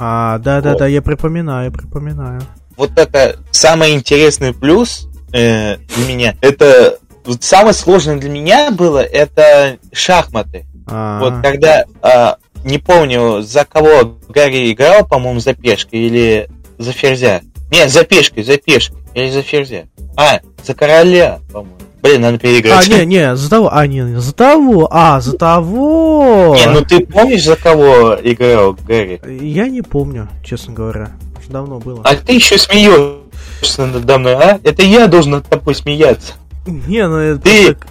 А, 0.00 0.38
да, 0.38 0.60
да, 0.60 0.74
да, 0.74 0.88
я 0.88 1.00
припоминаю, 1.00 1.70
припоминаю. 1.70 2.40
Вот 2.76 2.98
это 2.98 3.36
самый 3.52 3.92
интересный 3.94 4.52
плюс 4.52 5.06
э, 5.32 5.76
для 5.76 6.06
меня. 6.12 6.34
Это 6.40 6.98
вот 7.24 7.44
самое 7.44 7.72
сложное 7.72 8.16
для 8.16 8.30
меня 8.30 8.72
было 8.72 8.98
это 8.98 9.78
шахматы. 9.92 10.66
А, 10.88 11.20
Вот 11.20 11.34
когда 11.40 11.84
а, 12.02 12.38
не 12.64 12.78
помню, 12.78 13.42
за 13.42 13.64
кого 13.64 14.18
Гарри 14.28 14.72
играл, 14.72 15.06
по-моему, 15.06 15.38
за 15.38 15.54
пешкой 15.54 16.00
или 16.00 16.50
за 16.78 16.92
ферзя. 16.92 17.42
Не, 17.70 17.88
за 17.88 18.04
пешкой, 18.04 18.42
за 18.44 18.56
пешкой. 18.56 18.98
Или 19.14 19.30
за 19.30 19.42
ферзя. 19.42 19.84
А, 20.16 20.40
за 20.64 20.74
короля, 20.74 21.40
по-моему. 21.52 21.74
Блин, 22.02 22.20
надо 22.22 22.36
А, 22.36 22.38
переиграть. 22.38 22.88
не, 22.88 23.04
не, 23.04 23.36
за 23.36 23.50
того, 23.50 23.68
а, 23.72 23.86
не, 23.86 24.20
за 24.20 24.32
того, 24.32 24.88
а, 24.90 25.20
за 25.20 25.36
того. 25.36 26.54
Не, 26.56 26.66
ну 26.72 26.82
ты 26.82 27.00
помнишь, 27.04 27.44
за 27.44 27.56
кого 27.56 28.16
играл 28.22 28.74
Гарри? 28.86 29.20
Я 29.42 29.68
не 29.68 29.82
помню, 29.82 30.28
честно 30.44 30.72
говоря. 30.74 31.10
Давно 31.48 31.78
было. 31.78 32.02
А 32.04 32.14
ты 32.14 32.34
еще 32.34 32.58
смеешься 32.58 33.86
надо 33.86 34.18
мной, 34.18 34.34
а? 34.34 34.60
Это 34.62 34.82
я 34.82 35.06
должен 35.06 35.32
над 35.32 35.46
тобой 35.48 35.74
смеяться. 35.74 36.34
Не, 36.66 37.08
ну 37.08 37.16
это 37.16 37.40
Ты- 37.40 37.64
просто... 37.74 37.86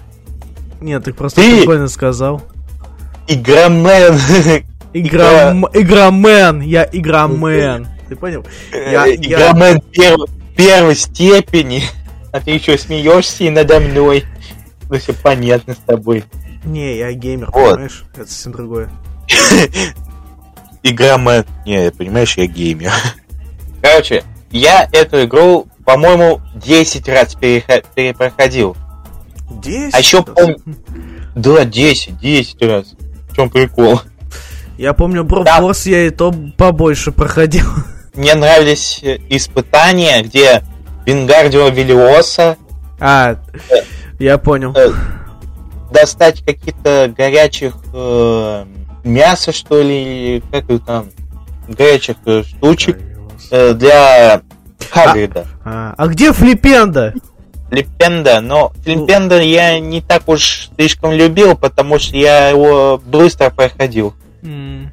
Нет, 0.80 1.04
ты 1.04 1.14
просто 1.14 1.42
Ты- 1.42 1.58
прикольно 1.58 1.88
сказал. 1.88 2.42
Игромен. 3.28 4.16
Игра... 4.94 5.52
Игромен, 5.74 6.62
я 6.62 6.88
игромен. 6.92 7.88
Ты 8.10 8.16
понял? 8.16 8.46
Я- 8.72 9.06
я- 9.06 9.16
Игромен 9.16 9.82
перв- 9.92 10.30
первой 10.56 10.96
степени. 10.96 11.84
А 12.34 12.40
ты 12.42 12.52
еще 12.52 12.78
смеешься 12.78 13.46
и 13.46 13.50
надо 13.50 13.80
мной. 13.80 14.26
Ну 14.90 14.98
все 15.00 15.14
понятно 15.14 15.74
с 15.74 15.78
тобой. 15.78 16.26
Не, 16.66 16.98
я 16.98 17.12
геймер, 17.14 17.50
Вот. 17.52 17.72
понимаешь? 17.76 18.04
Это 18.16 18.28
совсем 18.30 18.52
другое. 18.52 18.90
Игромен. 20.84 21.46
Не, 21.66 21.90
понимаешь, 21.92 22.38
я 22.38 22.46
геймер. 22.48 22.92
Короче, 23.82 24.24
я 24.52 24.88
эту 24.92 25.24
игру, 25.24 25.68
по-моему, 25.86 26.42
10 26.56 27.08
раз 27.10 27.34
перепроходил. 27.36 28.76
Десять? 29.64 29.94
А 29.96 30.00
еще 30.00 30.22
помню... 30.22 30.58
Да, 31.36 31.66
10, 31.66 32.20
10 32.20 32.62
раз. 32.64 32.94
В 33.30 33.36
чем 33.36 33.50
прикол? 33.50 34.02
Я 34.78 34.94
помню, 34.94 35.24
Да. 35.24 35.60
Wars 35.60 35.90
я 35.90 36.06
и 36.08 36.10
то 36.10 36.34
побольше 36.58 37.12
проходил. 37.12 37.66
Мне 38.18 38.34
нравились 38.34 39.00
э, 39.04 39.20
испытания, 39.30 40.24
где 40.24 40.64
Вингардио 41.06 41.70
Велиоса 41.70 42.58
А, 43.00 43.36
я 44.18 44.40
понял. 44.40 44.74
Э, 44.76 44.92
достать 45.92 46.44
какие-то 46.44 47.14
горячих 47.16 47.76
э, 47.94 48.66
мяса, 49.04 49.52
что 49.52 49.84
ли, 49.84 50.36
или 50.36 50.44
как 50.52 50.68
их 50.70 50.84
там, 50.84 51.10
горячих 51.68 52.18
э, 52.26 52.42
штучек 52.44 52.98
э, 53.52 53.74
для 53.74 54.42
Хагрида. 54.90 55.46
А, 55.64 55.94
а 55.96 56.08
где 56.08 56.34
Флипенда? 56.34 57.14
Флипенда, 57.70 58.42
но 58.42 58.72
Флипенда 58.84 59.40
я 59.42 59.80
не 59.80 60.02
так 60.02 60.28
уж 60.28 60.70
слишком 60.76 61.12
любил, 61.12 61.56
потому 61.56 62.00
что 62.00 62.18
я 62.18 62.50
его 62.50 63.00
быстро 63.06 63.52
проходил. 63.52 64.16
М, 64.42 64.90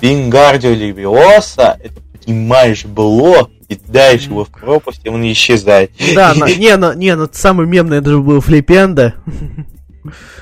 Вингардио 0.00 0.70
Левиоса, 0.70 1.78
это 1.80 2.00
понимаешь, 2.24 2.84
было, 2.84 3.48
кидаешь 3.68 4.22
его 4.26 4.44
в 4.44 4.48
пропасть, 4.50 5.00
и 5.04 5.08
он 5.08 5.22
исчезает. 5.30 5.90
Да, 6.14 6.34
на- 6.34 6.46
не, 6.56 6.76
ну, 6.76 6.92
не, 6.92 7.14
ну 7.16 7.28
самый 7.32 7.66
мемный 7.66 7.98
это 7.98 8.10
же 8.10 8.18
был 8.18 8.40
Флипенда. 8.40 9.14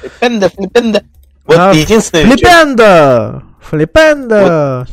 Флипенда, 0.01 0.51
Флипенда. 0.51 1.03
Вот 1.47 1.59
А, 1.59 1.72
единственное, 1.72 2.24
Флипенда! 2.24 3.43
Флипенда! 3.62 4.87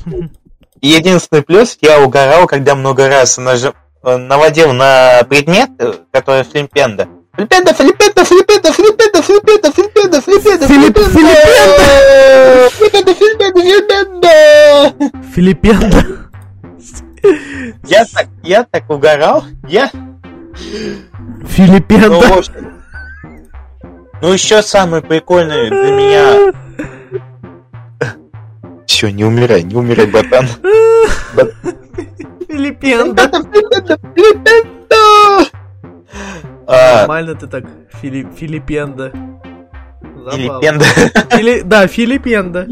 единственный 0.82 1.42
плюс, 1.42 1.78
я 1.82 2.00
угорал, 2.02 2.46
когда 2.48 2.76
много 2.76 3.08
раз 3.10 3.38
нажим, 3.38 3.74
э, 4.04 4.18
наводил 4.18 4.72
на 4.74 5.24
предмет, 5.28 5.70
э, 5.80 5.94
который 6.12 6.44
Флипенда. 6.44 7.08
Флипенда, 7.34 7.74
Флипенда, 7.74 8.24
Флипенда, 8.24 8.72
Флипенда, 8.72 9.22
Флипенда, 9.22 9.72
Флипенда, 9.72 10.22
Флипенда, 10.22 10.66
Филип- 10.68 11.00
Флипенда, 11.04 12.70
Флипенда, 12.70 13.14
Флипенда, 13.54 14.94
Флипенда. 15.34 16.06
Я 17.86 18.06
так, 18.06 18.28
я 18.44 18.64
так 18.64 18.90
угорал, 18.90 19.44
я, 19.68 19.90
ну, 19.94 21.48
Филипенда! 21.48 22.28
в 22.28 22.38
общем, 22.38 22.82
ну, 24.22 24.32
еще 24.34 24.62
самый 24.62 25.02
прикольный 25.02 25.70
для 25.70 25.92
меня... 25.92 26.54
Все, 28.86 29.10
не 29.10 29.26
умирай, 29.26 29.64
не 29.64 29.76
умирай, 29.76 30.06
братан. 30.06 30.48
Филипенда! 32.48 33.28
Флипенда, 33.28 34.00
Флипенда. 34.14 35.50
А, 36.68 37.00
Нормально 37.00 37.36
ты 37.36 37.48
так, 37.48 37.66
Фили- 38.02 38.28
Филипенда. 40.32 40.86
Фили- 41.32 41.62
Да, 41.64 41.88
Филипенда. 41.88 42.68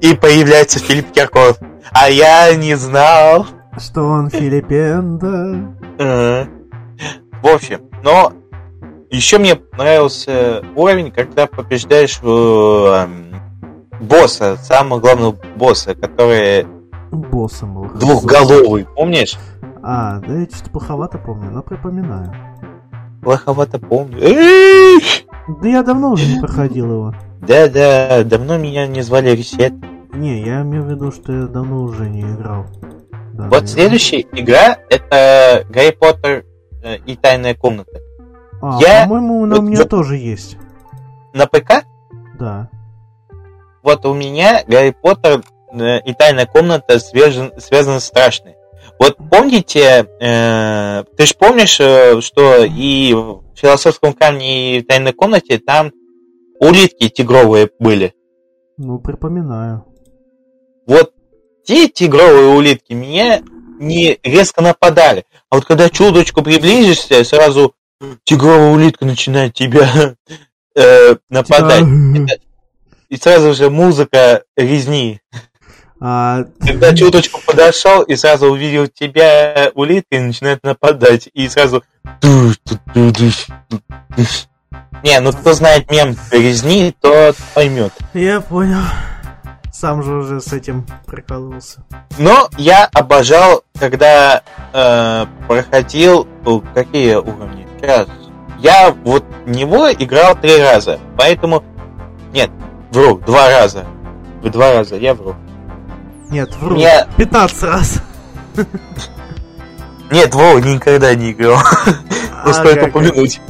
И 0.00 0.14
появляется 0.14 0.78
Филипп 0.78 1.10
Киркоров. 1.12 1.58
А 1.92 2.08
я 2.08 2.54
не 2.56 2.74
знал. 2.76 3.46
Что 3.78 4.02
он 4.02 4.30
Филипенда? 4.30 5.74
Э. 5.98 6.44
В 7.42 7.46
общем, 7.46 7.80
но 8.02 8.32
еще 9.10 9.38
мне 9.38 9.58
нравился 9.76 10.62
уровень, 10.76 11.10
когда 11.10 11.46
побеждаешь 11.46 12.18
э, 12.22 12.26
эм, 12.26 13.40
босса, 14.00 14.56
самого 14.56 14.98
главного 15.00 15.36
босса, 15.56 15.94
который 15.94 16.66
Боссом 17.10 17.74
был. 17.74 17.84
двухголовый, 17.98 18.86
помнишь? 18.96 19.36
А, 19.82 20.18
да 20.20 20.34
я 20.38 20.46
что-то 20.46 20.70
плоховато 20.70 21.18
помню, 21.18 21.50
но 21.50 21.62
припоминаю. 21.62 22.32
Плоховато 23.22 23.78
помню. 23.78 24.18
Да 25.48 25.68
я 25.68 25.82
давно 25.82 26.10
уже 26.12 26.26
не 26.34 26.40
проходил 26.40 26.90
его. 26.90 27.14
Да-да, 27.40 28.24
давно 28.24 28.56
меня 28.58 28.86
не 28.86 29.02
звали 29.02 29.30
Ресет. 29.30 29.72
Не, 30.14 30.42
я 30.42 30.62
имею 30.62 30.84
в 30.84 30.90
виду, 30.90 31.10
что 31.12 31.32
я 31.32 31.46
давно 31.46 31.82
уже 31.82 32.08
не 32.08 32.20
играл. 32.22 32.66
Да, 33.32 33.48
Вот 33.48 33.62
я- 33.62 33.66
следующая 33.66 34.20
игра 34.32 34.76
это 34.88 35.64
Гарри 35.68 35.90
Поттер 35.90 36.44
э, 36.82 36.96
и 37.04 37.16
Тайная 37.16 37.54
комната. 37.54 38.00
А, 38.62 38.78
я- 38.80 39.02
по-моему, 39.04 39.44
на 39.46 39.56
вот 39.56 39.64
у 39.64 39.66
меня 39.66 39.78
я- 39.80 39.84
тоже 39.84 40.16
есть. 40.16 40.56
На 41.32 41.46
ПК 41.46 41.84
Да. 42.38 42.68
Вот 43.82 44.06
у 44.06 44.14
меня 44.14 44.62
Гарри 44.66 44.94
Поттер 45.02 45.42
э, 45.72 45.98
и 46.00 46.14
Тайная 46.14 46.46
комната 46.46 46.98
связан, 47.00 47.52
связаны 47.58 47.98
страшно. 48.00 48.52
Вот 48.98 49.16
помните, 49.30 50.06
э, 50.20 51.04
ты 51.16 51.26
же 51.26 51.34
помнишь, 51.34 51.78
э, 51.80 52.20
что 52.20 52.64
и 52.64 53.12
в 53.12 53.42
философском 53.54 54.12
камне, 54.12 54.78
и 54.78 54.80
в 54.82 54.86
Тайной 54.86 55.12
комнате 55.12 55.58
там 55.58 55.92
улитки 56.60 57.08
тигровые 57.08 57.70
были. 57.78 58.14
Ну, 58.76 58.98
припоминаю. 58.98 59.84
Вот 60.86 61.12
те 61.64 61.88
тигровые 61.88 62.48
улитки 62.48 62.92
меня 62.92 63.42
не 63.78 64.18
резко 64.22 64.62
нападали. 64.62 65.24
А 65.50 65.56
вот 65.56 65.64
когда 65.64 65.88
чуточку 65.88 66.42
приблизишься, 66.42 67.24
сразу 67.24 67.74
тигровая 68.24 68.72
улитка 68.72 69.04
начинает 69.04 69.54
тебя 69.54 70.14
э, 70.76 71.16
нападать. 71.28 71.84
И 73.08 73.16
сразу 73.16 73.54
же 73.54 73.70
музыка 73.70 74.44
резни. 74.56 75.20
А... 76.06 76.44
Когда 76.60 76.94
чуточку 76.94 77.40
подошел 77.46 78.02
и 78.02 78.14
сразу 78.14 78.50
увидел 78.52 78.88
тебя 78.88 79.70
улитка 79.74 80.16
и 80.16 80.18
начинает 80.18 80.62
нападать. 80.62 81.30
И 81.32 81.48
сразу... 81.48 81.82
Не, 85.02 85.20
ну 85.20 85.32
кто 85.32 85.54
знает 85.54 85.90
мем 85.90 86.14
резни, 86.30 86.94
тот 87.00 87.36
поймет. 87.54 87.94
Я 88.12 88.42
понял. 88.42 88.82
Сам 89.72 90.02
же 90.02 90.16
уже 90.16 90.42
с 90.42 90.52
этим 90.52 90.86
прикололся. 91.06 91.82
Но 92.18 92.50
я 92.58 92.84
обожал, 92.92 93.64
когда 93.78 94.42
э, 94.74 95.26
проходил... 95.48 96.28
Какие 96.74 97.14
уровни? 97.14 97.66
Сейчас. 97.80 98.08
Я 98.58 98.94
вот 99.04 99.24
него 99.46 99.90
играл 99.90 100.36
три 100.36 100.58
раза. 100.58 101.00
Поэтому... 101.16 101.64
Нет, 102.34 102.50
вру, 102.90 103.16
два 103.20 103.48
раза. 103.48 103.86
В 104.42 104.50
два 104.50 104.74
раза, 104.74 104.96
я 104.96 105.14
вру. 105.14 105.34
Нет, 106.34 106.52
вру. 106.56 106.74
Мне... 106.74 107.06
15 107.16 107.62
раз. 107.62 108.02
Нет, 110.10 110.34
Вова 110.34 110.58
никогда 110.58 111.14
не 111.14 111.30
играл. 111.30 111.58
А, 112.44 112.52
Стоит 112.52 112.82
упомянуть. 112.82 113.40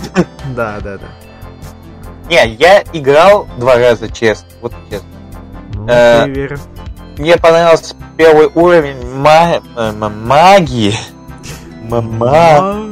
Да, 0.54 0.78
да, 0.80 0.98
да. 0.98 1.06
Не, 2.28 2.54
я 2.56 2.84
играл 2.92 3.48
два 3.56 3.76
раза, 3.76 4.10
честно. 4.10 4.46
Вот 4.60 4.74
честно. 4.90 5.08
Ну, 5.74 5.86
э, 5.88 6.28
верю. 6.28 6.58
Мне 7.16 7.38
понравился 7.38 7.96
первый 8.18 8.48
уровень 8.54 8.98
э, 8.98 9.92
магии. 9.92 10.94
Мама. 11.88 12.84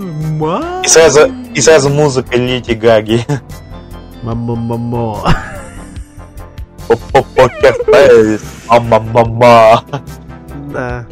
И 0.82 0.88
сразу, 0.88 1.30
и 1.54 1.60
сразу 1.60 1.90
музыка 1.90 2.36
Леди 2.36 2.72
Гаги. 2.72 3.26
Мама-мама. 4.22 5.18
Покерфейс. 6.88 8.40
Мама-мама. 8.80 9.84
Да. 10.72 11.06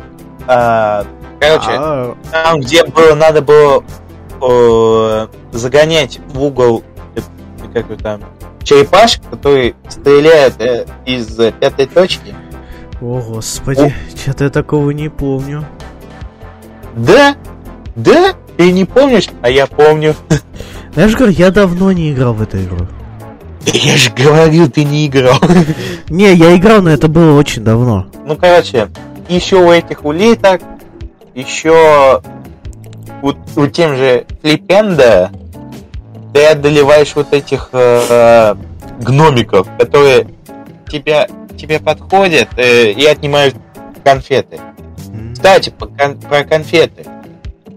А, 0.46 1.04
короче, 1.38 1.70
а. 1.70 2.16
там, 2.32 2.60
где 2.60 2.84
было, 2.84 3.14
надо 3.14 3.42
было 3.42 3.84
загонять 5.52 6.18
в 6.28 6.42
угол 6.42 6.82
как 7.74 7.86
там, 8.02 8.22
черепашек, 8.62 9.22
который 9.30 9.74
стреляет 9.88 10.60
э, 10.60 10.86
из 11.06 11.38
э, 11.38 11.52
пятой 11.52 11.86
точки. 11.86 12.34
О, 13.00 13.20
господи, 13.20 13.94
что-то 14.16 14.44
я 14.44 14.50
такого 14.50 14.90
не 14.90 15.08
помню. 15.08 15.64
Да? 16.96 17.36
Да? 17.94 18.34
Ты 18.56 18.72
не 18.72 18.84
помнишь? 18.84 19.28
А 19.42 19.50
я 19.50 19.66
помню. 19.66 20.14
Говорю, 20.94 21.28
я 21.28 21.50
давно 21.50 21.92
не 21.92 22.12
играл 22.12 22.34
в 22.34 22.42
эту 22.42 22.58
игру. 22.62 22.86
Я 23.66 23.96
же 23.96 24.10
говорил, 24.10 24.70
ты 24.70 24.84
не 24.84 25.06
играл. 25.06 25.38
Не, 26.08 26.34
я 26.34 26.56
играл, 26.56 26.82
но 26.82 26.90
это 26.90 27.08
было 27.08 27.38
очень 27.38 27.62
давно. 27.62 28.06
Ну, 28.24 28.36
короче, 28.36 28.88
еще 29.28 29.56
у 29.56 29.70
этих 29.70 30.04
улиток, 30.04 30.62
еще 31.34 32.22
у, 33.22 33.32
у 33.56 33.66
тем 33.66 33.96
же 33.96 34.26
Флипенда 34.42 35.30
ты 36.32 36.44
одолеваешь 36.46 37.14
вот 37.14 37.32
этих 37.32 37.70
э, 37.72 38.54
гномиков, 39.00 39.66
которые 39.78 40.28
тебя, 40.88 41.26
тебе 41.56 41.80
подходят 41.80 42.48
э, 42.56 42.92
и 42.92 43.04
отнимают 43.04 43.56
конфеты. 44.04 44.56
Mm-hmm. 44.56 45.32
Кстати, 45.34 45.70
по, 45.70 45.86
кон, 45.86 46.18
про 46.20 46.44
конфеты. 46.44 47.04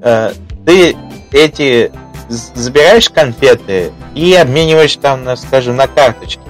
Э, 0.02 0.34
ты 0.66 0.96
эти 1.32 1.92
забираешь 2.30 3.10
конфеты 3.10 3.92
и 4.16 4.34
обмениваешь 4.34 4.96
там, 4.96 5.24
на, 5.24 5.36
скажем, 5.36 5.76
на 5.76 5.88
карточки. 5.88 6.42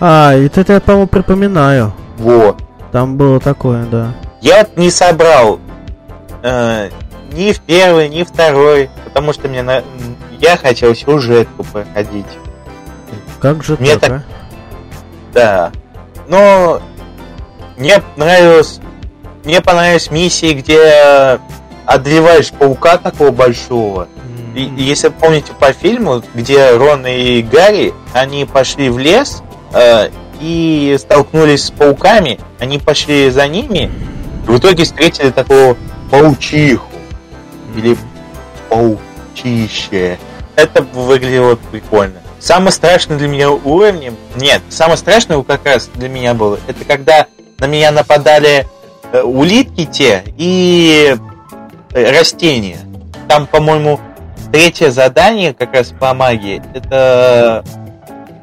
А, 0.00 0.34
это 0.34 0.64
я, 0.72 0.80
по-моему, 0.80 1.06
припоминаю. 1.08 1.92
Вот. 2.18 2.60
Там 2.92 3.16
было 3.16 3.40
такое, 3.40 3.84
да. 3.86 4.14
Я 4.40 4.66
не 4.76 4.90
собрал 4.90 5.58
э, 6.42 6.90
ни 7.32 7.52
в 7.52 7.60
первый, 7.60 8.08
ни 8.08 8.22
второй, 8.22 8.90
потому 9.04 9.32
что 9.32 9.48
мне 9.48 9.62
на, 9.62 9.82
я 10.40 10.56
хотел 10.56 10.94
сюжетку 10.94 11.64
проходить. 11.64 12.26
Как 13.40 13.62
же 13.62 13.76
мне 13.78 13.96
так? 13.98 14.00
так... 14.00 14.12
А? 14.12 14.22
Да. 15.34 15.72
Но 16.28 16.80
мне 17.76 18.02
нравилось... 18.16 18.80
Мне 19.44 19.60
понравились 19.60 20.10
миссии, 20.10 20.52
где 20.52 21.38
одолеваешь 21.86 22.50
паука 22.50 22.98
такого 22.98 23.30
большого. 23.30 24.08
И, 24.58 24.72
если 24.76 25.08
помните 25.08 25.52
по 25.52 25.72
фильму, 25.72 26.20
где 26.34 26.72
Рон 26.72 27.06
и 27.06 27.42
Гарри, 27.42 27.94
они 28.12 28.44
пошли 28.44 28.90
в 28.90 28.98
лес 28.98 29.40
э, 29.72 30.10
и 30.40 30.96
столкнулись 30.98 31.66
с 31.66 31.70
пауками, 31.70 32.40
они 32.58 32.78
пошли 32.78 33.30
за 33.30 33.46
ними, 33.46 33.88
и 34.46 34.50
в 34.50 34.58
итоге 34.58 34.82
встретили 34.82 35.30
такого 35.30 35.76
паучиху. 36.10 36.88
Или 37.76 37.96
паучище 38.68 40.18
это 40.56 40.82
выглядело 40.82 41.56
прикольно. 41.70 42.20
Самый 42.40 42.72
страшный 42.72 43.16
для 43.16 43.28
меня 43.28 43.52
уровень... 43.52 44.16
Нет, 44.34 44.62
самое 44.70 44.96
страшное 44.96 45.40
как 45.44 45.64
раз 45.64 45.88
для 45.94 46.08
меня 46.08 46.34
было, 46.34 46.58
это 46.66 46.84
когда 46.84 47.28
на 47.60 47.66
меня 47.66 47.92
нападали 47.92 48.66
э, 49.12 49.22
улитки 49.22 49.84
те 49.84 50.24
и 50.36 51.16
э, 51.92 52.10
растения. 52.10 52.80
Там, 53.28 53.46
по-моему, 53.46 54.00
третье 54.52 54.90
задание 54.90 55.54
как 55.54 55.74
раз 55.74 55.92
по 55.98 56.14
магии. 56.14 56.62
Это... 56.74 57.64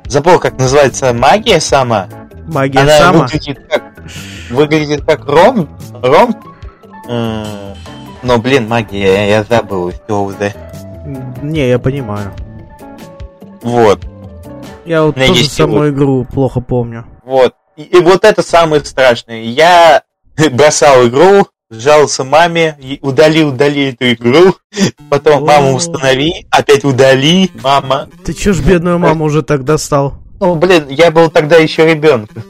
Забыл, 0.08 0.40
как 0.40 0.58
называется 0.60 1.14
магия 1.14 1.60
сама. 1.60 2.08
Магия 2.48 2.82
Она 2.82 2.98
сама? 2.98 3.20
выглядит 3.24 3.68
как... 3.68 3.84
Выглядит 4.50 5.06
как 5.06 5.26
ром... 5.26 5.70
Ром... 6.02 6.36
Но, 8.24 8.40
блин, 8.40 8.68
магия, 8.68 9.30
я 9.30 9.44
забыл, 9.44 9.92
все 9.92 10.20
уже. 10.20 10.54
Не, 11.44 11.70
я 11.70 11.78
понимаю. 11.78 12.34
Вот. 13.62 14.00
Я 14.86 15.04
вот 15.04 15.16
тоже 15.16 15.46
саму 15.46 15.78
вот. 15.78 15.90
игру 15.90 16.26
плохо 16.26 16.62
помню. 16.62 17.06
Вот. 17.24 17.54
И, 17.76 17.84
и 17.84 18.00
вот 18.00 18.24
это 18.24 18.42
самое 18.42 18.84
страшное. 18.84 19.42
Я 19.42 20.04
бросал 20.52 21.08
игру, 21.08 21.48
жаловался 21.70 22.24
маме, 22.24 22.78
удали, 23.02 23.44
удали 23.44 23.90
эту 23.90 24.12
игру, 24.14 24.56
потом 25.10 25.44
О-о-о. 25.44 25.46
маму 25.46 25.76
установи, 25.76 26.46
опять 26.50 26.84
удали, 26.84 27.50
мама. 27.62 28.10
Ты 28.24 28.34
чё 28.34 28.54
ж 28.54 28.62
бедную 28.62 29.00
маму 29.00 29.26
уже 29.26 29.42
так 29.42 29.64
достал? 29.64 30.16
Ну, 30.40 30.56
блин, 30.56 30.88
я 30.90 31.12
был 31.12 31.30
тогда 31.30 31.56
еще 31.58 31.86
ребенком. 31.86 32.44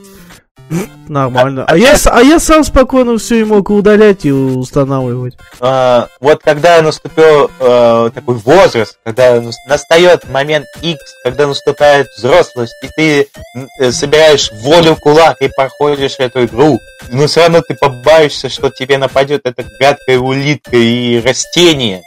Нормально. 1.08 1.66
А, 1.68 1.74
а, 1.74 1.78
я, 1.78 1.96
а 2.06 2.22
я 2.22 2.40
сам 2.40 2.64
спокойно 2.64 3.18
все 3.18 3.42
и 3.42 3.44
мог 3.44 3.70
удалять 3.70 4.26
и 4.26 4.32
устанавливать. 4.32 5.36
А, 5.60 6.08
вот 6.20 6.42
когда 6.44 6.82
наступил 6.82 7.52
а, 7.60 8.10
такой 8.10 8.36
возраст, 8.36 8.98
когда 9.04 9.42
настает 9.68 10.28
момент 10.30 10.66
X, 10.82 11.00
когда 11.24 11.48
наступает 11.48 12.08
взрослость, 12.18 12.74
и 12.82 12.88
ты 12.96 13.28
э, 13.80 13.92
собираешь 13.92 14.52
волю 14.52 14.96
в 14.96 15.00
кулак 15.00 15.38
и 15.42 15.50
проходишь 15.56 16.16
эту 16.18 16.46
игру, 16.46 16.80
но 17.12 17.28
все 17.28 17.42
равно 17.42 17.62
ты 17.62 17.76
побаешься, 17.76 18.50
что 18.50 18.70
тебе 18.70 18.98
нападет 18.98 19.42
эта 19.44 19.64
гадкая 19.80 20.18
улитка 20.18 20.76
и 20.76 21.22
растение. 21.22 22.02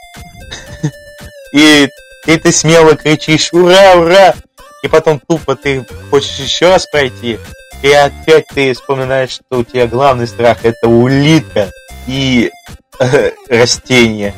И, 1.52 1.88
и 2.26 2.36
ты 2.36 2.52
смело 2.52 2.94
кричишь 2.94 3.52
«Ура, 3.52 3.94
ура!» 3.94 4.34
И 4.82 4.88
потом 4.88 5.18
тупо 5.18 5.56
ты 5.56 5.86
хочешь 6.10 6.38
еще 6.38 6.68
раз 6.68 6.86
пройти, 6.86 7.38
и 7.82 7.92
опять 7.92 8.46
ты 8.48 8.72
вспоминаешь, 8.72 9.30
что 9.30 9.60
у 9.60 9.64
тебя 9.64 9.86
главный 9.86 10.26
страх 10.26 10.64
это 10.64 10.88
улитка 10.88 11.70
и 12.06 12.50
э, 12.98 13.30
растение. 13.48 14.34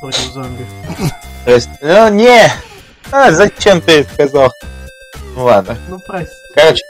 Против 0.00 0.32
зомби. 0.32 0.66
Раст... 1.46 1.68
Ну 1.80 2.08
не! 2.10 2.50
А, 3.10 3.30
зачем 3.32 3.80
ты 3.80 4.04
сказал? 4.04 4.50
Ну 5.34 5.44
ладно. 5.44 5.76
Ну 5.88 5.98
прости. 6.06 6.34
Короче, 6.54 6.82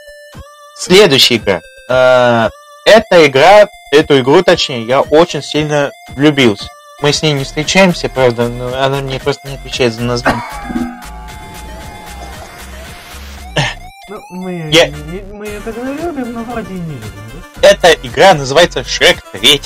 следующая 0.77 1.37
игра. 1.37 1.61
А, 1.89 2.49
эта 2.85 3.25
игра, 3.25 3.67
эту 3.91 4.19
игру 4.19 4.43
точнее, 4.43 4.85
я 4.85 5.01
очень 5.01 5.41
сильно 5.41 5.91
влюбился. 6.09 6.67
Мы 7.01 7.11
с 7.11 7.21
ней 7.21 7.33
не 7.33 7.43
встречаемся, 7.43 8.07
правда, 8.07 8.47
но 8.47 8.67
она 8.81 9.01
мне 9.01 9.19
просто 9.19 9.47
не 9.47 9.55
отвечает 9.55 9.93
за 9.93 10.03
название. 10.03 10.43
Ну, 14.07 14.21
мы, 14.29 14.69
Я... 14.71 14.87
не, 14.87 15.21
мы 15.33 15.47
это 15.47 15.71
любим, 15.71 16.33
но 16.33 16.43
вроде 16.43 16.73
не 16.73 16.93
любим, 16.93 17.23
да? 17.61 17.69
Эта 17.69 17.93
игра 18.03 18.33
называется 18.35 18.83
Шрек 18.83 19.23
3. 19.31 19.61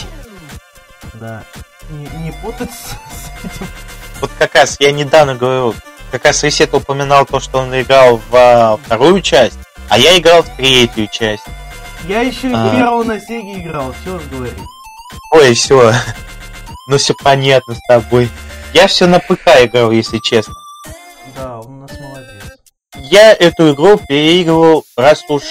Да. 1.16 1.44
Не, 1.90 2.08
не 2.24 2.32
путать 2.32 2.72
с, 2.72 2.92
с 2.92 3.30
этим. 3.44 3.68
Вот 4.22 4.32
как 4.38 4.56
раз 4.56 4.78
я 4.80 4.92
недавно 4.92 5.36
говорил, 5.36 5.76
как 6.12 6.26
раз 6.26 6.44
Ресет 6.44 6.74
упоминал 6.74 7.26
то, 7.26 7.40
что 7.40 7.60
он 7.60 7.80
играл 7.80 8.18
в 8.30 8.36
а, 8.36 8.78
вторую 8.78 9.22
часть, 9.22 9.58
а 9.90 9.98
я 9.98 10.18
играл 10.18 10.44
в 10.44 10.56
третью 10.56 11.08
часть. 11.08 11.44
Я 12.08 12.22
еще 12.22 12.50
а... 12.54 12.76
первого 12.76 13.04
на 13.04 13.20
Сеге 13.20 13.62
играл, 13.62 13.94
все 14.02 14.20
говори. 14.32 14.52
Ой, 15.32 15.54
все. 15.54 15.94
Ну 16.88 16.98
все 16.98 17.14
понятно 17.24 17.76
с 17.76 17.80
тобой. 17.88 18.30
Я 18.74 18.88
все 18.88 19.06
на 19.06 19.20
ПК 19.20 19.48
играл, 19.62 19.92
если 19.92 20.18
честно. 20.18 20.56
Да, 21.36 21.60
он 21.60 21.82
нас 21.82 21.92
молодец. 21.92 22.09
Я 23.12 23.34
эту 23.34 23.74
игру 23.74 24.00
переигрывал 24.08 24.86
раз 24.96 25.24
уж 25.30 25.44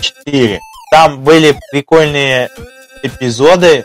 4. 0.00 0.60
Там 0.92 1.24
были 1.24 1.58
прикольные 1.72 2.50
эпизоды, 3.02 3.84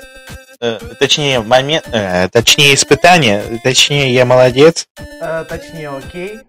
э, 0.59 0.79
точнее, 0.99 1.39
момент, 1.39 1.85
э, 1.91 2.29
точнее, 2.29 2.75
испытания, 2.75 3.43
точнее, 3.63 4.13
я 4.13 4.25
молодец. 4.25 4.85
Э, 5.21 5.43
точнее, 5.49 5.89
окей. 5.89 6.39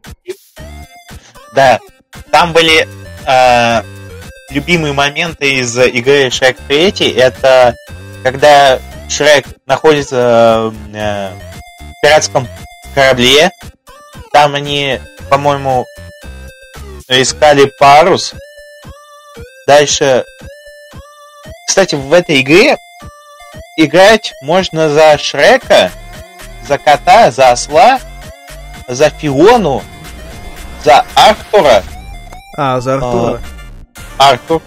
Да, 1.54 1.80
там 2.30 2.52
были 2.52 2.86
э, 3.26 3.82
любимые 4.50 4.92
моменты 4.92 5.60
из 5.60 5.76
игры 5.78 6.26
Shrek 6.26 6.58
3. 6.68 7.10
Это 7.12 7.74
когда 8.22 8.78
Шрек 9.08 9.46
находится 9.66 10.72
э, 10.92 11.30
в 11.32 12.02
пиратском 12.02 12.46
корабле. 12.94 13.50
Там 14.32 14.54
они, 14.54 15.00
по-моему, 15.28 15.86
искали 17.08 17.70
парус. 17.78 18.34
Дальше... 19.66 20.24
Кстати, 21.68 21.94
в 21.94 22.12
этой 22.12 22.40
игре 22.40 22.76
играть 23.78 24.32
можно 24.42 24.90
за 24.90 25.16
Шрека, 25.16 25.90
за 26.66 26.78
кота, 26.78 27.30
за 27.30 27.50
осла, 27.52 27.98
за 28.88 29.10
Фиону, 29.10 29.82
за 30.84 31.04
Артура. 31.14 31.82
А, 32.56 32.80
за 32.80 32.94
Артура. 32.94 33.40
Артур. 34.18 34.62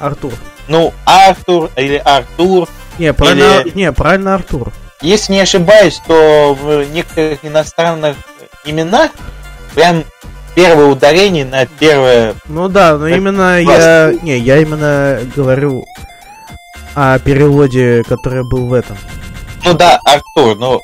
Артур. 0.00 0.32
Ну, 0.66 0.92
Артур 1.04 1.70
или 1.76 1.96
Артур. 2.04 2.68
Не, 2.98 3.12
правильно, 3.12 3.60
Или- 3.60 3.72
не, 3.76 3.92
правильно 3.92 4.34
Артур. 4.34 4.72
Если 5.00 5.32
не 5.32 5.40
ошибаюсь, 5.40 6.00
то 6.06 6.54
в 6.54 6.84
некоторых 6.90 7.44
иностранных 7.44 8.16
именах 8.64 9.10
прям 9.74 10.04
первое 10.54 10.86
ударение 10.86 11.44
на 11.44 11.66
первое... 11.66 12.34
Ну 12.46 12.68
да, 12.68 12.96
но 12.96 13.08
именно 13.08 13.60
я... 13.60 13.64
классно. 14.10 14.26
Не, 14.26 14.38
я 14.38 14.58
именно 14.58 15.20
говорю 15.34 15.84
о 16.94 17.18
переводе, 17.18 18.02
который 18.08 18.42
был 18.50 18.66
в 18.66 18.72
этом. 18.72 18.96
Ну 19.64 19.74
да, 19.74 19.98
Артур, 20.04 20.56
ну... 20.56 20.80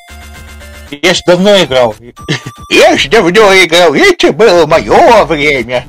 Я 0.89 1.13
ж 1.13 1.21
давно 1.27 1.61
играл. 1.63 1.95
Я 2.69 2.97
ж 2.97 3.09
давно 3.09 3.53
играл, 3.53 3.93
это 3.93 4.31
было 4.31 4.65
мое 4.65 5.25
время. 5.25 5.85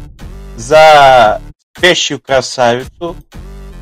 За 0.56 1.40
спящую 1.76 2.20
красавицу. 2.20 3.16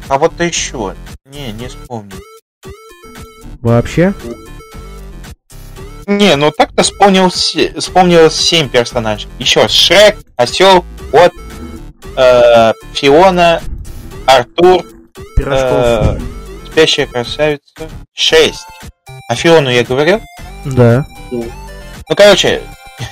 А 0.09 0.19
вот 0.19 0.39
еще. 0.41 0.95
Не, 1.25 1.53
не 1.53 1.69
вспомню. 1.69 2.17
Вообще? 3.63 4.13
Не, 6.07 6.37
ну 6.37 6.53
так-то 6.53 6.85
вспомнил, 6.85 7.29
вспомнил 7.31 8.31
7 8.31 8.69
персонажей. 8.69 9.29
Еще 9.41 9.67
Шрек, 9.67 10.17
Осел, 10.37 10.85
Кот, 11.11 11.33
э, 12.17 12.73
Фиона, 12.95 13.61
Артур, 14.25 14.87
Пирожков. 15.37 15.71
э, 15.71 16.19
Спящая 16.71 17.07
красавица. 17.07 17.63
6. 18.15 18.55
А 19.29 19.35
Фиону 19.35 19.71
я 19.71 19.83
говорил? 19.83 20.21
Да. 20.65 21.05
Ну, 21.33 21.45
короче, 22.17 22.63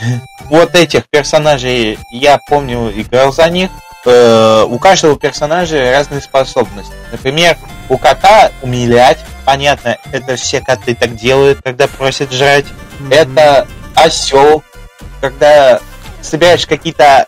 вот 0.48 0.74
этих 0.76 1.08
персонажей 1.08 1.98
я 2.12 2.38
помню, 2.48 2.92
играл 2.94 3.32
за 3.32 3.48
них. 3.50 3.70
Э, 4.06 4.64
у 4.68 4.78
каждого 4.78 5.18
персонажа 5.18 5.90
разные 5.90 6.20
способности. 6.20 6.92
Например, 7.10 7.56
у 7.88 7.96
кота 7.98 8.52
умилять. 8.62 9.18
Понятно, 9.44 9.98
это 10.12 10.36
все 10.36 10.60
коты 10.60 10.94
так 10.94 11.16
делают, 11.16 11.60
когда 11.62 11.88
просят 11.88 12.32
жрать. 12.32 12.66
Это 13.10 13.66
осел, 13.94 14.62
когда 15.20 15.80
собираешь 16.22 16.66
какие-то 16.66 17.26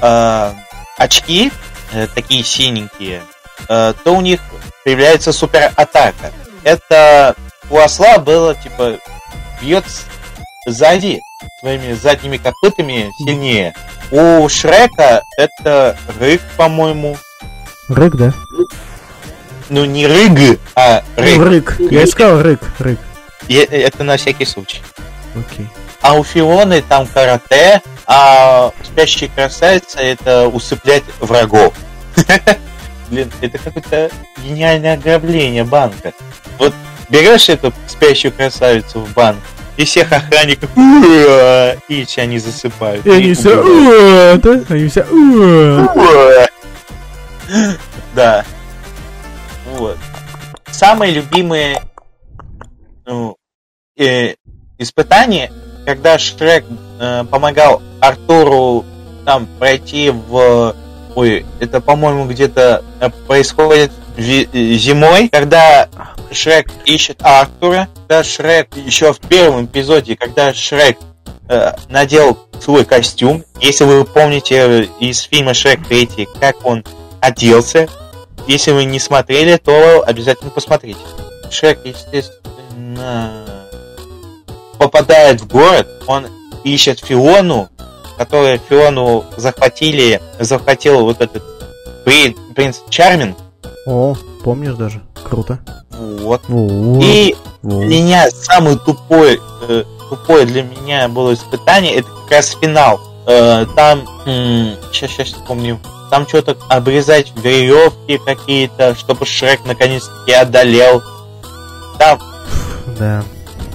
э, 0.00 0.52
очки, 0.98 1.52
э, 1.92 2.06
такие 2.14 2.42
синенькие, 2.42 3.22
э, 3.68 3.94
то 4.04 4.12
у 4.12 4.20
них 4.20 4.40
появляется 4.84 5.32
супер 5.32 5.72
атака. 5.76 6.32
Это 6.62 7.34
у 7.70 7.78
осла 7.78 8.18
было 8.18 8.54
типа 8.54 8.98
бьет 9.60 9.84
сзади 10.66 11.20
своими 11.60 11.94
задними 11.94 12.36
копытами 12.36 13.10
сильнее. 13.18 13.74
У 14.10 14.48
Шрека 14.48 15.22
это 15.38 15.96
рык, 16.20 16.40
по-моему. 16.56 17.16
Рык, 17.88 18.14
да? 18.16 18.32
Ну 19.70 19.84
не 19.84 20.06
рыг, 20.06 20.60
а 20.74 21.02
рык. 21.16 21.36
Ну, 21.36 21.44
рык. 21.44 21.76
Я 21.90 22.02
и 22.02 22.06
сказал 22.06 22.42
рык, 22.42 22.60
рык. 22.78 22.98
И 23.48 23.54
это 23.54 24.04
на 24.04 24.16
всякий 24.16 24.44
случай. 24.44 24.80
Окей. 25.34 25.66
А 26.00 26.14
у 26.14 26.24
Фионы 26.24 26.82
там 26.82 27.06
карате, 27.06 27.82
а 28.06 28.72
спящая 28.82 29.30
красавица 29.30 30.00
это 30.00 30.48
усыплять 30.48 31.04
врагов. 31.18 31.72
Блин, 33.08 33.30
это 33.40 33.58
какое-то 33.58 34.10
гениальное 34.42 34.94
ограбление 34.94 35.64
банка. 35.64 36.12
Вот 36.58 36.74
берешь 37.08 37.48
эту 37.48 37.72
спящую 37.86 38.32
красавицу 38.32 39.00
в 39.00 39.12
банк, 39.12 39.40
и 39.76 39.84
всех 39.84 40.12
охранников 40.12 40.70
и 40.76 42.04
все 42.06 42.22
они 42.22 42.38
засыпают. 42.38 43.04
И 43.06 43.10
они 43.10 43.34
все... 43.34 44.36
да? 44.36 44.60
Они 44.68 44.88
все... 44.88 45.04
Да. 48.14 48.44
Вот. 49.76 49.98
Самые 50.70 51.12
любимые 51.12 51.82
ну, 53.06 53.36
э, 53.96 54.34
испытания, 54.78 55.52
когда 55.84 56.18
Шрек 56.18 56.64
э, 57.00 57.24
помогал 57.30 57.82
Артуру 58.00 58.84
там 59.24 59.46
пройти 59.58 60.10
в... 60.10 60.74
Ой, 61.14 61.46
это, 61.60 61.80
по-моему, 61.80 62.26
где-то 62.26 62.84
э, 63.00 63.10
происходит 63.26 63.92
э, 64.16 64.20
зимой, 64.76 65.28
когда 65.28 65.88
Шрек 66.32 66.68
ищет 66.84 67.18
Артура, 67.22 67.88
когда 67.94 68.24
Шрек 68.24 68.76
еще 68.76 69.12
в 69.12 69.20
первом 69.20 69.66
эпизоде, 69.66 70.16
когда 70.16 70.52
Шрек 70.52 70.98
э, 71.48 71.72
надел 71.88 72.38
свой 72.60 72.84
костюм, 72.84 73.44
если 73.60 73.84
вы 73.84 74.04
помните 74.04 74.54
э, 74.56 74.86
из 75.00 75.20
фильма 75.20 75.54
Шрек 75.54 75.86
3, 75.86 76.28
как 76.40 76.64
он 76.66 76.84
оделся, 77.20 77.88
если 78.46 78.72
вы 78.72 78.84
не 78.84 78.98
смотрели, 78.98 79.56
то 79.56 80.02
обязательно 80.06 80.50
посмотрите. 80.50 81.00
Шрек, 81.50 81.78
естественно, 81.84 82.53
попадает 84.78 85.40
в 85.40 85.46
город, 85.46 85.88
он 86.06 86.26
ищет 86.64 87.00
Фиону, 87.00 87.68
которая 88.16 88.58
Фиону 88.58 89.24
захватили, 89.36 90.20
захватил 90.38 91.04
вот 91.04 91.20
этот 91.20 91.42
при- 92.04 92.36
принц 92.54 92.78
Чармин. 92.88 93.34
О, 93.86 94.14
помнишь 94.42 94.74
даже? 94.74 95.02
Круто. 95.28 95.58
Вот. 95.90 96.42
Вот. 96.48 97.02
И 97.04 97.36
для 97.62 97.86
меня 97.86 98.30
самый 98.30 98.78
тупой, 98.78 99.40
э, 99.68 99.84
тупое 100.10 100.46
для 100.46 100.62
меня 100.62 101.08
было 101.08 101.34
испытание, 101.34 101.96
это 101.96 102.08
как 102.08 102.30
раз 102.30 102.56
финал. 102.60 103.00
Э, 103.26 103.64
там, 103.74 104.06
сейчас, 104.92 105.10
сейчас 105.10 105.28
вспомню, 105.28 105.78
там 106.10 106.26
что-то 106.28 106.56
обрезать 106.68 107.32
веревки 107.36 108.18
какие-то, 108.18 108.94
чтобы 108.94 109.24
Шрек 109.26 109.64
наконец-таки 109.64 110.32
одолел. 110.32 111.02
Там 111.98 112.20
Да. 112.98 113.24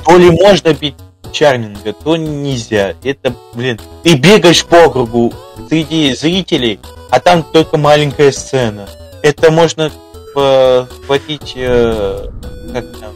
то 0.06 0.18
ли 0.18 0.30
можно 0.32 0.74
бить 0.74 0.96
Чарминга, 1.32 1.94
то 1.94 2.16
нельзя. 2.18 2.96
Это, 3.04 3.34
блин, 3.54 3.80
ты 4.04 4.16
бегаешь 4.16 4.66
по 4.66 4.90
кругу 4.90 5.34
среди 5.68 6.16
зрителей, 6.16 6.80
а 7.10 7.20
там 7.20 7.44
только 7.44 7.78
маленькая 7.78 8.32
сцена. 8.32 8.88
Это 9.22 9.52
можно 9.52 9.92
э, 10.36 10.86
схватить, 11.04 11.54
э, 11.56 12.28
как 12.74 12.86
там, 13.00 13.14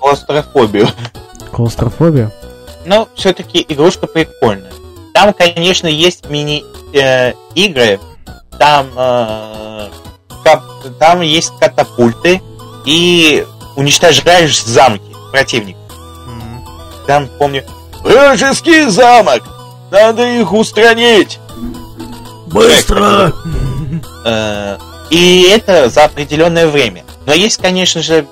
клаустрофобию. 0.00 0.88
Клаустрофобия? 1.52 2.32
Но 2.84 3.08
все-таки 3.14 3.64
игрушка 3.68 4.06
прикольная. 4.06 4.72
Там, 5.12 5.32
конечно, 5.32 5.86
есть 5.86 6.28
мини-игры. 6.28 7.98
там, 8.58 8.86
э, 8.96 9.88
там 10.98 11.20
есть 11.22 11.52
катапульты. 11.58 12.40
И 12.84 13.44
уничтожаешь 13.76 14.62
замки 14.62 15.04
противника. 15.30 15.78
Там, 17.06 17.28
помню, 17.38 17.64
вражеский 18.02 18.88
замок! 18.88 19.42
Надо 19.90 20.26
их 20.26 20.52
устранить! 20.52 21.38
Быстро! 22.48 23.32
Э, 24.24 24.78
И 25.10 25.48
это 25.52 25.88
за 25.88 26.04
определенное 26.04 26.66
время. 26.66 27.04
Но 27.26 27.32
есть, 27.32 27.60
конечно 27.60 28.02
же, 28.02 28.26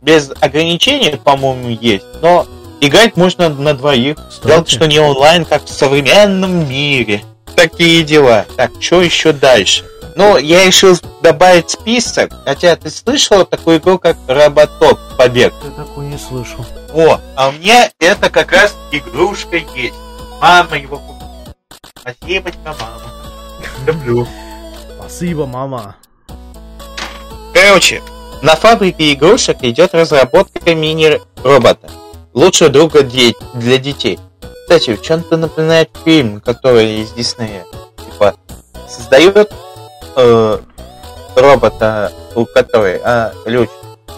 без 0.00 0.30
ограничений, 0.40 1.16
по-моему, 1.16 1.70
есть. 1.70 2.04
Но 2.22 2.46
играть 2.80 3.16
можно 3.16 3.48
на 3.48 3.74
двоих. 3.74 4.16
Жалко, 4.44 4.70
что 4.70 4.86
не 4.86 5.00
онлайн, 5.00 5.44
как 5.44 5.64
в 5.64 5.68
современном 5.68 6.68
мире. 6.68 7.24
Такие 7.56 8.02
дела. 8.04 8.46
Так, 8.56 8.70
что 8.80 9.02
еще 9.02 9.32
дальше? 9.32 9.84
Ну, 10.20 10.36
я 10.36 10.66
решил 10.66 10.98
добавить 11.22 11.70
список, 11.70 12.30
хотя 12.44 12.76
ты 12.76 12.90
слышал 12.90 13.46
такую 13.46 13.78
игру, 13.78 13.98
как 13.98 14.18
Роботок 14.28 14.98
Побег? 15.16 15.54
Я 15.64 15.70
такой 15.70 16.08
не 16.08 16.18
слышал. 16.18 16.62
О, 16.92 17.18
а 17.36 17.48
у 17.48 17.52
меня 17.52 17.90
это 17.98 18.28
как 18.28 18.52
раз 18.52 18.76
игрушка 18.92 19.56
есть. 19.56 19.94
Мама 20.38 20.76
его 20.76 20.98
купила. 20.98 21.54
Спасибо 21.98 22.50
тебе, 22.50 22.60
мама. 22.66 23.02
Люблю. 23.86 24.28
Спасибо, 24.98 25.46
мама. 25.46 25.96
Короче, 27.54 28.02
на 28.42 28.56
фабрике 28.56 29.14
игрушек 29.14 29.62
идет 29.62 29.94
разработка 29.94 30.74
мини-робота. 30.74 31.90
Лучшего 32.34 32.68
друга 32.68 33.04
де- 33.04 33.32
для 33.54 33.78
детей. 33.78 34.18
Кстати, 34.64 34.96
в 34.96 35.00
чем-то 35.00 35.38
напоминает 35.38 35.88
фильм, 36.04 36.42
который 36.42 37.00
из 37.00 37.10
Диснея. 37.12 37.64
Типа, 37.96 38.34
создает 38.86 39.50
э, 40.16 40.58
робота, 41.36 42.12
у 42.34 42.44
который, 42.44 43.00
а, 43.02 43.32
ключ. 43.44 43.68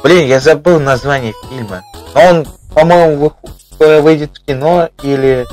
Блин, 0.02 0.26
я 0.26 0.40
забыл 0.40 0.80
название 0.80 1.32
фильма. 1.48 1.82
Но 2.14 2.20
он, 2.28 2.46
по-моему, 2.74 3.32
вы- 3.78 4.00
выйдет 4.00 4.36
в 4.36 4.44
кино 4.44 4.88
или 5.02 5.46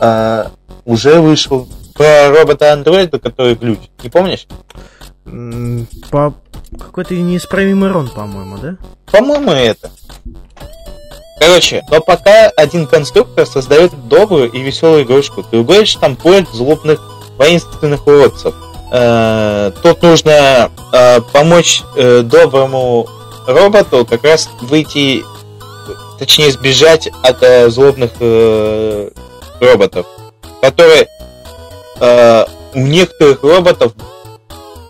э, 0.00 0.44
уже 0.84 1.20
вышел 1.20 1.68
про 1.94 2.30
робота-андроида, 2.30 3.18
который 3.18 3.56
ключ. 3.56 3.78
Не 4.02 4.10
помнишь? 4.10 4.46
По... 6.10 6.34
Какой-то 6.78 7.14
неисправимый 7.14 7.90
рон, 7.90 8.08
по-моему, 8.08 8.58
да? 8.58 8.76
По-моему, 9.10 9.52
это. 9.52 9.90
Короче, 11.38 11.82
но 11.90 12.00
пока 12.00 12.48
один 12.56 12.86
конструктор 12.86 13.46
создает 13.46 13.92
добрую 14.08 14.50
и 14.50 14.60
веселую 14.60 15.02
игрушку, 15.04 15.44
другой 15.50 15.84
штампует 15.84 16.48
злобных 16.48 17.00
воинственных 17.36 18.06
уродцев. 18.06 18.54
Э, 18.96 19.72
Тут 19.82 20.02
нужно 20.02 20.70
э, 20.92 21.20
помочь 21.32 21.82
э, 21.96 22.20
доброму 22.20 23.08
роботу 23.44 24.06
как 24.08 24.22
раз 24.22 24.48
выйти, 24.60 25.24
точнее 26.20 26.52
сбежать 26.52 27.08
от 27.24 27.42
э, 27.42 27.70
злобных 27.70 28.12
э, 28.20 29.10
роботов, 29.60 30.06
которые 30.62 31.08
э, 31.98 32.44
у 32.74 32.78
некоторых 32.78 33.42
роботов, 33.42 33.92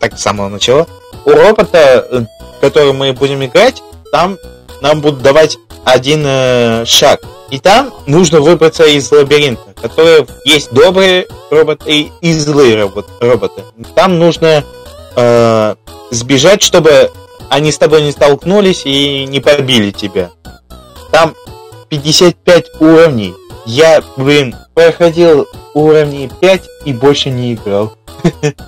так 0.00 0.18
с 0.18 0.22
самого 0.22 0.50
начала, 0.50 0.86
у 1.24 1.30
робота, 1.30 2.07
э, 2.11 2.24
который 2.61 2.92
мы 2.92 3.14
будем 3.14 3.42
играть, 3.42 3.82
там 4.12 4.36
нам 4.82 5.00
будут 5.00 5.22
давать 5.22 5.57
один 5.86 6.24
э, 6.26 6.84
шаг. 6.84 7.20
И 7.51 7.59
там 7.59 7.92
нужно 8.07 8.40
выбраться 8.40 8.84
из 8.84 9.11
лабиринта, 9.12 9.74
который 9.80 10.26
есть 10.45 10.72
добрые 10.72 11.26
роботы 11.51 12.11
и 12.20 12.32
злые 12.32 12.82
робот, 12.82 13.07
роботы. 13.20 13.62
Там 13.95 14.18
нужно 14.18 14.64
э, 15.16 15.74
сбежать, 16.11 16.62
чтобы 16.62 17.11
они 17.51 17.70
с 17.70 17.78
тобой 17.78 18.03
не 18.03 18.12
столкнулись 18.12 18.82
и 18.84 19.26
не 19.26 19.40
побили 19.40 19.90
тебя. 19.90 20.30
Там 21.12 21.34
55 21.88 22.80
уровней. 22.80 23.34
Я, 23.66 24.02
блин, 24.16 24.54
проходил 24.74 25.46
уровни 25.74 26.30
5 26.40 26.68
и 26.84 26.92
больше 26.92 27.30
не 27.30 27.54
играл. 27.54 27.96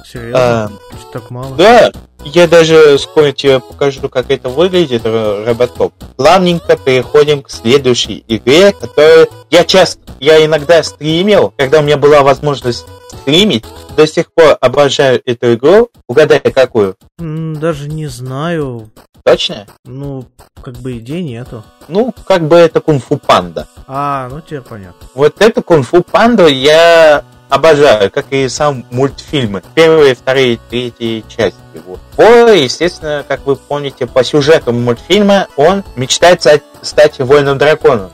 Серьезно? 0.05 0.39
А, 0.39 0.69
Так 1.13 1.31
мало? 1.31 1.55
да, 1.57 1.93
я 2.25 2.47
даже 2.49 2.99
скоро 2.99 3.33
тебе 3.33 3.61
покажу, 3.61 4.09
как 4.09 4.31
это 4.31 4.49
выглядит, 4.49 5.05
ро- 5.05 5.45
роботоп. 5.45 5.93
Плавненько 6.17 6.77
переходим 6.77 7.43
к 7.43 7.51
следующей 7.51 8.25
игре, 8.27 8.73
которую 8.73 9.29
я 9.51 9.65
часто, 9.65 10.01
я 10.21 10.45
иногда 10.45 10.83
стримил, 10.83 11.53
когда 11.57 11.81
у 11.81 11.83
меня 11.83 11.97
была 11.99 12.23
возможность 12.23 12.87
стримить. 13.23 13.65
До 13.97 14.07
сих 14.07 14.33
пор 14.33 14.57
обожаю 14.61 15.21
эту 15.25 15.55
игру. 15.55 15.89
Угадай, 16.09 16.41
какую? 16.41 16.97
Даже 17.19 17.89
не 17.89 18.07
знаю. 18.09 18.91
Точно? 19.27 19.67
Ну, 19.85 20.25
как 20.63 20.75
бы 20.77 20.99
идей 20.99 21.21
нету. 21.21 21.65
Ну, 21.89 22.15
как 22.27 22.43
бы 22.43 22.55
это 22.55 22.81
кунг-фу 22.81 23.17
панда. 23.19 23.67
А, 23.89 24.29
ну 24.31 24.41
теперь 24.41 24.61
понятно. 24.61 25.05
Вот 25.15 25.43
эту 25.43 25.63
кунг-фу 25.63 26.05
панду 26.05 26.47
я 26.47 27.25
обожаю, 27.49 28.13
как 28.13 28.27
и 28.31 28.49
сам 28.49 28.85
мультфильмы. 28.93 29.65
Первые, 29.75 30.15
вторые, 30.15 30.61
третьи 30.71 31.25
части. 31.27 31.59
Вот. 31.85 31.99
По, 32.15 32.23
естественно, 32.23 33.25
как 33.27 33.45
вы 33.47 33.57
помните, 33.57 34.07
по 34.07 34.23
сюжету 34.23 34.73
мультфильма 34.73 35.49
он 35.57 35.83
мечтает 35.97 36.47
стать, 36.83 37.19
воином 37.19 37.59
драконом. 37.59 38.13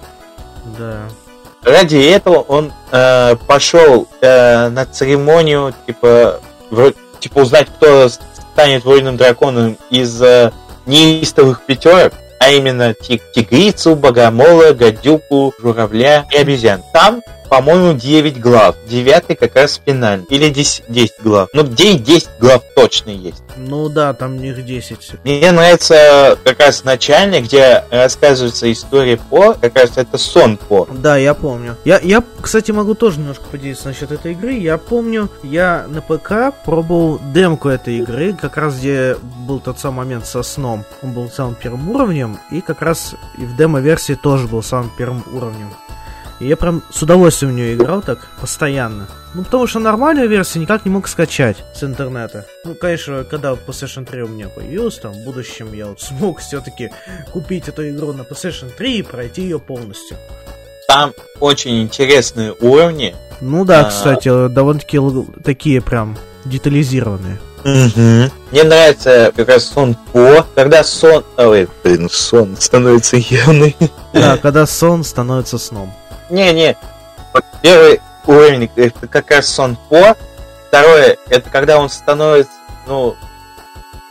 Да. 0.78 1.02
Ради 1.62 1.96
этого 1.96 2.38
он 2.38 2.72
э, 2.90 3.36
пошел 3.46 4.08
э, 4.22 4.70
на 4.70 4.86
церемонию, 4.86 5.74
типа, 5.86 6.40
вро- 6.70 6.96
типа 7.20 7.40
узнать, 7.40 7.68
кто 7.68 8.08
станет 8.08 8.84
воином 8.84 9.16
драконом 9.16 9.76
из 9.90 10.20
э, 10.22 10.52
неистовых 10.86 11.62
пятерок, 11.66 12.12
а 12.38 12.50
именно 12.50 12.94
ти- 12.94 13.20
тигрицу, 13.34 13.94
богомола, 13.94 14.72
гадюку, 14.72 15.54
журавля 15.60 16.26
и 16.30 16.36
обезьян. 16.38 16.82
Там, 16.92 17.22
по-моему, 17.52 17.92
9 17.92 18.40
глав. 18.40 18.76
Девятый 18.88 19.36
как 19.36 19.56
раз 19.56 19.78
финальный. 19.84 20.24
Или 20.30 20.48
10, 20.48 20.84
10 20.88 21.12
глав. 21.22 21.50
Ну, 21.52 21.64
9-10 21.64 22.28
глав 22.40 22.62
точно 22.74 23.10
есть. 23.10 23.42
Ну 23.58 23.90
да, 23.90 24.14
там 24.14 24.38
них 24.38 24.64
10. 24.64 25.22
Мне 25.22 25.52
нравится 25.52 26.38
как 26.44 26.60
раз 26.60 26.82
начальник, 26.84 27.44
где 27.44 27.84
рассказывается 27.90 28.72
история 28.72 29.18
по, 29.18 29.52
как 29.52 29.76
раз 29.76 29.98
это 29.98 30.16
сон 30.16 30.56
по. 30.56 30.88
Да, 30.90 31.18
я 31.18 31.34
помню. 31.34 31.76
Я, 31.84 31.98
я, 31.98 32.24
кстати, 32.40 32.70
могу 32.70 32.94
тоже 32.94 33.20
немножко 33.20 33.44
поделиться 33.50 33.88
насчет 33.88 34.10
этой 34.12 34.32
игры. 34.32 34.54
Я 34.54 34.78
помню, 34.78 35.28
я 35.42 35.84
на 35.88 36.00
ПК 36.00 36.54
пробовал 36.64 37.20
демку 37.34 37.68
этой 37.68 37.98
игры, 37.98 38.32
как 38.32 38.56
раз 38.56 38.78
где 38.78 39.18
был 39.46 39.60
тот 39.60 39.78
самый 39.78 39.96
момент 39.96 40.24
со 40.24 40.42
сном. 40.42 40.86
Он 41.02 41.12
был 41.12 41.28
самым 41.28 41.54
первым 41.54 41.90
уровнем, 41.90 42.38
и 42.50 42.62
как 42.62 42.80
раз 42.80 43.14
и 43.36 43.44
в 43.44 43.58
демо-версии 43.58 44.14
тоже 44.14 44.48
был 44.48 44.62
самым 44.62 44.90
первым 44.96 45.22
уровнем. 45.34 45.68
И 46.40 46.46
я 46.48 46.56
прям 46.56 46.82
с 46.92 47.02
удовольствием 47.02 47.52
в 47.52 47.54
нее 47.54 47.74
играл 47.74 48.02
так 48.02 48.26
постоянно. 48.40 49.06
Ну, 49.34 49.44
потому 49.44 49.66
что 49.66 49.78
нормальную 49.78 50.28
версию 50.28 50.62
никак 50.62 50.84
не 50.84 50.90
мог 50.90 51.08
скачать 51.08 51.56
с 51.74 51.82
интернета. 51.84 52.46
Ну, 52.64 52.74
конечно, 52.74 53.24
когда 53.24 53.52
PlayStation 53.52 54.04
3 54.04 54.22
у 54.22 54.28
меня 54.28 54.48
появилась, 54.48 54.96
там, 54.98 55.12
в 55.12 55.24
будущем 55.24 55.72
я 55.72 55.86
вот 55.86 56.00
смог 56.00 56.40
все-таки 56.40 56.90
купить 57.32 57.68
эту 57.68 57.88
игру 57.88 58.12
на 58.12 58.22
PlayStation 58.22 58.70
3 58.76 58.98
и 58.98 59.02
пройти 59.02 59.42
ее 59.42 59.58
полностью. 59.58 60.16
Там 60.88 61.12
очень 61.40 61.82
интересные 61.82 62.52
уровни. 62.60 63.14
Ну 63.40 63.64
да, 63.64 63.80
А. 63.80 63.84
кстати, 63.84 64.48
довольно-таки 64.48 64.98
такие 65.42 65.80
прям 65.80 66.18
детализированные. 66.44 67.38
Мне 67.64 68.64
нравится 68.64 69.32
как 69.34 69.48
раз 69.48 69.64
сон 69.66 69.96
по, 70.12 70.44
когда 70.54 70.82
сон... 70.82 71.24
Ой, 71.36 71.68
блин, 71.82 72.08
сон 72.10 72.56
становится 72.58 73.16
явный. 73.16 73.76
Да, 74.12 74.36
когда 74.42 74.66
сон 74.66 75.04
становится 75.04 75.58
сном. 75.58 75.92
Не-не, 76.32 76.78
первый 77.60 78.00
уровень 78.26 78.70
это 78.74 79.06
как 79.06 79.30
раз 79.30 79.48
сон 79.48 79.76
по, 79.90 80.16
второе 80.68 81.18
это 81.28 81.50
когда 81.50 81.76
он 81.78 81.90
становится, 81.90 82.52
ну, 82.86 83.14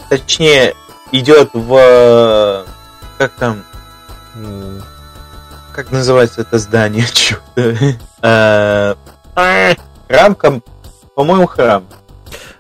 точнее, 0.08 0.76
идет 1.12 1.50
в... 1.54 2.66
Как 3.18 3.32
там... 3.34 3.64
Как 5.74 5.90
называется 5.90 6.42
это 6.42 6.60
здание? 6.60 7.06
Чё-то. 7.12 7.62
Э, 8.22 8.96
а, 9.36 9.74
Храм, 10.08 10.36
ком- 10.36 10.64
по-моему, 11.16 11.48
храм. 11.48 11.88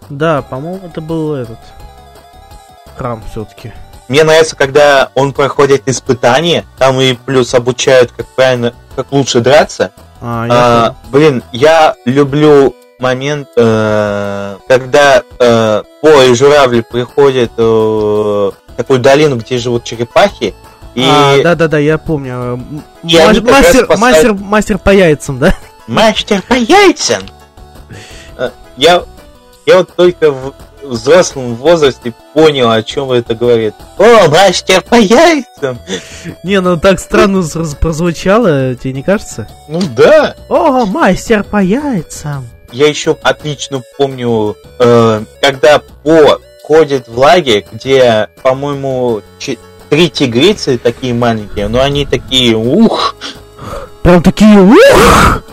Да, 0.09 0.41
по-моему, 0.41 0.87
это 0.87 1.01
был 1.01 1.35
этот 1.35 1.59
храм 2.97 3.23
все-таки. 3.29 3.73
Мне 4.07 4.23
нравится, 4.23 4.55
когда 4.55 5.09
он 5.15 5.31
проходит 5.33 5.83
испытания, 5.87 6.65
там 6.77 6.99
и 6.99 7.13
плюс 7.13 7.53
обучают, 7.53 8.11
как 8.11 8.25
правильно, 8.27 8.73
как 8.95 9.11
лучше 9.11 9.39
драться. 9.39 9.91
А, 10.21 10.45
я 10.47 10.53
А, 10.53 10.95
блин, 11.11 11.43
я 11.51 11.95
люблю 12.05 12.75
момент, 12.99 13.47
э, 13.55 14.57
когда 14.67 15.23
э, 15.39 15.83
По 16.01 16.23
и 16.23 16.33
журавли 16.35 16.81
приходят 16.81 17.51
э, 17.57 17.61
в 17.61 18.53
такую 18.77 18.99
долину, 18.99 19.37
где 19.37 19.57
живут 19.57 19.83
черепахи, 19.83 20.53
и 20.93 21.05
А, 21.09 21.41
да-да-да, 21.41 21.77
я 21.79 21.97
помню. 21.97 22.61
И 23.03 23.15
они 23.17 23.39
ма- 23.39 23.45
как 23.47 23.55
раз 23.55 23.63
мастер, 23.65 23.85
спасают- 23.85 23.99
мастер, 23.99 24.33
мастер 24.35 24.77
по 24.77 24.89
яйцам, 24.89 25.39
да? 25.39 25.55
мастер 25.87 26.41
по 26.41 26.53
яйцам. 26.53 27.23
Э, 28.37 28.49
Я, 28.77 29.03
я 29.65 29.77
вот 29.77 29.95
только 29.95 30.31
в 30.31 30.53
взрослом 30.83 31.55
возрасте 31.55 32.13
понял, 32.33 32.69
о 32.71 32.81
чем 32.83 33.11
это 33.11 33.35
говорит. 33.35 33.73
О, 33.97 34.27
мастер 34.29 34.81
по 34.81 34.95
яйцам! 34.95 35.79
Не, 36.43 36.61
ну 36.61 36.77
так 36.77 36.99
странно 36.99 37.43
прозвучало, 37.79 38.75
тебе 38.75 38.93
не 38.93 39.03
кажется? 39.03 39.47
Ну 39.67 39.81
да, 39.95 40.35
О, 40.49 40.85
мастер 40.85 41.43
по 41.43 41.61
яйцам. 41.61 42.47
Я 42.71 42.87
еще 42.87 43.17
отлично 43.21 43.81
помню, 43.97 44.55
э, 44.79 45.23
когда 45.41 45.81
По 46.03 46.39
ходит 46.63 47.07
в 47.07 47.17
лагерь, 47.19 47.65
где, 47.71 48.29
по-моему, 48.43 49.21
че- 49.39 49.57
три 49.89 50.09
тигрицы 50.09 50.77
такие 50.77 51.13
маленькие, 51.13 51.67
но 51.67 51.81
они 51.81 52.05
такие, 52.05 52.55
ух, 52.55 53.15
Прям 54.03 54.23
такие, 54.23 54.57
ух, 54.59 55.43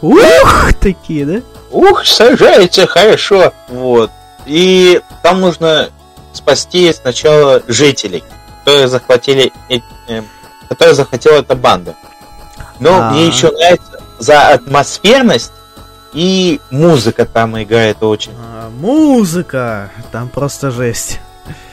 ух, 0.00 0.68
такие, 0.80 1.26
да? 1.26 1.42
ух, 1.70 2.04
сажается 2.06 2.86
хорошо. 2.86 3.52
Вот. 3.68 4.10
И 4.46 5.00
там 5.22 5.40
нужно 5.40 5.90
спасти 6.32 6.92
сначала 6.92 7.62
жителей, 7.68 8.22
которые 8.60 8.88
захватили, 8.88 9.52
э, 9.68 9.78
э, 10.08 10.22
которые 10.68 10.94
захватила 10.94 11.34
эта 11.36 11.54
банда. 11.54 11.94
Но 12.80 12.94
А. 13.00 13.10
мне 13.10 13.26
еще 13.26 13.50
нравится 13.50 14.00
за 14.18 14.48
атмосферность 14.48 15.52
и 16.12 16.60
музыка 16.70 17.24
там 17.24 17.60
играет 17.60 18.02
очень. 18.02 18.32
А, 18.38 18.70
музыка! 18.70 19.90
Там 20.12 20.28
просто 20.28 20.70
жесть. 20.70 21.20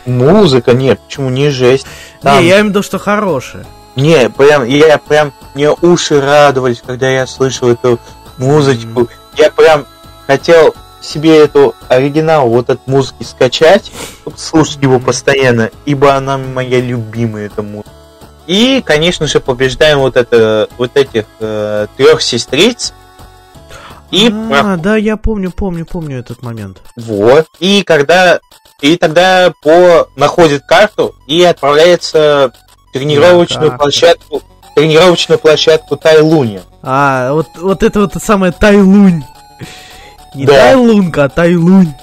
Музыка, 0.05 0.74
нет, 0.74 0.99
почему 0.99 1.30
не 1.30 1.49
жесть? 1.49 1.86
Там- 2.22 2.39
Не, 2.41 2.47
я 2.47 2.53
имею 2.55 2.65
в 2.65 2.69
виду, 2.69 2.84
что 2.84 2.97
хорошая. 2.99 3.65
Не, 3.95 4.30
прям, 4.30 4.63
я 4.65 4.97
прям, 4.97 5.34
мне 5.53 5.69
уши 5.69 6.19
радовались, 6.19 6.82
когда 6.86 7.09
я 7.09 7.28
слышал 7.28 7.69
эту 7.69 7.99
музычку. 8.38 9.09
Я 9.36 9.51
прям 9.51 9.86
хотел 10.28 10.74
себе 11.02 11.38
эту 11.38 11.76
оригинал 11.89 12.49
вот 12.49 12.70
от 12.70 12.86
музыки 12.88 13.24
скачать, 13.24 13.91
чтобы 14.22 14.38
слушать 14.38 14.82
его 14.82 14.99
постоянно, 14.99 15.72
ибо 15.86 16.16
она 16.16 16.38
моя 16.38 16.80
любимая 16.80 17.47
эта 17.47 17.62
музыка. 17.62 17.89
И, 18.47 18.84
конечно 18.86 19.28
же, 19.28 19.39
побеждаем 19.39 19.99
вот 19.99 20.18
это, 20.18 20.68
вот 20.78 20.91
этих 20.95 21.26
э, 21.39 21.88
трех 21.97 22.22
сестриц. 22.22 22.93
И 24.10 24.30
а, 24.52 24.76
да, 24.78 24.97
я 24.97 25.16
помню, 25.16 25.52
помню, 25.52 25.86
помню 25.86 26.20
этот 26.20 26.41
момент. 26.41 26.82
Вот. 26.97 27.47
И 27.60 27.84
когда 27.84 28.39
и 28.82 28.97
тогда 28.97 29.54
по 29.62 30.10
находит 30.16 30.64
карту 30.66 31.16
и 31.28 31.43
отправляется 31.43 32.52
в 32.89 32.91
тренировочную 32.93 33.70
карту. 33.70 33.84
площадку 33.84 34.41
тренировочную 34.76 35.39
площадку 35.39 35.97
Тайлуни. 35.97 36.62
А, 36.82 37.34
вот, 37.34 37.47
вот 37.58 37.84
это 37.84 38.02
вот 38.02 38.14
самое 38.22 38.52
Тайлунь. 38.52 39.24
Не 40.36 40.45
Да. 40.45 40.53
Тайлунка, 40.53 41.25
а 41.25 41.29
Тайлунь. 41.29 41.93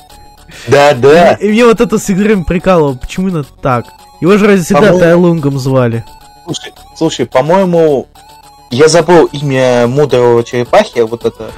Да, 0.66 0.94
да. 0.94 1.34
И 1.34 1.48
мне 1.50 1.64
вот 1.64 1.80
это 1.80 1.98
с 1.98 2.08
играми 2.10 2.42
прикалывало, 2.42 2.94
почему 2.94 3.28
именно 3.28 3.44
так? 3.62 3.86
Его 4.20 4.36
же 4.36 4.46
ради 4.46 4.62
всегда 4.62 4.80
По-моему- 4.80 4.98
Тайлунгом 5.00 5.58
звали. 5.58 6.04
Слушай, 6.44 6.72
слушай, 6.96 7.26
по-моему, 7.26 8.06
я 8.70 8.88
забыл 8.88 9.26
имя 9.26 9.86
мудрого 9.86 10.42
черепахи, 10.44 11.00
вот 11.00 11.24
это 11.24 11.50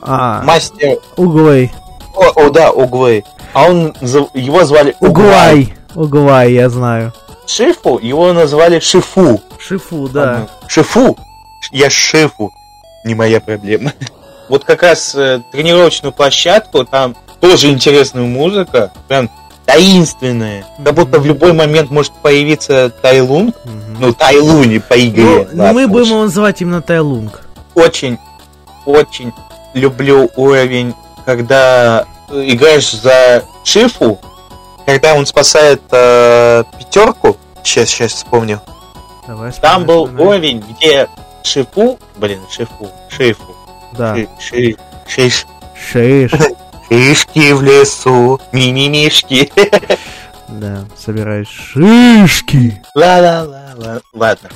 А, 0.00 0.42
мастер. 0.42 0.98
Угвей. 1.16 1.72
О, 2.14 2.46
о, 2.46 2.50
да, 2.50 2.70
Угвей. 2.72 3.24
А 3.52 3.64
он 3.68 3.94
его 4.00 4.64
звали 4.64 4.94
Угвай. 5.00 5.74
Угвай, 5.94 6.52
я 6.52 6.68
знаю. 6.70 7.12
Шифу, 7.46 7.98
его 7.98 8.32
назвали 8.32 8.78
Шифу. 8.80 9.40
Шифу, 9.58 10.08
да. 10.08 10.48
Шифу. 10.68 11.16
Я 11.70 11.90
Шифу. 11.90 12.50
Не 13.04 13.14
моя 13.14 13.40
проблема. 13.40 13.92
Вот 14.48 14.64
как 14.64 14.82
раз 14.82 15.14
э, 15.14 15.42
тренировочную 15.50 16.12
площадку, 16.12 16.84
там 16.84 17.16
тоже 17.40 17.70
интересная 17.70 18.22
музыка, 18.24 18.92
прям 19.08 19.30
таинственная. 19.64 20.64
Как 20.84 20.94
будто 20.94 21.18
в 21.18 21.26
любой 21.26 21.52
момент 21.52 21.90
может 21.90 22.12
появиться 22.12 22.90
Тайлунг. 23.02 23.54
Мгм. 23.64 23.96
Ну, 24.00 24.12
Тайлуни 24.12 24.78
по 24.78 24.94
игре. 24.94 25.48
Ну, 25.52 25.62
ладно 25.62 25.72
мы 25.72 25.88
будем 25.88 26.10
его 26.10 26.22
называть 26.22 26.60
именно 26.60 26.82
Тайлунг. 26.82 27.42
очень, 27.74 28.18
очень 28.84 29.32
люблю 29.74 30.30
уровень, 30.36 30.94
когда 31.24 32.06
э, 32.28 32.44
играешь 32.46 32.90
за 32.90 33.44
Шифу, 33.64 34.20
когда 34.86 35.14
он 35.14 35.26
спасает 35.26 35.80
э, 35.90 36.64
пятерку. 36.78 37.36
Сейчас, 37.62 37.88
сейчас 37.88 38.12
вспомню. 38.12 38.60
Давай 39.26 39.52
Там 39.52 39.84
был 39.84 40.02
уровень, 40.18 40.62
где 40.68 41.08
Шифу, 41.44 41.98
блин, 42.16 42.40
Шифу, 42.50 42.90
Шифу, 43.08 43.51
Да. 43.96 44.14
Ши- 44.16 44.28
ши- 44.40 44.76
шиш- 45.08 45.46
Шиш. 45.76 46.30
шишки 46.88 47.52
в 47.52 47.62
лесу, 47.62 48.40
мимимишки. 48.52 49.50
Да, 50.48 50.84
собираешь 50.98 51.48
шишки. 51.48 52.82
Ла-ла-ла-ла.Ладно. 52.94 54.50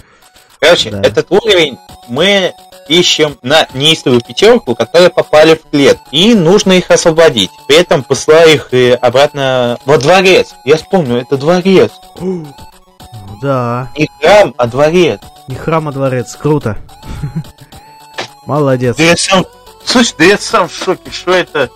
Короче, 0.60 0.90
Да. 0.90 1.00
этот 1.00 1.26
уровень 1.30 1.78
мы 2.08 2.52
ищем 2.88 3.38
на 3.42 3.66
неистовую 3.72 4.20
пятерку, 4.20 4.74
которые 4.74 5.08
попали 5.08 5.54
в 5.54 5.62
клет. 5.70 5.98
И 6.12 6.34
нужно 6.34 6.72
их 6.72 6.90
освободить. 6.90 7.50
При 7.66 7.78
этом 7.78 8.04
посылая 8.04 8.46
их 8.54 8.68
э, 8.74 8.92
обратно 8.94 9.78
во 9.86 9.96
дворец. 9.96 10.54
Я 10.66 10.76
вспомню, 10.76 11.16
это 11.22 11.38
дворец. 11.38 11.92
Ну 12.20 12.46
Да. 13.40 13.90
Не 13.96 14.08
храм, 14.20 14.54
а 14.58 14.66
дворец. 14.66 15.20
Не 15.48 15.54
храм, 15.54 15.88
а 15.88 15.92
дворец. 15.92 16.36
Круто. 16.36 16.76
Молодец. 18.46 18.96
Да 18.96 19.02
я 19.02 19.16
сам... 19.16 19.44
Слушай, 19.84 20.14
да 20.18 20.24
я 20.24 20.38
сам 20.38 20.68
в 20.68 20.74
шоке, 20.74 21.10
что 21.10 21.32
это? 21.32 21.70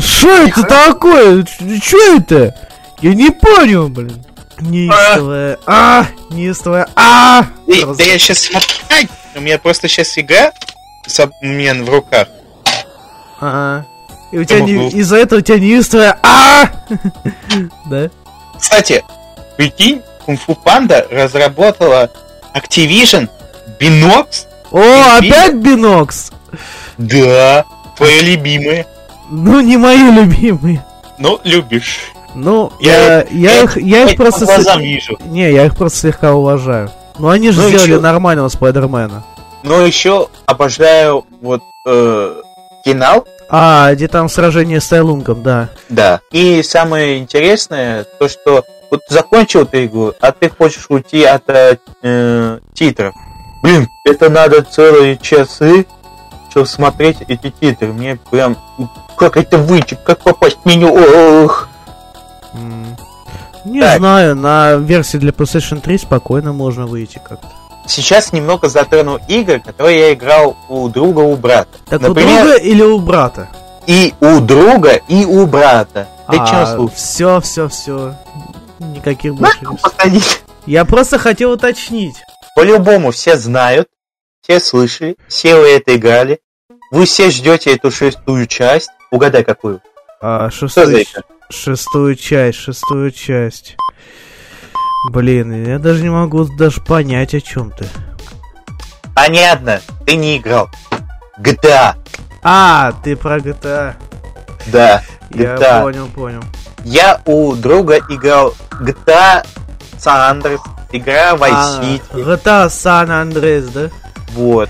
Что 0.00 0.30
это 0.30 0.62
такое? 0.64 1.44
Что 1.82 2.16
это? 2.16 2.54
Я 3.00 3.14
не 3.14 3.30
понял, 3.30 3.88
блин. 3.88 4.24
Неистовая. 4.60 5.58
А, 5.66 6.06
неистовая. 6.30 6.88
А! 6.96 7.42
Да, 7.66 7.94
да 7.94 8.04
я 8.04 8.18
сейчас 8.18 8.38
смотрю... 8.38 8.68
У 9.34 9.40
меня 9.40 9.58
просто 9.58 9.88
сейчас 9.88 10.16
игра 10.16 10.52
с 11.06 11.18
об- 11.20 11.32
у 11.42 11.46
меня 11.46 11.74
в 11.74 11.88
руках. 11.88 12.28
А. 13.40 13.84
И 14.30 14.38
у 14.38 14.44
тебя 14.44 14.60
не- 14.60 14.90
из-за 14.90 15.16
этого 15.16 15.40
у 15.40 15.42
тебя 15.42 15.58
неистовая. 15.58 16.18
А! 16.22 16.70
Да? 17.86 18.10
Кстати, 18.58 19.04
прикинь, 19.56 20.02
Kung 20.26 20.38
Fu 20.46 20.56
Panda 20.64 21.06
разработала 21.10 22.10
Activision 22.54 23.28
Binox. 23.80 24.46
О, 24.74 25.18
опять 25.18 25.54
Бинокс! 25.54 26.32
Да, 26.98 27.64
твоя 27.96 28.22
любимая. 28.22 28.86
Ну, 29.30 29.60
не 29.60 29.76
мои 29.76 30.10
любимые. 30.10 30.84
Ну, 31.18 31.40
любишь. 31.44 32.00
Ну, 32.34 32.72
Я- 32.80 33.22
я, 33.22 33.26
я, 33.30 33.62
их, 33.62 33.76
я 33.76 34.04
их 34.10 34.16
просто... 34.16 34.46
глазам 34.46 34.80
вижу. 34.80 35.16
Не, 35.26 35.52
я 35.52 35.66
их 35.66 35.76
просто 35.76 35.98
слегка 36.00 36.34
уважаю. 36.34 36.90
Ну, 37.18 37.28
они 37.28 37.52
же 37.52 37.62
Ну 37.62 37.68
сделали 37.68 37.86
чё? 37.86 38.00
нормального 38.00 38.48
Спайдермена. 38.48 39.22
Но 39.62 39.80
еще 39.86 40.26
обожаю 40.46 41.24
вот 41.40 41.62
э, 41.86 42.42
финал. 42.84 43.26
А, 43.48 43.94
где 43.94 44.08
там 44.08 44.28
сражение 44.28 44.80
с 44.80 44.88
Тайлунгом, 44.88 45.42
да. 45.44 45.68
Да. 45.88 46.20
И 46.32 46.62
самое 46.64 47.18
интересное, 47.18 48.04
то 48.18 48.28
что 48.28 48.64
вот 48.90 49.02
закончил 49.08 49.64
ты 49.66 49.84
игру, 49.86 50.12
а 50.20 50.32
ты 50.32 50.48
хочешь 50.50 50.86
уйти 50.88 51.22
от 51.22 51.48
э, 51.48 51.76
э, 52.02 52.58
титров. 52.74 53.14
Блин, 53.64 53.88
это 54.04 54.28
надо 54.28 54.60
целые 54.60 55.16
часы, 55.16 55.86
чтобы 56.50 56.66
смотреть 56.66 57.22
эти 57.28 57.48
титры. 57.50 57.94
Мне 57.94 58.18
прям 58.30 58.58
как 59.16 59.38
это 59.38 59.56
выйти, 59.56 59.98
как 60.04 60.18
попасть 60.20 60.58
в 60.62 60.66
меню. 60.68 60.92
Ох. 61.44 61.66
Не 63.64 63.80
Так. 63.80 63.98
знаю, 63.98 64.36
на 64.36 64.74
версии 64.74 65.16
для 65.16 65.30
PlayStation 65.32 65.80
3 65.80 65.96
спокойно 65.96 66.52
можно 66.52 66.86
выйти 66.86 67.18
как-то. 67.26 67.48
Сейчас 67.86 68.34
немного 68.34 68.68
затрону 68.68 69.18
игры, 69.28 69.60
которые 69.60 69.98
я 69.98 70.12
играл 70.12 70.56
у 70.68 70.86
друга, 70.90 71.20
у 71.20 71.34
брата. 71.36 71.78
Так 71.88 72.02
Например, 72.02 72.42
у 72.42 72.44
друга 72.48 72.56
или 72.58 72.82
у 72.82 72.98
брата? 72.98 73.48
и 73.86 74.12
у 74.20 74.40
друга, 74.40 74.96
и 75.08 75.24
у 75.24 75.46
брата. 75.46 76.06
Ты 76.30 76.36
чем 76.36 76.66
слушаешь? 76.66 76.98
все, 76.98 77.40
все, 77.40 77.68
все. 77.68 78.14
Никаких 78.78 79.34
больше 79.34 79.58
посадить. 79.82 80.42
Я 80.66 80.84
просто 80.84 81.18
хотел 81.18 81.52
уточнить. 81.52 82.16
По-любому 82.54 83.10
все 83.10 83.36
знают, 83.36 83.88
все 84.42 84.60
слышали, 84.60 85.16
все 85.28 85.56
вы 85.56 85.68
это 85.70 85.96
играли. 85.96 86.40
Вы 86.90 87.06
все 87.06 87.30
ждете 87.30 87.74
эту 87.74 87.90
шестую 87.90 88.46
часть. 88.46 88.90
Угадай, 89.10 89.42
какую. 89.42 89.80
А, 90.20 90.50
шестую, 90.50 91.04
шестую 91.50 92.14
часть, 92.14 92.58
шестую 92.58 93.10
часть. 93.10 93.76
Блин, 95.10 95.66
я 95.66 95.78
даже 95.78 96.02
не 96.02 96.10
могу 96.10 96.44
даже 96.44 96.80
понять, 96.80 97.34
о 97.34 97.40
чем 97.40 97.70
ты. 97.72 97.86
Понятно, 99.14 99.80
ты 100.06 100.16
не 100.16 100.38
играл. 100.38 100.70
GTA. 101.40 101.94
А, 102.42 102.92
ты 103.02 103.16
про 103.16 103.38
GTA. 103.38 103.94
Да, 104.66 105.02
Я 105.30 105.56
GTA. 105.56 105.82
понял, 105.82 106.08
понял. 106.08 106.42
Я 106.84 107.20
у 107.24 107.54
друга 107.54 107.98
играл 108.08 108.54
GTA 108.80 109.44
San 109.98 110.40
Andreas, 110.40 110.60
игра 110.98 111.32
Vice 111.34 111.80
City. 111.80 112.24
GTA 112.24 112.68
San 112.68 113.08
Andreas, 113.08 113.70
да? 113.72 113.90
Вот. 114.34 114.68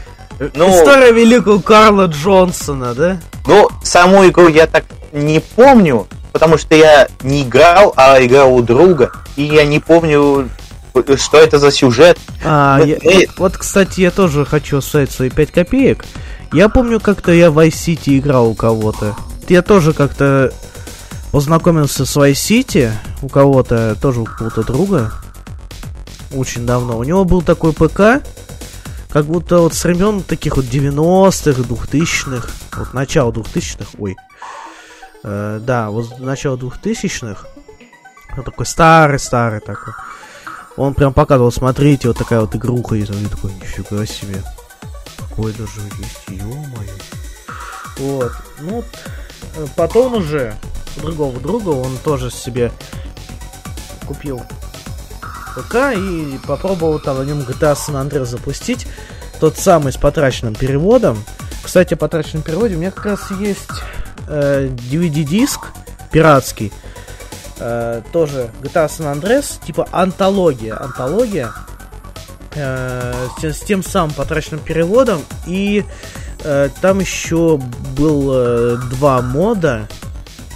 Ну, 0.55 0.69
История 0.71 1.13
великого 1.13 1.61
Карла 1.61 2.07
Джонсона, 2.07 2.95
да? 2.95 3.19
ну, 3.47 3.69
саму 3.83 4.27
игру 4.27 4.49
я 4.49 4.67
так 4.67 4.85
не 5.13 5.41
помню, 5.41 6.07
потому 6.33 6.59
что 6.59 6.75
я 6.75 7.07
не 7.23 7.43
играл, 7.43 7.93
а 7.97 8.21
играл 8.25 8.55
у 8.55 8.63
друга, 8.63 9.13
и 9.37 9.43
я 9.45 9.65
не 9.65 9.79
помню, 9.79 10.49
что 11.17 11.39
это 11.39 11.59
за 11.59 11.71
сюжет. 11.71 12.19
А, 12.45 12.79
Ну, 12.79 12.85
я- 12.85 12.99
мы- 13.05 13.29
вот, 13.39 13.57
кстати, 13.57 14.01
я 14.01 14.11
тоже 14.11 14.45
хочу 14.45 14.79
оставить 14.79 15.13
свои 15.13 15.31
5 15.31 15.53
копеек. 15.53 16.05
Я 16.53 16.69
помню, 16.69 16.99
как-то 17.01 17.31
я 17.33 17.51
в 17.51 17.59
Vice 17.59 17.69
City 17.97 18.19
играл 18.19 18.49
у 18.49 18.55
кого-то. 18.55 19.15
Я 19.49 19.63
тоже 19.63 19.93
как-то 19.93 20.53
познакомился 21.33 22.07
с 22.07 22.17
Vice 22.17 22.33
City 22.33 22.91
у 23.23 23.29
кого-то, 23.29 23.97
тоже 24.01 24.21
у 24.21 24.25
какого-то 24.25 24.63
друга. 24.65 25.13
Очень 26.35 26.67
давно. 26.67 26.99
У 26.99 27.05
него 27.05 27.25
был 27.25 27.43
такой 27.43 27.73
ПК, 27.73 28.27
как 29.09 29.27
будто 29.27 29.59
вот 29.59 29.75
с 29.75 29.85
времен 29.85 30.23
таких 30.23 30.57
вот 30.57 30.65
90-х, 30.65 31.63
2000-х, 31.63 32.49
вот 32.77 32.93
начало 32.93 33.31
2000-х, 33.31 33.91
ой. 33.99 34.17
Э, 35.23 35.61
да, 35.63 35.91
вот 35.91 36.19
начало 36.19 36.57
2000-х. 36.57 37.47
Он 38.37 38.43
такой 38.43 38.67
старый-старый 38.67 39.61
такой. 39.61 39.95
Он 40.77 40.93
прям 40.95 41.13
показывал, 41.13 41.53
смотрите, 41.53 42.09
вот 42.09 42.19
такая 42.19 42.41
вот 42.41 42.57
игруха 42.57 42.97
есть. 42.97 43.11
Он 43.13 43.25
такой, 43.27 43.53
нифига 43.53 44.05
себе. 44.05 44.43
Такое 45.17 45.53
даже 45.53 45.81
есть, 45.99 46.25
ё-моё. 46.29 46.93
Вот. 47.99 48.33
Ну, 48.61 48.85
э, 49.57 49.67
потом 49.77 50.15
уже 50.15 50.57
другого 50.97 51.39
друга 51.39 51.69
он 51.69 51.97
тоже 51.99 52.31
себе 52.31 52.73
купил 54.07 54.43
ПК 55.55 55.97
и 55.97 56.39
попробовал 56.47 56.99
там 56.99 57.19
на 57.19 57.23
нем 57.23 57.41
GTA 57.41 57.75
San 57.75 57.95
Andreas 57.95 58.27
запустить. 58.27 58.87
Тот 59.41 59.59
самый 59.59 59.93
с 59.93 59.97
потраченным 59.97 60.55
переводом. 60.55 61.23
Кстати, 61.63 61.95
о 61.95 61.97
потраченном 61.97 62.43
переводе 62.43 62.77
у 62.77 62.79
меня 62.79 62.91
как 62.91 63.07
раз 63.07 63.31
есть 63.33 63.71
э, 64.29 64.69
DVD-диск 64.69 65.61
пиратский. 66.11 66.73
Э, 67.59 68.03
тоже 68.13 68.51
GTA 68.63 68.89
San 68.89 69.13
Andreas, 69.13 69.65
типа 69.65 69.89
антология. 69.91 70.81
Антология 70.81 71.53
э, 72.55 73.29
с, 73.41 73.45
с 73.45 73.61
тем 73.61 73.83
самым 73.83 74.13
потраченным 74.13 74.61
переводом. 74.61 75.23
И 75.47 75.85
э, 76.43 76.69
там 76.81 77.01
еще 77.01 77.61
был 77.97 78.31
э, 78.33 78.77
два 78.91 79.23
мода 79.23 79.89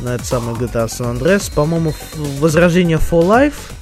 на 0.01 0.15
этот 0.15 0.27
самый 0.27 0.55
GTA 0.55 0.87
San 0.87 1.19
Andreas. 1.19 1.53
По-моему, 1.53 1.95
Возрождение 2.41 2.99
for 2.99 3.27
Life 3.27 3.73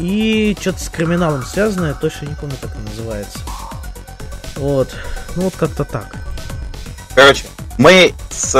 и 0.00 0.56
что-то 0.58 0.82
с 0.82 0.88
криминалом 0.88 1.44
связанное, 1.44 1.94
точно 1.94 2.26
не 2.26 2.34
помню, 2.34 2.56
как 2.60 2.70
это 2.70 2.80
называется. 2.80 3.38
Вот. 4.56 4.88
Ну 5.36 5.42
вот 5.42 5.54
как-то 5.56 5.84
так. 5.84 6.16
Короче, 7.14 7.44
мы 7.76 8.14
с 8.30 8.54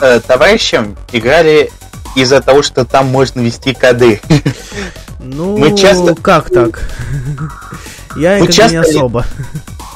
э, 0.00 0.20
товарищем 0.26 0.96
играли 1.12 1.70
из-за 2.14 2.40
того, 2.40 2.62
что 2.62 2.84
там 2.84 3.06
можно 3.06 3.40
ввести 3.40 3.74
коды. 3.74 4.20
Ну, 5.26 5.56
мы 5.56 5.74
часто... 5.74 6.14
как 6.14 6.50
так? 6.50 6.86
Я 8.14 8.38
мы 8.38 8.52
часто 8.52 8.72
не 8.72 8.76
особо. 8.76 9.24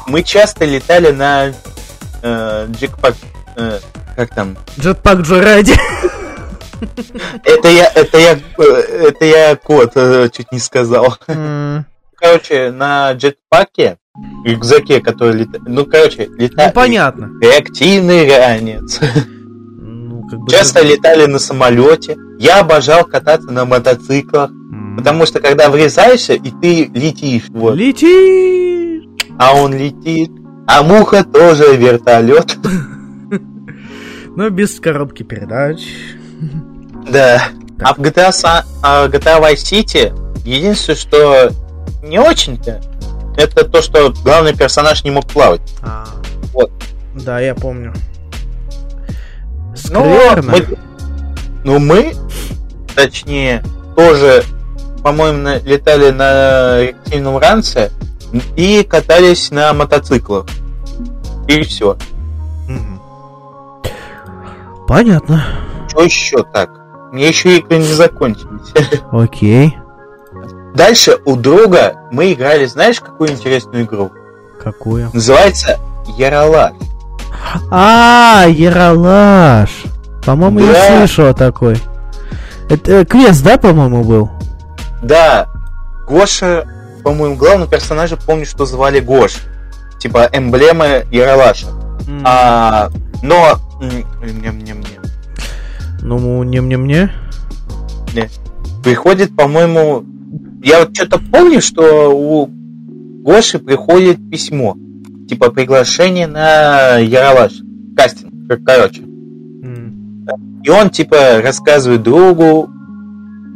Мы 0.07 0.23
часто 0.23 0.65
летали 0.65 1.11
на 1.11 1.53
э, 2.23 2.67
джекпак... 2.71 3.15
Э, 3.57 3.79
как 4.17 4.35
там? 4.35 4.57
Джетпак 4.81 5.19
Джоради. 5.21 5.75
Это 7.45 7.69
я, 7.69 7.87
это 7.95 8.19
я, 8.19 8.39
это 8.59 9.25
я 9.25 9.57
код 9.57 9.93
э, 9.95 10.29
чуть 10.33 10.53
не 10.53 10.59
сказал. 10.59 11.17
Короче, 12.17 12.73
на 12.73 13.13
джетпаке, 13.13 13.99
рюкзаке, 14.45 15.01
который 15.01 15.35
летает, 15.35 15.63
ну, 15.67 15.87
короче, 15.87 16.29
летает. 16.37 16.75
Ну, 16.75 16.81
понятно. 16.81 17.31
Реактивный 17.41 18.29
ранец. 18.29 19.01
Ну, 19.81 20.27
как 20.29 20.41
бы 20.41 20.51
Часто 20.51 20.83
летали 20.83 21.27
на 21.27 21.39
самолете. 21.39 22.17
Я 22.39 22.61
обожал 22.61 23.05
кататься 23.05 23.51
на 23.51 23.65
мотоциклах. 23.65 24.51
Потому 24.97 25.27
что 25.27 25.39
когда 25.39 25.71
врезаешься, 25.71 26.35
и 26.35 26.51
ты 26.51 26.91
летишь. 26.93 27.49
Вот. 27.51 27.77
Летишь! 27.77 29.05
А 29.39 29.55
он 29.55 29.73
летит. 29.73 30.33
А 30.67 30.83
муха 30.83 31.23
тоже 31.23 31.77
вертолет. 31.77 32.57
Но 34.37 34.51
без 34.51 34.81
коробки 34.81 35.23
передач. 35.23 35.87
Да. 37.11 37.43
А 37.81 37.95
в 37.95 37.99
GTA, 37.99 38.31
San, 38.31 38.65
а 38.83 39.07
GTA 39.07 39.41
Vice 39.41 39.55
City 39.55 40.13
единственное, 40.45 40.97
что 40.97 41.51
не 42.03 42.19
очень-то, 42.19 42.81
это 43.37 43.65
то, 43.65 43.83
что 43.83 44.13
главный 44.25 44.55
персонаж 44.55 45.05
не 45.05 45.11
мог 45.11 45.27
плавать. 45.27 45.61
А, 45.83 46.07
вот. 46.53 46.71
Да, 47.15 47.41
я 47.41 47.55
помню. 47.55 47.93
Ну, 49.91 50.05
мы, 50.43 50.79
ну, 51.65 51.79
мы, 51.79 52.15
точнее, 52.95 53.63
тоже, 53.95 54.43
по-моему, 55.03 55.61
летали 55.65 56.11
на 56.11 56.81
реактивном 56.81 57.39
ранце 57.39 57.93
и 58.57 58.83
катались 58.83 59.51
на 59.51 59.73
мотоциклах. 59.73 60.47
И 61.47 61.63
все. 61.63 61.97
Понятно. 64.89 65.45
Что 65.99 66.05
еще 66.05 66.45
так? 66.45 66.71
Мне 67.11 67.27
еще 67.27 67.59
игры 67.59 67.79
не 67.79 67.93
закончились. 67.93 68.73
Окей. 69.11 69.77
Дальше 70.73 71.19
у 71.25 71.35
друга 71.35 71.97
мы 72.13 72.33
играли, 72.33 72.67
знаешь, 72.67 73.01
какую 73.01 73.31
интересную 73.31 73.83
игру? 73.83 74.13
Какую? 74.63 75.11
Называется 75.13 75.81
Яралаш. 76.17 76.75
А, 77.73 78.45
Яралаш. 78.47 79.71
По-моему, 80.25 80.61
да. 80.61 80.67
я 80.67 80.99
слышал 80.99 81.35
такой. 81.35 81.77
Это 82.71 82.93
э, 82.93 83.05
квест, 83.05 83.43
да, 83.43 83.59
по-моему, 83.59 84.05
был? 84.05 84.31
Да. 85.03 85.49
Гоша, 86.07 86.65
по-моему, 87.03 87.35
главного 87.35 87.69
персонажа 87.69 88.17
помню, 88.17 88.47
что 88.47 88.67
звали 88.67 89.01
Гош. 89.01 89.39
Типа 89.99 90.29
эмблема 90.33 91.03
Яралаша. 91.11 91.67
Mm. 92.07 92.23
А, 92.25 92.89
но... 93.21 93.59
Ну, 96.03 96.43
не 96.43 96.61
мне 96.61 96.77
мне. 96.77 97.13
Не. 98.15 98.29
Приходит, 98.83 99.35
по-моему, 99.37 100.05
я 100.63 100.81
вот 100.81 100.95
что-то 100.95 101.19
помню, 101.19 101.61
что 101.61 102.11
у 102.15 102.47
Гоши 103.23 103.59
приходит 103.59 104.31
письмо, 104.31 104.77
типа 105.29 105.51
приглашение 105.51 106.27
на 106.27 106.99
Яралаш, 106.99 107.61
кастинг, 107.97 108.33
короче. 108.65 109.03
Mm. 109.03 110.63
И 110.65 110.71
он 110.71 110.91
типа 110.91 111.43
рассказывает 111.43 112.03
другу, 112.03 112.71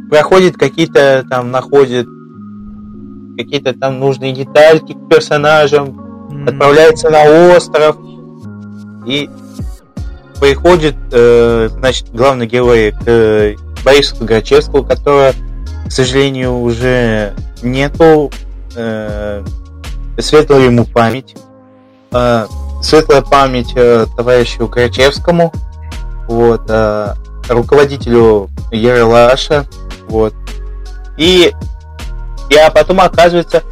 проходит 0.09 0.57
какие-то 0.57 1.25
там, 1.29 1.51
находит 1.51 2.07
какие-то 3.37 3.73
там 3.73 3.99
нужные 3.99 4.33
детальки 4.33 4.93
к 4.93 5.09
персонажам, 5.09 6.29
mm. 6.31 6.49
отправляется 6.49 7.09
на 7.09 7.55
остров 7.55 7.97
и 9.07 9.29
приходит, 10.39 10.95
э, 11.11 11.69
значит, 11.71 12.11
главный 12.11 12.47
герой 12.47 12.91
к 12.91 13.03
э, 13.05 13.55
Борису 13.83 14.23
Грачевскому, 14.23 14.83
которого, 14.83 15.33
к 15.85 15.91
сожалению, 15.91 16.59
уже 16.59 17.33
нету. 17.61 18.31
Э, 18.75 19.43
светлая 20.19 20.61
ему 20.61 20.85
память. 20.85 21.35
Э, 22.11 22.47
светлая 22.81 23.21
память 23.21 23.73
э, 23.75 24.05
товарищу 24.15 24.67
Грачевскому, 24.67 25.51
вот, 26.27 26.63
э, 26.69 27.13
руководителю 27.49 28.49
Ералаша, 28.71 29.65
вот. 30.07 30.33
И, 31.17 31.53
а 32.55 32.69
потом 32.71 32.99
оказывается, 32.99 33.63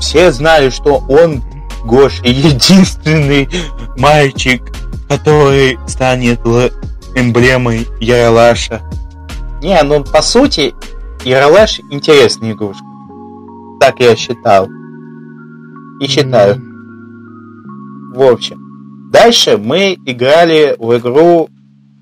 все 0.00 0.30
знали, 0.32 0.70
что 0.70 1.04
он 1.08 1.42
Гоша 1.84 2.22
единственный 2.24 3.48
мальчик 3.96 4.62
который 5.08 5.78
станет 5.86 6.40
эмблемой 7.14 7.86
Яралаша. 8.00 8.82
Не, 9.62 9.82
ну 9.82 10.04
по 10.04 10.22
сути, 10.22 10.74
Яралаш 11.24 11.80
интересная 11.90 12.52
игрушка. 12.52 12.84
Так 13.80 14.00
я 14.00 14.14
считал. 14.16 14.68
И 16.00 16.06
считаю. 16.06 16.56
Mm-hmm. 16.56 18.14
В 18.14 18.22
общем. 18.22 19.10
Дальше 19.10 19.56
мы 19.56 19.94
играли 20.06 20.76
в 20.78 20.96
игру 20.98 21.48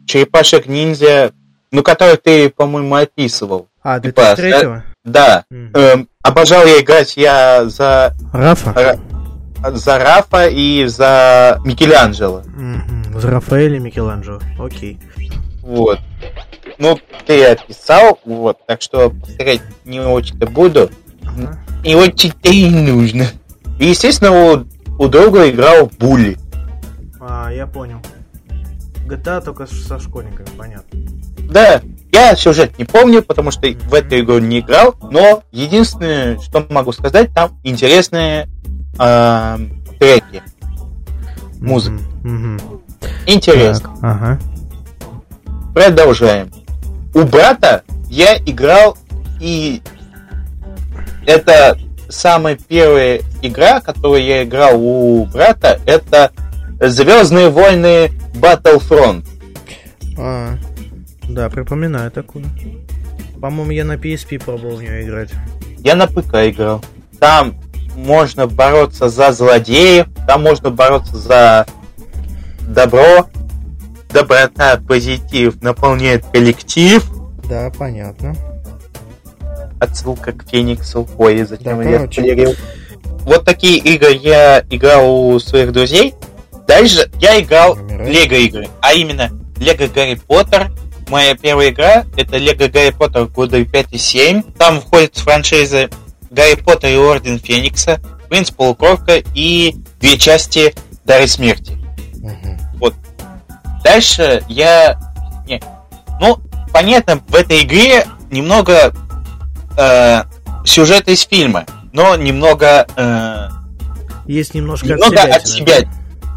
Черепашек 0.06 0.66
ниндзя, 0.66 1.32
ну, 1.70 1.82
которую 1.82 2.18
ты, 2.18 2.50
по-моему, 2.50 2.94
описывал. 2.94 3.68
А, 3.82 3.98
2003-го? 3.98 4.58
Типа, 4.58 4.84
да. 5.04 5.44
Mm-hmm. 5.52 5.78
Эм, 5.78 6.08
обожал 6.22 6.64
я 6.66 6.80
играть 6.80 7.16
я 7.16 7.68
за... 7.68 8.12
Рафа? 8.32 8.98
За 9.64 9.98
Рафа 9.98 10.48
и 10.48 10.86
за 10.86 11.60
Микеланджело. 11.64 12.42
Mm-hmm. 12.42 13.20
За 13.20 13.30
Рафаэля 13.30 13.76
и 13.76 13.80
Микеланджело. 13.80 14.40
Окей. 14.58 14.98
Вот. 15.62 15.98
Ну, 16.78 16.98
ты 17.26 17.44
описал, 17.44 18.18
вот, 18.24 18.58
так 18.66 18.82
что 18.82 19.10
повторять 19.10 19.62
не 19.84 20.00
очень-то 20.00 20.46
буду. 20.46 20.90
Uh-huh. 21.22 21.56
И 21.84 21.94
очень-то 21.94 22.50
и 22.50 22.68
нужно. 22.68 23.26
И, 23.80 23.86
естественно, 23.86 24.52
у, 24.52 24.66
у 24.98 25.08
друга 25.08 25.48
играл 25.50 25.90
Булли. 25.98 26.36
А, 27.20 27.50
я 27.50 27.66
понял. 27.66 27.98
GTA 29.06 29.42
только 29.42 29.66
со 29.66 29.98
школьниками, 29.98 30.48
понятно. 30.56 31.00
Да, 31.50 31.80
я 32.12 32.34
сюжет 32.36 32.78
не 32.78 32.84
помню, 32.84 33.22
потому 33.22 33.50
что 33.50 33.68
в 33.68 33.94
эту 33.94 34.20
игру 34.20 34.38
не 34.38 34.60
играл, 34.60 34.94
но 35.10 35.42
единственное, 35.52 36.38
что 36.40 36.66
могу 36.70 36.92
сказать, 36.92 37.32
там 37.32 37.58
интересные 37.62 38.48
э, 38.98 39.58
треки, 39.98 40.42
музыка. 41.60 42.02
Mm-hmm. 42.24 42.80
Интересно. 43.26 43.88
Так, 43.88 43.98
ага. 44.02 44.38
Продолжаем. 45.74 46.50
У 47.14 47.22
брата 47.22 47.82
я 48.08 48.36
играл 48.38 48.96
и 49.40 49.82
это 51.26 51.78
самая 52.08 52.56
первая 52.56 53.20
игра, 53.42 53.80
которую 53.80 54.24
я 54.24 54.44
играл 54.44 54.80
у 54.80 55.24
брата, 55.26 55.80
это 55.86 56.30
Звездные 56.78 57.48
войны 57.48 58.12
Battlefront. 58.34 59.24
А, 60.18 60.56
да, 61.26 61.48
припоминаю 61.48 62.10
такую. 62.10 62.44
По-моему, 63.40 63.70
я 63.70 63.84
на 63.84 63.94
PSP 63.94 64.42
пробовал 64.44 64.76
в 64.76 64.82
нее 64.82 65.02
играть. 65.04 65.30
Я 65.78 65.94
на 65.94 66.06
ПК 66.06 66.34
играл. 66.34 66.84
Там 67.18 67.54
можно 67.96 68.46
бороться 68.46 69.08
за 69.08 69.32
злодеев, 69.32 70.06
там 70.26 70.42
можно 70.42 70.70
бороться 70.70 71.16
за 71.16 71.66
добро, 72.60 73.26
доброта, 74.10 74.78
позитив 74.86 75.60
наполняет 75.62 76.24
коллектив. 76.26 77.04
Да, 77.48 77.70
понятно. 77.76 78.36
Отсылка 79.80 80.32
к 80.32 80.48
Фениксу. 80.48 81.08
Ой, 81.18 81.42
зачем 81.44 81.78
Да, 81.78 81.82
я 81.88 81.98
короче. 81.98 82.20
спойлерил? 82.20 82.54
Вот 83.22 83.44
такие 83.44 83.78
игры 83.78 84.12
я 84.12 84.64
играл 84.70 85.28
у 85.28 85.38
своих 85.38 85.72
друзей. 85.72 86.14
Дальше 86.66 87.10
я 87.20 87.40
играл. 87.40 87.76
Лего 87.76 88.34
игры, 88.34 88.68
а 88.80 88.94
именно 88.94 89.30
Лего 89.58 89.86
Гарри 89.92 90.14
Поттер. 90.26 90.70
Моя 91.08 91.36
первая 91.36 91.70
игра 91.70 92.04
это 92.16 92.36
Лего 92.36 92.68
Гарри 92.68 92.90
Поттер 92.90 93.26
года 93.26 93.64
5 93.64 93.86
и 93.92 93.98
7. 93.98 94.42
Там 94.58 94.80
входят 94.80 95.16
франшизы 95.16 95.88
Гарри 96.36 96.56
Поттер 96.56 96.90
и 96.90 96.96
Орден 96.96 97.40
Феникса, 97.40 97.98
Принц 98.28 98.50
Полукровка 98.50 99.22
и 99.34 99.74
две 100.00 100.18
части 100.18 100.74
Дары 101.04 101.26
Смерти. 101.26 101.78
Мгм. 102.16 102.60
Дальше 103.82 104.44
я... 104.48 104.98
Не. 105.46 105.62
Ну, 106.20 106.38
понятно, 106.72 107.22
в 107.28 107.34
этой 107.34 107.62
игре 107.62 108.04
немного 108.30 108.92
э, 109.78 110.22
сюжета 110.64 111.12
из 111.12 111.22
фильма, 111.22 111.64
но 111.92 112.16
немного... 112.16 112.86
э, 112.96 113.48
Есть 114.26 114.54
немножко 114.54 114.88
немного 114.88 115.22
от 115.22 115.46
себя... 115.46 115.88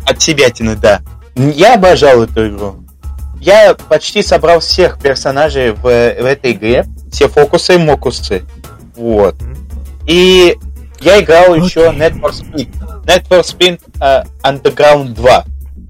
От 0.06 0.22
себятины, 0.22 0.76
да. 0.76 1.02
Я 1.36 1.74
обожал 1.76 2.24
эту 2.24 2.48
игру. 2.50 2.86
Я 3.42 3.74
почти 3.74 4.22
собрал 4.22 4.60
всех 4.60 5.00
персонажей 5.00 5.72
в, 5.72 5.82
в 5.82 5.86
этой 5.86 6.52
игре. 6.54 6.86
Все 7.12 7.28
фокусы 7.28 7.76
и 7.76 7.78
мокусы. 7.78 8.44
Вот. 8.96 9.42
Мгм. 9.42 9.69
И 10.10 10.58
я 11.02 11.22
играл 11.22 11.54
Окей. 11.54 11.66
еще 11.66 11.82
for 11.82 12.32
Speed. 12.32 12.70
For 13.30 13.42
Speed 13.44 13.80
э, 14.02 14.24
Underground 14.44 15.14
2. 15.14 15.46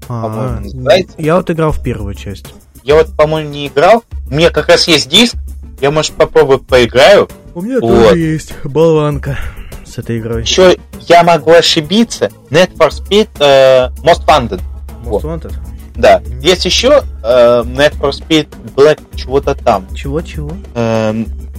А, 0.08 0.22
по-моему, 0.22 0.60
называется. 0.60 1.14
Я 1.18 1.36
вот 1.36 1.50
играл 1.50 1.72
в 1.72 1.82
первую 1.82 2.12
часть. 2.14 2.52
Я 2.84 2.96
вот, 2.96 3.16
по-моему, 3.16 3.48
не 3.48 3.68
играл. 3.68 4.04
У 4.30 4.34
меня 4.34 4.50
как 4.50 4.68
раз 4.68 4.86
есть 4.88 5.08
диск. 5.08 5.36
Я, 5.80 5.90
может, 5.90 6.12
попробую 6.12 6.58
поиграю. 6.58 7.30
У 7.54 7.62
меня 7.62 7.80
Вот. 7.80 8.10
тоже 8.10 8.18
есть 8.18 8.52
болванка 8.62 9.38
с 9.86 9.96
этой 9.96 10.18
игрой. 10.18 10.42
Еще 10.42 10.76
я 11.08 11.22
могу 11.22 11.52
ошибиться. 11.52 12.30
Need 12.50 12.76
for 12.76 12.90
Speed 12.90 13.28
э, 13.38 13.88
Most 14.02 14.26
Wanted. 14.26 14.60
Most 15.02 15.22
Wanted? 15.22 15.54
Да. 15.94 16.22
Есть 16.42 16.66
еще 16.66 17.02
э, 17.22 17.62
Need 17.64 17.98
for 17.98 18.10
Speed 18.10 18.48
Black 18.76 19.00
чего-то 19.16 19.54
там. 19.54 19.86
Чего-чего? 19.94 20.52
Э, 20.74 21.12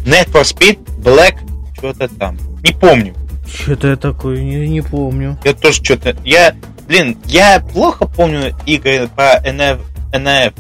Need 0.06 0.30
for 0.32 0.44
Speed 0.44 0.78
Black 1.02 1.38
чего-то 1.76 2.08
там. 2.08 2.38
Не 2.64 2.74
помню. 2.74 3.14
Что-то 3.48 3.90
я 3.90 3.96
такое 3.96 4.42
не, 4.42 4.68
не 4.68 4.82
помню. 4.82 5.38
Я 5.44 5.54
тоже 5.54 5.84
что-то... 5.84 6.16
Я... 6.24 6.56
Блин, 6.88 7.18
я 7.26 7.60
плохо 7.60 8.06
помню 8.06 8.56
игры 8.66 9.10
по 9.16 9.42
NF... 9.44 9.82
NF... 10.14 10.54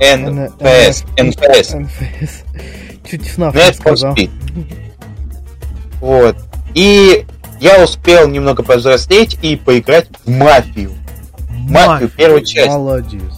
NFS. 0.00 1.06
NFS. 1.16 1.88
NFS. 1.88 2.30
Чуть 3.08 3.22
FNAF 3.22 3.54
не 3.54 3.60
Need 3.60 3.70
for 3.70 3.74
сказал. 3.74 4.16
Вот. 6.00 6.36
И 6.74 7.26
я 7.60 7.82
успел 7.82 8.28
немного 8.28 8.62
повзрослеть 8.62 9.38
и 9.42 9.56
поиграть 9.56 10.08
в 10.24 10.30
мафию. 10.30 10.92
Мафию, 11.68 12.10
первую 12.10 12.44
часть. 12.44 12.68
Молодец. 12.68 13.32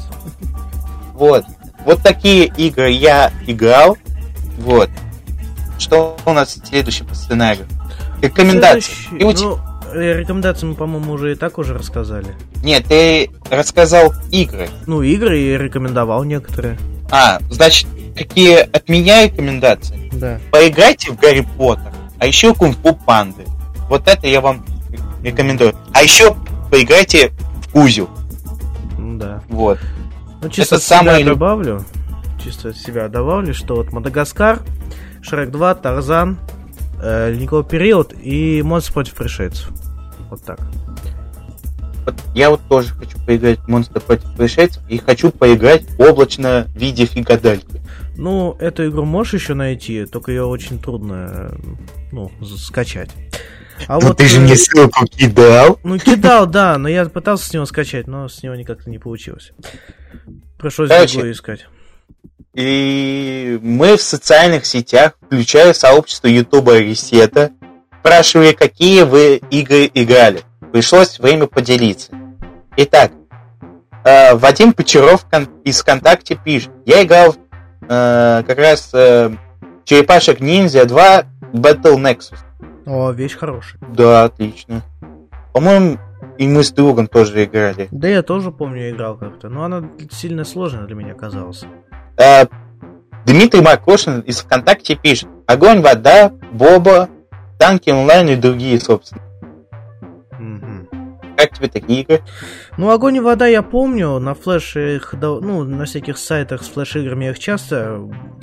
Вот. 1.14 1.44
Вот 1.84 2.02
такие 2.02 2.46
игры 2.46 2.90
я 2.90 3.32
играл. 3.46 3.96
Вот. 4.58 4.90
Что 5.78 6.16
у 6.24 6.32
нас 6.32 6.58
следующее 6.64 7.06
по 7.06 7.14
сценарию? 7.14 7.66
Рекомендации. 8.22 8.80
Следующий- 9.08 9.16
И 9.18 9.24
у 9.24 9.32
те- 9.32 9.44
Ну, 9.44 9.58
э, 9.94 10.18
рекомендации 10.20 10.66
мы, 10.66 10.74
по-моему, 10.74 11.12
уже 11.12 11.32
и 11.32 11.34
так 11.34 11.58
уже 11.58 11.74
рассказали. 11.74 12.34
Нет, 12.62 12.84
ты 12.86 13.30
рассказал 13.50 14.14
игры. 14.30 14.68
Ну, 14.86 15.02
игры 15.02 15.38
и 15.40 15.56
рекомендовал 15.58 16.24
некоторые. 16.24 16.78
А, 17.10 17.38
значит, 17.50 17.88
какие 18.16 18.58
от 18.60 18.88
меня 18.88 19.24
рекомендации? 19.26 20.08
Да. 20.12 20.38
Поиграйте 20.50 21.10
в 21.12 21.18
Гарри 21.18 21.46
Поттер, 21.58 21.92
а 22.18 22.26
еще 22.26 22.54
Кунг-Фу 22.54 22.94
Панды. 23.04 23.44
Вот 23.88 24.08
это 24.08 24.26
я 24.26 24.40
вам 24.40 24.64
рекомендую. 25.22 25.74
А 25.92 26.02
еще 26.02 26.34
поиграйте 26.70 27.32
в 27.66 27.72
Кузю. 27.72 28.08
Ну, 28.98 29.18
Да. 29.18 29.42
Вот. 29.48 29.78
Ну, 30.40 30.48
чисто 30.48 30.76
Это 30.76 30.84
самое 30.84 31.18
люб- 31.22 31.34
добавлю. 31.38 31.84
Чисто 32.42 32.70
от 32.70 32.76
себя 32.76 33.08
добавлю, 33.08 33.52
что 33.54 33.76
вот 33.76 33.92
Мадагаскар, 33.92 34.60
Шрек 35.22 35.50
2, 35.50 35.74
Тарзан, 35.74 36.38
Ледниковый 37.02 37.64
период 37.64 38.14
и 38.20 38.62
Монстр 38.62 38.92
против 38.92 39.14
пришельцев. 39.14 39.68
Вот 40.30 40.42
так. 40.44 40.60
Вот 42.04 42.14
я 42.34 42.50
вот 42.50 42.60
тоже 42.68 42.88
хочу 42.88 43.18
поиграть 43.24 43.60
в 43.60 43.68
Монстр 43.68 44.00
против 44.00 44.34
пришельцев 44.36 44.82
и 44.88 44.98
хочу 44.98 45.30
поиграть 45.30 45.82
в 45.82 46.00
облачно 46.00 46.66
в 46.74 46.78
виде 46.78 47.06
фигадальки. 47.06 47.80
Ну, 48.16 48.56
эту 48.58 48.88
игру 48.88 49.04
можешь 49.04 49.34
еще 49.34 49.54
найти, 49.54 50.04
только 50.06 50.32
ее 50.32 50.44
очень 50.44 50.78
трудно, 50.78 51.50
э, 51.52 51.56
ну, 52.10 52.30
скачать. 52.42 53.10
А 53.86 53.98
Ну 54.00 54.14
ты 54.14 54.26
же 54.26 54.38
э, 54.38 54.40
мне 54.40 54.56
ссылку 54.56 55.06
кидал. 55.06 55.78
Ну, 55.82 55.98
кидал, 55.98 56.46
да, 56.46 56.76
но 56.78 56.88
я 56.88 57.06
пытался 57.06 57.46
с 57.46 57.52
него 57.52 57.64
скачать, 57.66 58.06
но 58.06 58.28
с 58.28 58.42
него 58.42 58.54
никак 58.54 58.86
не 58.86 58.98
получилось. 58.98 59.52
Пришлось 60.58 60.88
Короче, 60.88 61.14
другую 61.14 61.32
искать. 61.32 61.66
И 62.54 63.58
мы 63.62 63.96
в 63.96 64.02
социальных 64.02 64.66
сетях, 64.66 65.12
включая 65.22 65.72
сообщество 65.72 66.26
Ютуба 66.26 66.78
Ресета, 66.78 67.50
спрашивали, 68.00 68.52
какие 68.52 69.02
вы 69.02 69.36
игры 69.50 69.90
играли. 69.94 70.42
Пришлось 70.72 71.18
время 71.18 71.46
поделиться. 71.46 72.12
Итак, 72.76 73.12
э, 74.04 74.34
Вадим 74.34 74.72
Почаров 74.72 75.24
из 75.64 75.80
ВКонтакте 75.80 76.34
пишет. 76.34 76.70
Я 76.84 77.04
играл 77.04 77.36
э, 77.82 78.42
как 78.46 78.58
раз 78.58 78.90
э, 78.92 79.30
Черепашек 79.84 80.40
Ниндзя 80.40 80.84
2 80.84 81.24
Battle 81.52 81.96
Nexus. 81.96 82.38
О, 82.84 83.10
вещь 83.12 83.36
хорошая. 83.36 83.80
Да, 83.94 84.24
отлично. 84.24 84.82
По-моему, 85.54 85.98
и 86.38 86.48
мы 86.48 86.64
с 86.64 86.72
другом 86.72 87.06
тоже 87.06 87.44
играли. 87.44 87.88
Да 87.90 88.08
я 88.08 88.22
тоже 88.22 88.50
помню, 88.50 88.90
играл 88.90 89.16
как-то, 89.16 89.48
но 89.48 89.64
она 89.64 89.88
сильно 90.10 90.44
сложная 90.44 90.86
для 90.86 90.96
меня 90.96 91.12
оказалась. 91.12 91.64
Э, 92.16 92.46
Дмитрий 93.24 93.60
Макошин 93.60 94.20
из 94.20 94.40
ВКонтакте 94.40 94.96
пишет. 94.96 95.28
Огонь, 95.46 95.80
вода, 95.80 96.32
Боба, 96.52 97.08
танки 97.58 97.90
онлайн 97.90 98.28
и 98.28 98.36
другие, 98.36 98.80
собственно. 98.80 99.22
Как 101.36 101.56
тебе 101.56 101.68
такие 101.68 102.02
игры? 102.02 102.20
Ну, 102.76 102.90
огонь 102.90 103.16
и 103.16 103.20
вода 103.20 103.46
я 103.46 103.62
помню, 103.62 104.18
на 104.20 104.34
флеше 104.34 104.96
их, 104.96 105.12
ну, 105.20 105.64
на 105.64 105.86
всяких 105.86 106.16
сайтах 106.16 106.62
с 106.62 106.68
флеш-играми 106.68 107.30
их 107.30 107.38
часто 107.38 107.98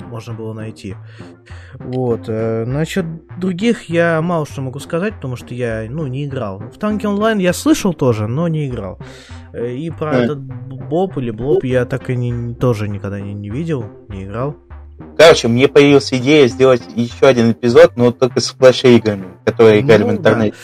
можно 0.06 0.34
было 0.34 0.52
найти. 0.52 0.96
Вот. 1.74 2.22
э, 2.28 2.64
Насчет 2.66 3.06
других 3.38 3.84
я 3.84 4.20
мало 4.20 4.44
что 4.44 4.60
могу 4.60 4.80
сказать, 4.80 5.14
потому 5.14 5.36
что 5.36 5.54
я, 5.54 5.86
ну, 5.88 6.06
не 6.08 6.26
играл. 6.26 6.58
В 6.58 6.78
танки 6.78 7.06
онлайн 7.06 7.38
я 7.38 7.52
слышал 7.54 7.94
тоже, 7.94 8.26
но 8.26 8.48
не 8.48 8.68
играл. 8.68 8.98
Э, 8.98 9.39
И 9.54 9.90
про 9.90 10.12
Э. 10.14 10.24
этот 10.24 10.38
Боб 10.40 11.16
или 11.18 11.30
Блоб 11.30 11.64
я 11.64 11.84
так 11.84 12.10
и 12.10 12.16
не, 12.16 12.54
тоже 12.54 12.88
никогда 12.88 13.20
не, 13.20 13.34
не 13.34 13.50
видел, 13.50 13.84
не 14.08 14.24
играл. 14.24 14.56
Короче, 15.16 15.48
мне 15.48 15.66
появилась 15.66 16.12
идея 16.12 16.46
сделать 16.46 16.82
еще 16.94 17.26
один 17.26 17.52
эпизод, 17.52 17.92
но 17.96 18.10
только 18.12 18.40
с 18.40 18.50
флеш-играми, 18.50 19.28
которые 19.44 19.80
играли 19.80 20.02
Ну, 20.02 20.08
в 20.08 20.12
интернете. 20.12 20.54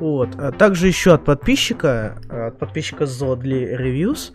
Вот. 0.00 0.30
А 0.38 0.50
также 0.50 0.86
еще 0.88 1.12
от 1.14 1.24
подписчика, 1.24 2.16
э, 2.30 2.46
от 2.48 2.58
подписчика 2.58 3.04
Zodli 3.04 3.78
Reviews, 3.78 4.32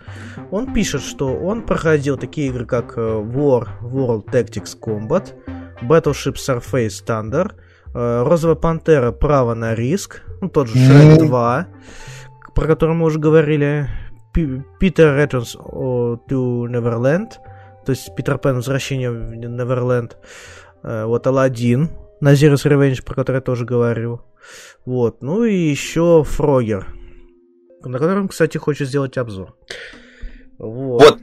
он 0.51 0.73
пишет, 0.73 1.01
что 1.01 1.34
он 1.35 1.63
проходил 1.63 2.17
такие 2.17 2.49
игры, 2.49 2.65
как 2.65 2.97
э, 2.97 3.01
War 3.01 3.67
World 3.81 4.25
Tactics 4.31 4.77
Combat, 4.79 5.34
Battleship 5.81 6.35
Surface 6.35 7.03
Thunder, 7.05 7.51
э, 7.95 8.23
Розовая 8.23 8.55
Пантера 8.55 9.11
Право 9.11 9.55
на 9.55 9.73
риск, 9.73 10.21
ну, 10.39 10.49
тот 10.49 10.67
же 10.67 10.75
Shrek 10.77 11.15
Мгм. 11.17 11.27
2, 11.27 11.67
про 12.57 12.65
который 12.65 12.95
мы 12.95 13.05
уже 13.05 13.19
говорили, 13.19 13.88
Пи- 14.34 14.63
Peter 14.81 15.15
Returns 15.15 15.55
to 16.27 16.65
Neverland, 16.65 17.34
то 17.85 17.91
есть 17.91 18.15
Питер 18.15 18.39
Пен 18.39 18.55
Возвращение 18.55 19.11
в 19.11 19.35
Неверленд, 19.35 20.17
Э, 20.84 21.05
вот 21.05 21.27
Алладин, 21.27 21.91
Назирус 22.19 22.65
Revenge, 22.65 23.03
про 23.03 23.13
который 23.13 23.38
я 23.38 23.41
тоже 23.41 23.65
говорил. 23.65 24.21
Вот, 24.85 25.21
ну 25.21 25.43
и 25.43 25.55
еще 25.55 26.23
Фрогер, 26.23 26.88
на 27.84 27.99
котором, 27.99 28.27
кстати, 28.27 28.57
хочу 28.57 28.85
сделать 28.85 29.17
обзор. 29.17 29.55
Вот. 30.57 31.01
Вот. 31.01 31.19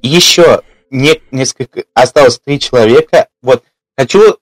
Еще 0.00 0.62
не, 0.90 1.20
несколько... 1.32 1.82
Осталось 1.94 2.38
три 2.38 2.60
человека. 2.60 3.28
Вот. 3.42 3.64
Хочу 3.96 4.38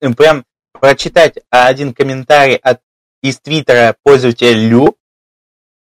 прям 0.00 0.44
прочитать 0.78 1.38
один 1.48 1.94
комментарий 1.94 2.56
от 2.56 2.80
из 3.22 3.38
твиттера 3.40 3.96
пользователя 4.02 4.52
Лю. 4.52 4.96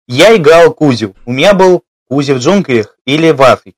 Я 0.08 0.36
играл 0.36 0.74
Кузю. 0.74 1.16
У 1.26 1.34
меня 1.34 1.54
был 1.54 1.84
Кузя 2.08 2.34
в 2.34 2.38
джунглях 2.38 2.98
или 3.06 3.32
в 3.32 3.42
Африке. 3.42 3.78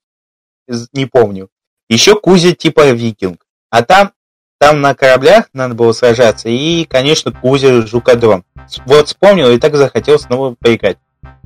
не 0.94 1.08
помню. 1.08 1.50
Еще 1.90 2.16
Кузя 2.16 2.54
типа 2.54 2.92
викинг. 2.92 3.46
А 3.72 3.82
там, 3.82 4.12
там 4.60 4.82
на 4.82 4.94
кораблях 4.94 5.50
надо 5.54 5.74
было 5.74 5.92
сражаться. 5.92 6.48
И, 6.50 6.86
конечно, 6.86 7.32
Кузя 7.32 7.82
жукодрон. 7.88 8.44
Вот 8.86 9.08
вспомнил 9.08 9.50
и 9.50 9.58
так 9.58 9.76
захотел 9.76 10.20
снова 10.20 10.56
поиграть. 10.60 10.98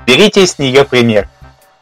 Берите 0.06 0.46
с 0.46 0.60
нее 0.60 0.84
пример. 0.84 1.30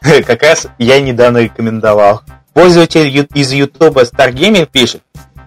Как 0.00 0.42
раз 0.42 0.68
я 0.78 1.00
недавно 1.00 1.38
рекомендовал. 1.38 2.22
Пользователь 2.54 3.28
из 3.34 3.52
YouTube 3.52 3.96
Stargamer 3.98 4.66
пишет. 4.66 5.02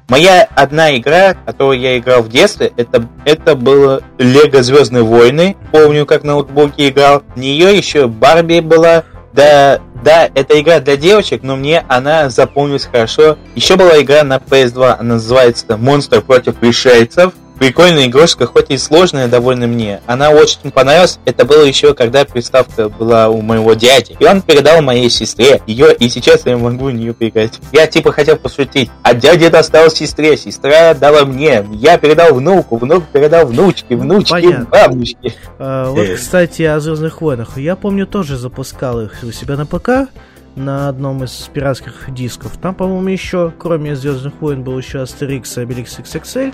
Моя 0.07 0.47
одна 0.55 0.95
игра, 0.97 1.33
которую 1.33 1.79
я 1.79 1.97
играл 1.97 2.21
в 2.21 2.29
детстве, 2.29 2.71
это, 2.77 3.07
это 3.25 3.55
было 3.55 4.03
Лего 4.19 4.61
Звездные 4.61 5.03
войны. 5.03 5.55
Помню, 5.71 6.05
как 6.05 6.23
на 6.23 6.33
ноутбуке 6.33 6.89
играл. 6.89 7.23
В 7.35 7.39
нее 7.39 7.75
еще 7.75 8.07
Барби 8.07 8.59
была. 8.59 9.03
Да, 9.33 9.81
да, 10.03 10.29
это 10.33 10.59
игра 10.61 10.79
для 10.79 10.95
девочек, 10.95 11.41
но 11.43 11.55
мне 11.55 11.83
она 11.89 12.29
запомнилась 12.29 12.85
хорошо. 12.85 13.37
Еще 13.55 13.75
была 13.75 13.99
игра 13.99 14.23
на 14.23 14.37
PS2, 14.37 14.97
она 14.99 15.15
называется 15.15 15.75
Монстр 15.75 16.21
против 16.21 16.55
пришельцев 16.55 17.33
прикольная 17.57 18.07
игрушка, 18.07 18.45
хоть 18.45 18.69
и 18.69 18.77
сложная 18.77 19.27
довольно 19.27 19.67
мне. 19.67 20.01
Она 20.05 20.31
очень 20.31 20.71
понравилась. 20.71 21.19
Это 21.25 21.45
было 21.45 21.63
еще, 21.63 21.93
когда 21.93 22.25
приставка 22.25 22.89
была 22.89 23.29
у 23.29 23.41
моего 23.41 23.73
дяди. 23.73 24.15
И 24.19 24.25
он 24.25 24.41
передал 24.41 24.81
моей 24.81 25.09
сестре 25.09 25.61
ее, 25.67 25.93
и 25.93 26.09
сейчас 26.09 26.45
я 26.45 26.57
могу 26.57 26.85
в 26.85 26.91
нее 26.91 27.13
поиграть. 27.13 27.59
Я 27.71 27.87
типа 27.87 28.11
хотел 28.11 28.37
пошутить. 28.37 28.89
А 29.03 29.13
дядя 29.13 29.49
достал 29.49 29.89
сестре, 29.89 30.37
сестра 30.37 30.93
дала 30.93 31.25
мне. 31.25 31.65
Я 31.71 31.97
передал 31.97 32.33
внуку, 32.33 32.77
внук 32.77 33.05
передал 33.11 33.47
внучке, 33.47 33.95
внучке, 33.95 34.31
Понятно. 34.31 34.65
бабушке. 34.65 35.33
А, 35.59 35.89
вот, 35.91 36.07
кстати, 36.15 36.63
о 36.63 36.79
Звездных 36.79 37.21
войнах. 37.21 37.57
Я 37.57 37.75
помню, 37.75 38.05
тоже 38.05 38.37
запускал 38.37 39.01
их 39.01 39.13
у 39.23 39.31
себя 39.31 39.55
на 39.55 39.65
ПК 39.65 40.09
на 40.55 40.87
одном 40.87 41.23
из 41.23 41.49
пиратских 41.53 42.05
дисков. 42.13 42.57
Там, 42.61 42.75
по-моему, 42.75 43.09
еще, 43.09 43.53
кроме 43.57 43.95
Звездных 43.95 44.33
войн, 44.39 44.63
был 44.63 44.77
еще 44.77 45.01
Астерикс 45.01 45.57
и 45.57 45.61
Обеликс 45.61 45.99
XXL 45.99 46.53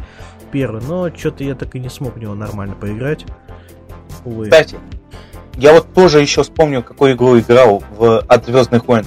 первый, 0.51 0.81
но 0.81 1.09
что-то 1.15 1.43
я 1.43 1.55
так 1.55 1.75
и 1.75 1.79
не 1.79 1.89
смог 1.89 2.15
в 2.15 2.19
него 2.19 2.35
нормально 2.35 2.75
поиграть. 2.75 3.25
Увы. 4.25 4.45
Кстати, 4.45 4.77
я 5.57 5.73
вот 5.73 5.93
тоже 5.93 6.21
еще 6.21 6.43
вспомнил, 6.43 6.83
какую 6.83 7.13
игру 7.13 7.39
играл 7.39 7.83
в 7.97 8.19
от 8.19 8.45
Звездных 8.45 8.87
войн. 8.87 9.05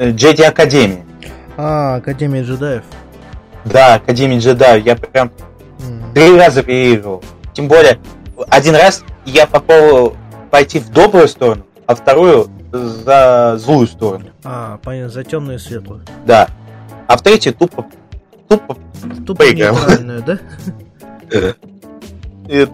Джеди 0.00 0.42
Академия. 0.42 1.04
А, 1.56 1.96
Академия 1.96 2.42
джедаев. 2.42 2.84
Да, 3.64 3.94
Академия 3.94 4.38
джедаев. 4.38 4.84
Я 4.84 4.96
прям 4.96 5.30
mm. 5.78 6.14
три 6.14 6.36
раза 6.36 6.62
переигрывал. 6.62 7.22
Тем 7.52 7.68
более, 7.68 7.98
один 8.48 8.74
раз 8.74 9.04
я 9.26 9.46
попробовал 9.46 10.16
пойти 10.50 10.78
в 10.78 10.88
добрую 10.90 11.28
сторону, 11.28 11.66
а 11.86 11.94
вторую 11.94 12.48
за 12.72 13.56
злую 13.58 13.86
сторону. 13.86 14.26
А, 14.44 14.78
понятно, 14.82 15.10
за 15.10 15.24
темную 15.24 15.58
и 15.58 15.60
светлую. 15.60 16.02
Да. 16.24 16.48
А 17.06 17.16
в 17.16 17.22
третью 17.22 17.52
тупо 17.52 17.86
тупо, 18.50 18.76
тупо 19.26 19.34
поиграл. 19.34 19.76
да? 20.26 20.38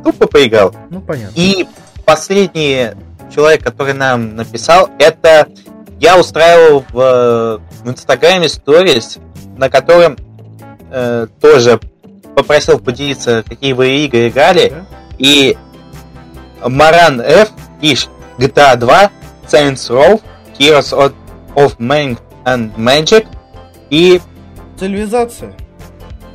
Тупо 0.03 0.27
поиграл. 0.27 0.75
Ну, 0.91 1.01
понятно. 1.01 1.33
И 1.37 1.69
последний 2.05 2.93
человек, 3.35 3.63
который 3.63 3.93
нам 3.93 4.35
написал, 4.37 4.89
это 4.99 5.49
я 6.01 6.19
устраивал 6.19 6.85
в, 6.91 7.61
в 7.83 7.91
Инстаграме 7.91 8.49
сторис, 8.49 9.19
на 9.57 9.69
котором 9.69 10.17
э, 10.91 11.27
тоже 11.41 11.79
попросил 12.35 12.79
поделиться, 12.79 13.45
какие 13.47 13.73
вы 13.73 14.05
игры 14.05 14.29
играли. 14.29 14.71
Да? 14.71 14.87
И 15.19 15.57
Маран 16.65 17.21
F 17.21 17.51
пишет 17.81 18.11
GTA 18.39 18.77
2, 18.77 19.11
Saints 19.47 19.91
Row, 19.91 20.23
Heroes 20.59 20.93
of, 20.93 21.13
of 21.55 21.77
Might 21.79 22.19
and 22.45 22.75
Magic 22.77 23.27
и... 23.91 24.21
Цивилизация. 24.79 25.55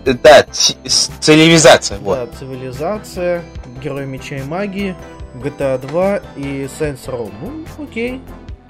Да, 0.05 0.43
цивилизация. 0.43 1.99
Вот. 1.99 2.15
Да, 2.15 2.37
цивилизация, 2.37 3.43
Герой 3.81 4.05
Меча 4.05 4.37
и 4.37 4.43
Магии, 4.43 4.95
GTA 5.35 5.77
2 5.77 6.17
и 6.37 6.69
Saints 6.79 7.05
Row. 7.05 7.31
Ну, 7.41 7.65
окей. 7.83 8.21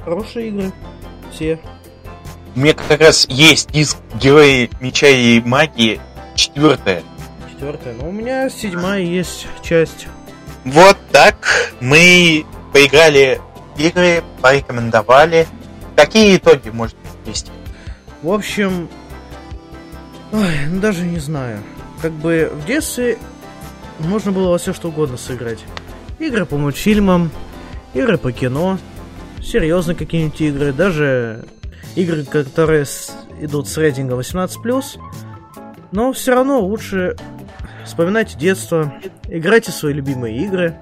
Хорошие 0.03 0.49
игры. 0.49 0.71
Все. 1.31 1.59
У 2.55 2.59
меня 2.59 2.73
как 2.73 2.99
раз 2.99 3.25
есть 3.29 3.71
диск 3.71 3.97
Герои 4.15 4.69
Меча 4.81 5.07
и 5.07 5.39
Магии 5.41 6.01
четвертая. 6.35 7.03
Четвертая. 7.49 7.93
Ну, 7.93 8.09
у 8.09 8.11
меня 8.11 8.49
седьмая 8.49 9.01
есть 9.01 9.47
часть. 9.61 10.07
Вот 10.65 10.97
так 11.11 11.35
мы 11.79 12.45
поиграли 12.73 13.39
игры, 13.77 14.23
порекомендовали. 14.41 15.47
Какие 15.95 16.37
итоги 16.37 16.69
можно 16.69 16.97
вести? 17.25 17.51
В 18.21 18.31
общем, 18.31 18.89
Ой, 20.31 20.65
ну 20.69 20.79
даже 20.79 21.05
не 21.05 21.19
знаю. 21.19 21.59
Как 22.01 22.11
бы 22.11 22.51
в 22.53 22.65
детстве 22.65 23.17
можно 23.99 24.31
было 24.31 24.49
во 24.49 24.57
все 24.57 24.73
что 24.73 24.89
угодно 24.89 25.17
сыграть. 25.17 25.59
Игры 26.19 26.45
по 26.45 26.57
мультфильмам, 26.57 27.31
игры 27.93 28.17
по 28.17 28.31
кино, 28.31 28.79
серьезные 29.41 29.95
какие-нибудь 29.95 30.39
игры, 30.41 30.73
даже 30.73 31.45
игры, 31.95 32.23
которые 32.23 32.85
с... 32.85 33.11
идут 33.39 33.67
с 33.67 33.77
рейтингом 33.77 34.19
18+. 34.19 34.83
Но 35.91 36.13
все 36.13 36.33
равно 36.33 36.61
лучше 36.61 37.17
вспоминайте 37.85 38.37
детство, 38.37 38.93
играйте 39.27 39.71
в 39.71 39.75
свои 39.75 39.93
любимые 39.93 40.37
игры 40.43 40.77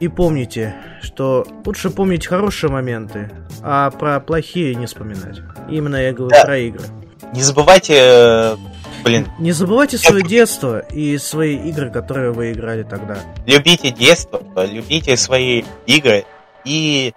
и 0.00 0.08
помните, 0.08 0.74
что 1.00 1.46
лучше 1.64 1.90
помнить 1.90 2.26
хорошие 2.26 2.70
моменты, 2.70 3.30
а 3.62 3.90
про 3.90 4.18
плохие 4.18 4.74
не 4.74 4.86
вспоминать. 4.86 5.40
Именно 5.70 5.96
я 5.96 6.12
говорю 6.12 6.34
да. 6.34 6.44
про 6.44 6.58
игры. 6.58 6.84
Не 7.32 7.42
забывайте 7.42 7.94
э, 7.96 8.56
Блин. 9.04 9.28
Не 9.38 9.52
забывайте 9.52 9.98
свое 9.98 10.22
детство 10.22 10.78
и 10.78 11.18
свои 11.18 11.56
игры, 11.56 11.90
которые 11.90 12.32
вы 12.32 12.52
играли 12.52 12.82
тогда. 12.84 13.18
Любите 13.46 13.90
детство, 13.90 14.42
любите 14.66 15.16
свои 15.16 15.64
игры 15.86 16.24
и 16.64 17.12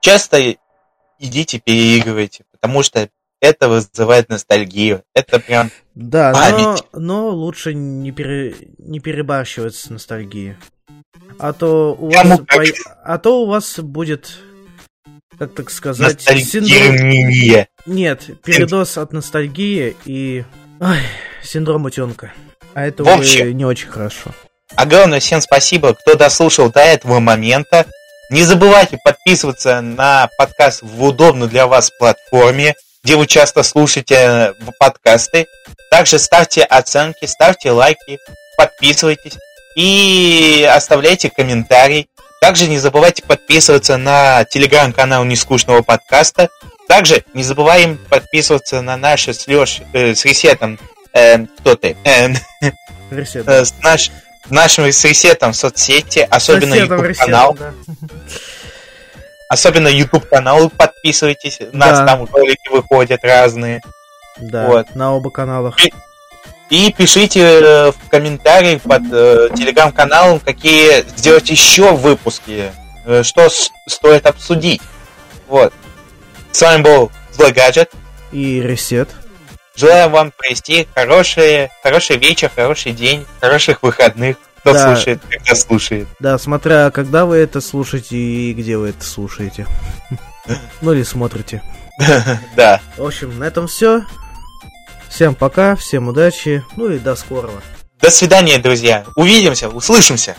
часто 0.00 0.56
идите 1.18 1.60
переигрывайте, 1.60 2.44
потому 2.50 2.82
что 2.82 3.08
это 3.40 3.68
вызывает 3.68 4.28
ностальгию. 4.28 5.02
Это 5.14 5.38
прям 5.38 5.70
Да, 5.94 6.32
память. 6.32 6.84
но, 6.92 7.00
но 7.00 7.28
лучше 7.28 7.74
не, 7.74 8.10
пере, 8.10 8.54
не 8.78 8.98
перебарщивать 9.00 9.74
с 9.74 9.90
ностальгией. 9.90 10.56
А 11.38 11.52
то 11.52 11.94
у 11.98 12.10
вас, 12.10 12.40
по... 12.40 12.64
а 13.04 13.18
то 13.18 13.42
у 13.42 13.46
вас 13.46 13.78
будет, 13.78 14.38
как 15.38 15.54
так 15.54 15.70
сказать, 15.70 16.20
синдром... 16.22 17.66
Нет, 17.86 18.30
передоз 18.42 18.96
от 18.98 19.12
ностальгии 19.12 19.96
и 20.06 20.44
Ой, 20.80 20.98
синдром 21.42 21.84
утенка. 21.84 22.32
А 22.74 22.86
это 22.86 23.04
в 23.04 23.08
общем, 23.08 23.42
уже 23.42 23.52
не 23.54 23.64
очень 23.64 23.88
хорошо. 23.88 24.32
Огромное 24.74 25.20
всем 25.20 25.40
спасибо, 25.40 25.94
кто 25.94 26.14
дослушал 26.14 26.70
до 26.70 26.80
этого 26.80 27.20
момента. 27.20 27.86
Не 28.30 28.42
забывайте 28.42 28.98
подписываться 29.02 29.80
на 29.80 30.28
подкаст 30.36 30.82
в 30.82 31.02
удобной 31.02 31.48
для 31.48 31.66
вас 31.66 31.90
платформе, 31.90 32.74
где 33.02 33.16
вы 33.16 33.26
часто 33.26 33.62
слушаете 33.62 34.52
подкасты. 34.78 35.46
Также 35.90 36.18
ставьте 36.18 36.64
оценки, 36.64 37.24
ставьте 37.24 37.70
лайки, 37.70 38.18
подписывайтесь 38.58 39.38
и 39.76 40.68
оставляйте 40.70 41.30
комментарий. 41.30 42.08
Также 42.40 42.68
не 42.68 42.78
забывайте 42.78 43.22
подписываться 43.22 43.96
на 43.96 44.44
телеграм-канал 44.44 45.24
Нескучного 45.24 45.82
подкаста. 45.82 46.48
Также 46.88 47.24
не 47.34 47.42
забываем 47.42 47.98
подписываться 48.08 48.82
на 48.82 48.96
наши 48.96 49.34
с 49.34 49.46
Леш, 49.46 49.82
э, 49.92 50.14
с 50.14 50.24
Ресетом, 50.24 50.78
э, 51.12 51.44
кто 51.58 51.74
ты? 51.74 51.96
Э, 52.04 52.28
Ресет, 53.10 53.48
э, 53.48 53.64
с 53.64 53.74
наш, 53.82 54.10
нашим 54.50 54.84
с 54.84 55.04
Ресетом 55.04 55.52
соцсети, 55.52 56.26
особенно 56.30 56.74
YouTube 56.74 57.16
канал. 57.16 57.54
Да. 57.58 57.74
Особенно 59.48 59.88
YouTube 59.88 60.28
канал 60.28 60.70
подписывайтесь, 60.70 61.60
у 61.60 61.76
нас 61.76 61.98
да. 62.00 62.06
там 62.06 62.28
ролики 62.32 62.68
выходят 62.68 63.24
разные. 63.24 63.80
Да, 64.38 64.66
вот. 64.66 64.94
на 64.94 65.14
оба 65.14 65.30
каналах. 65.30 65.76
И, 66.68 66.92
пишите 66.92 67.40
э, 67.40 67.92
в 67.92 68.08
комментариях 68.10 68.82
под 68.82 69.02
э, 69.12 69.50
телеграм-каналом, 69.54 70.40
какие 70.40 71.04
сделать 71.16 71.48
еще 71.48 71.92
выпуски, 71.94 72.72
э, 73.04 73.22
что 73.22 73.48
стоит 73.86 74.26
обсудить. 74.26 74.82
Вот. 75.46 75.72
С 76.50 76.60
вами 76.62 76.82
был 76.82 77.12
Злой 77.32 77.52
Гаджет. 77.52 77.92
И 78.32 78.60
Ресет. 78.60 79.08
Желаю 79.76 80.08
вам 80.10 80.32
провести 80.32 80.88
хороший, 80.94 81.68
хороший 81.82 82.16
вечер, 82.16 82.50
хороший 82.54 82.92
день, 82.92 83.26
хороших 83.40 83.82
выходных. 83.82 84.36
Кто 84.60 84.72
да. 84.72 84.94
слушает, 84.94 85.20
когда 85.30 85.54
слушает. 85.54 86.08
Да, 86.18 86.38
смотря 86.38 86.90
когда 86.90 87.24
вы 87.24 87.36
это 87.36 87.60
слушаете 87.60 88.16
и 88.16 88.52
где 88.52 88.76
вы 88.76 88.88
это 88.90 89.04
слушаете. 89.04 89.66
Ну 90.80 90.92
или 90.92 91.02
смотрите. 91.02 91.62
Да. 92.56 92.80
В 92.96 93.04
общем, 93.04 93.38
на 93.38 93.44
этом 93.44 93.66
все. 93.68 94.02
Всем 95.08 95.34
пока, 95.34 95.76
всем 95.76 96.08
удачи, 96.08 96.64
ну 96.76 96.90
и 96.90 96.98
до 96.98 97.16
скорого. 97.16 97.62
До 98.00 98.10
свидания, 98.10 98.58
друзья. 98.58 99.04
Увидимся, 99.16 99.68
услышимся. 99.68 100.36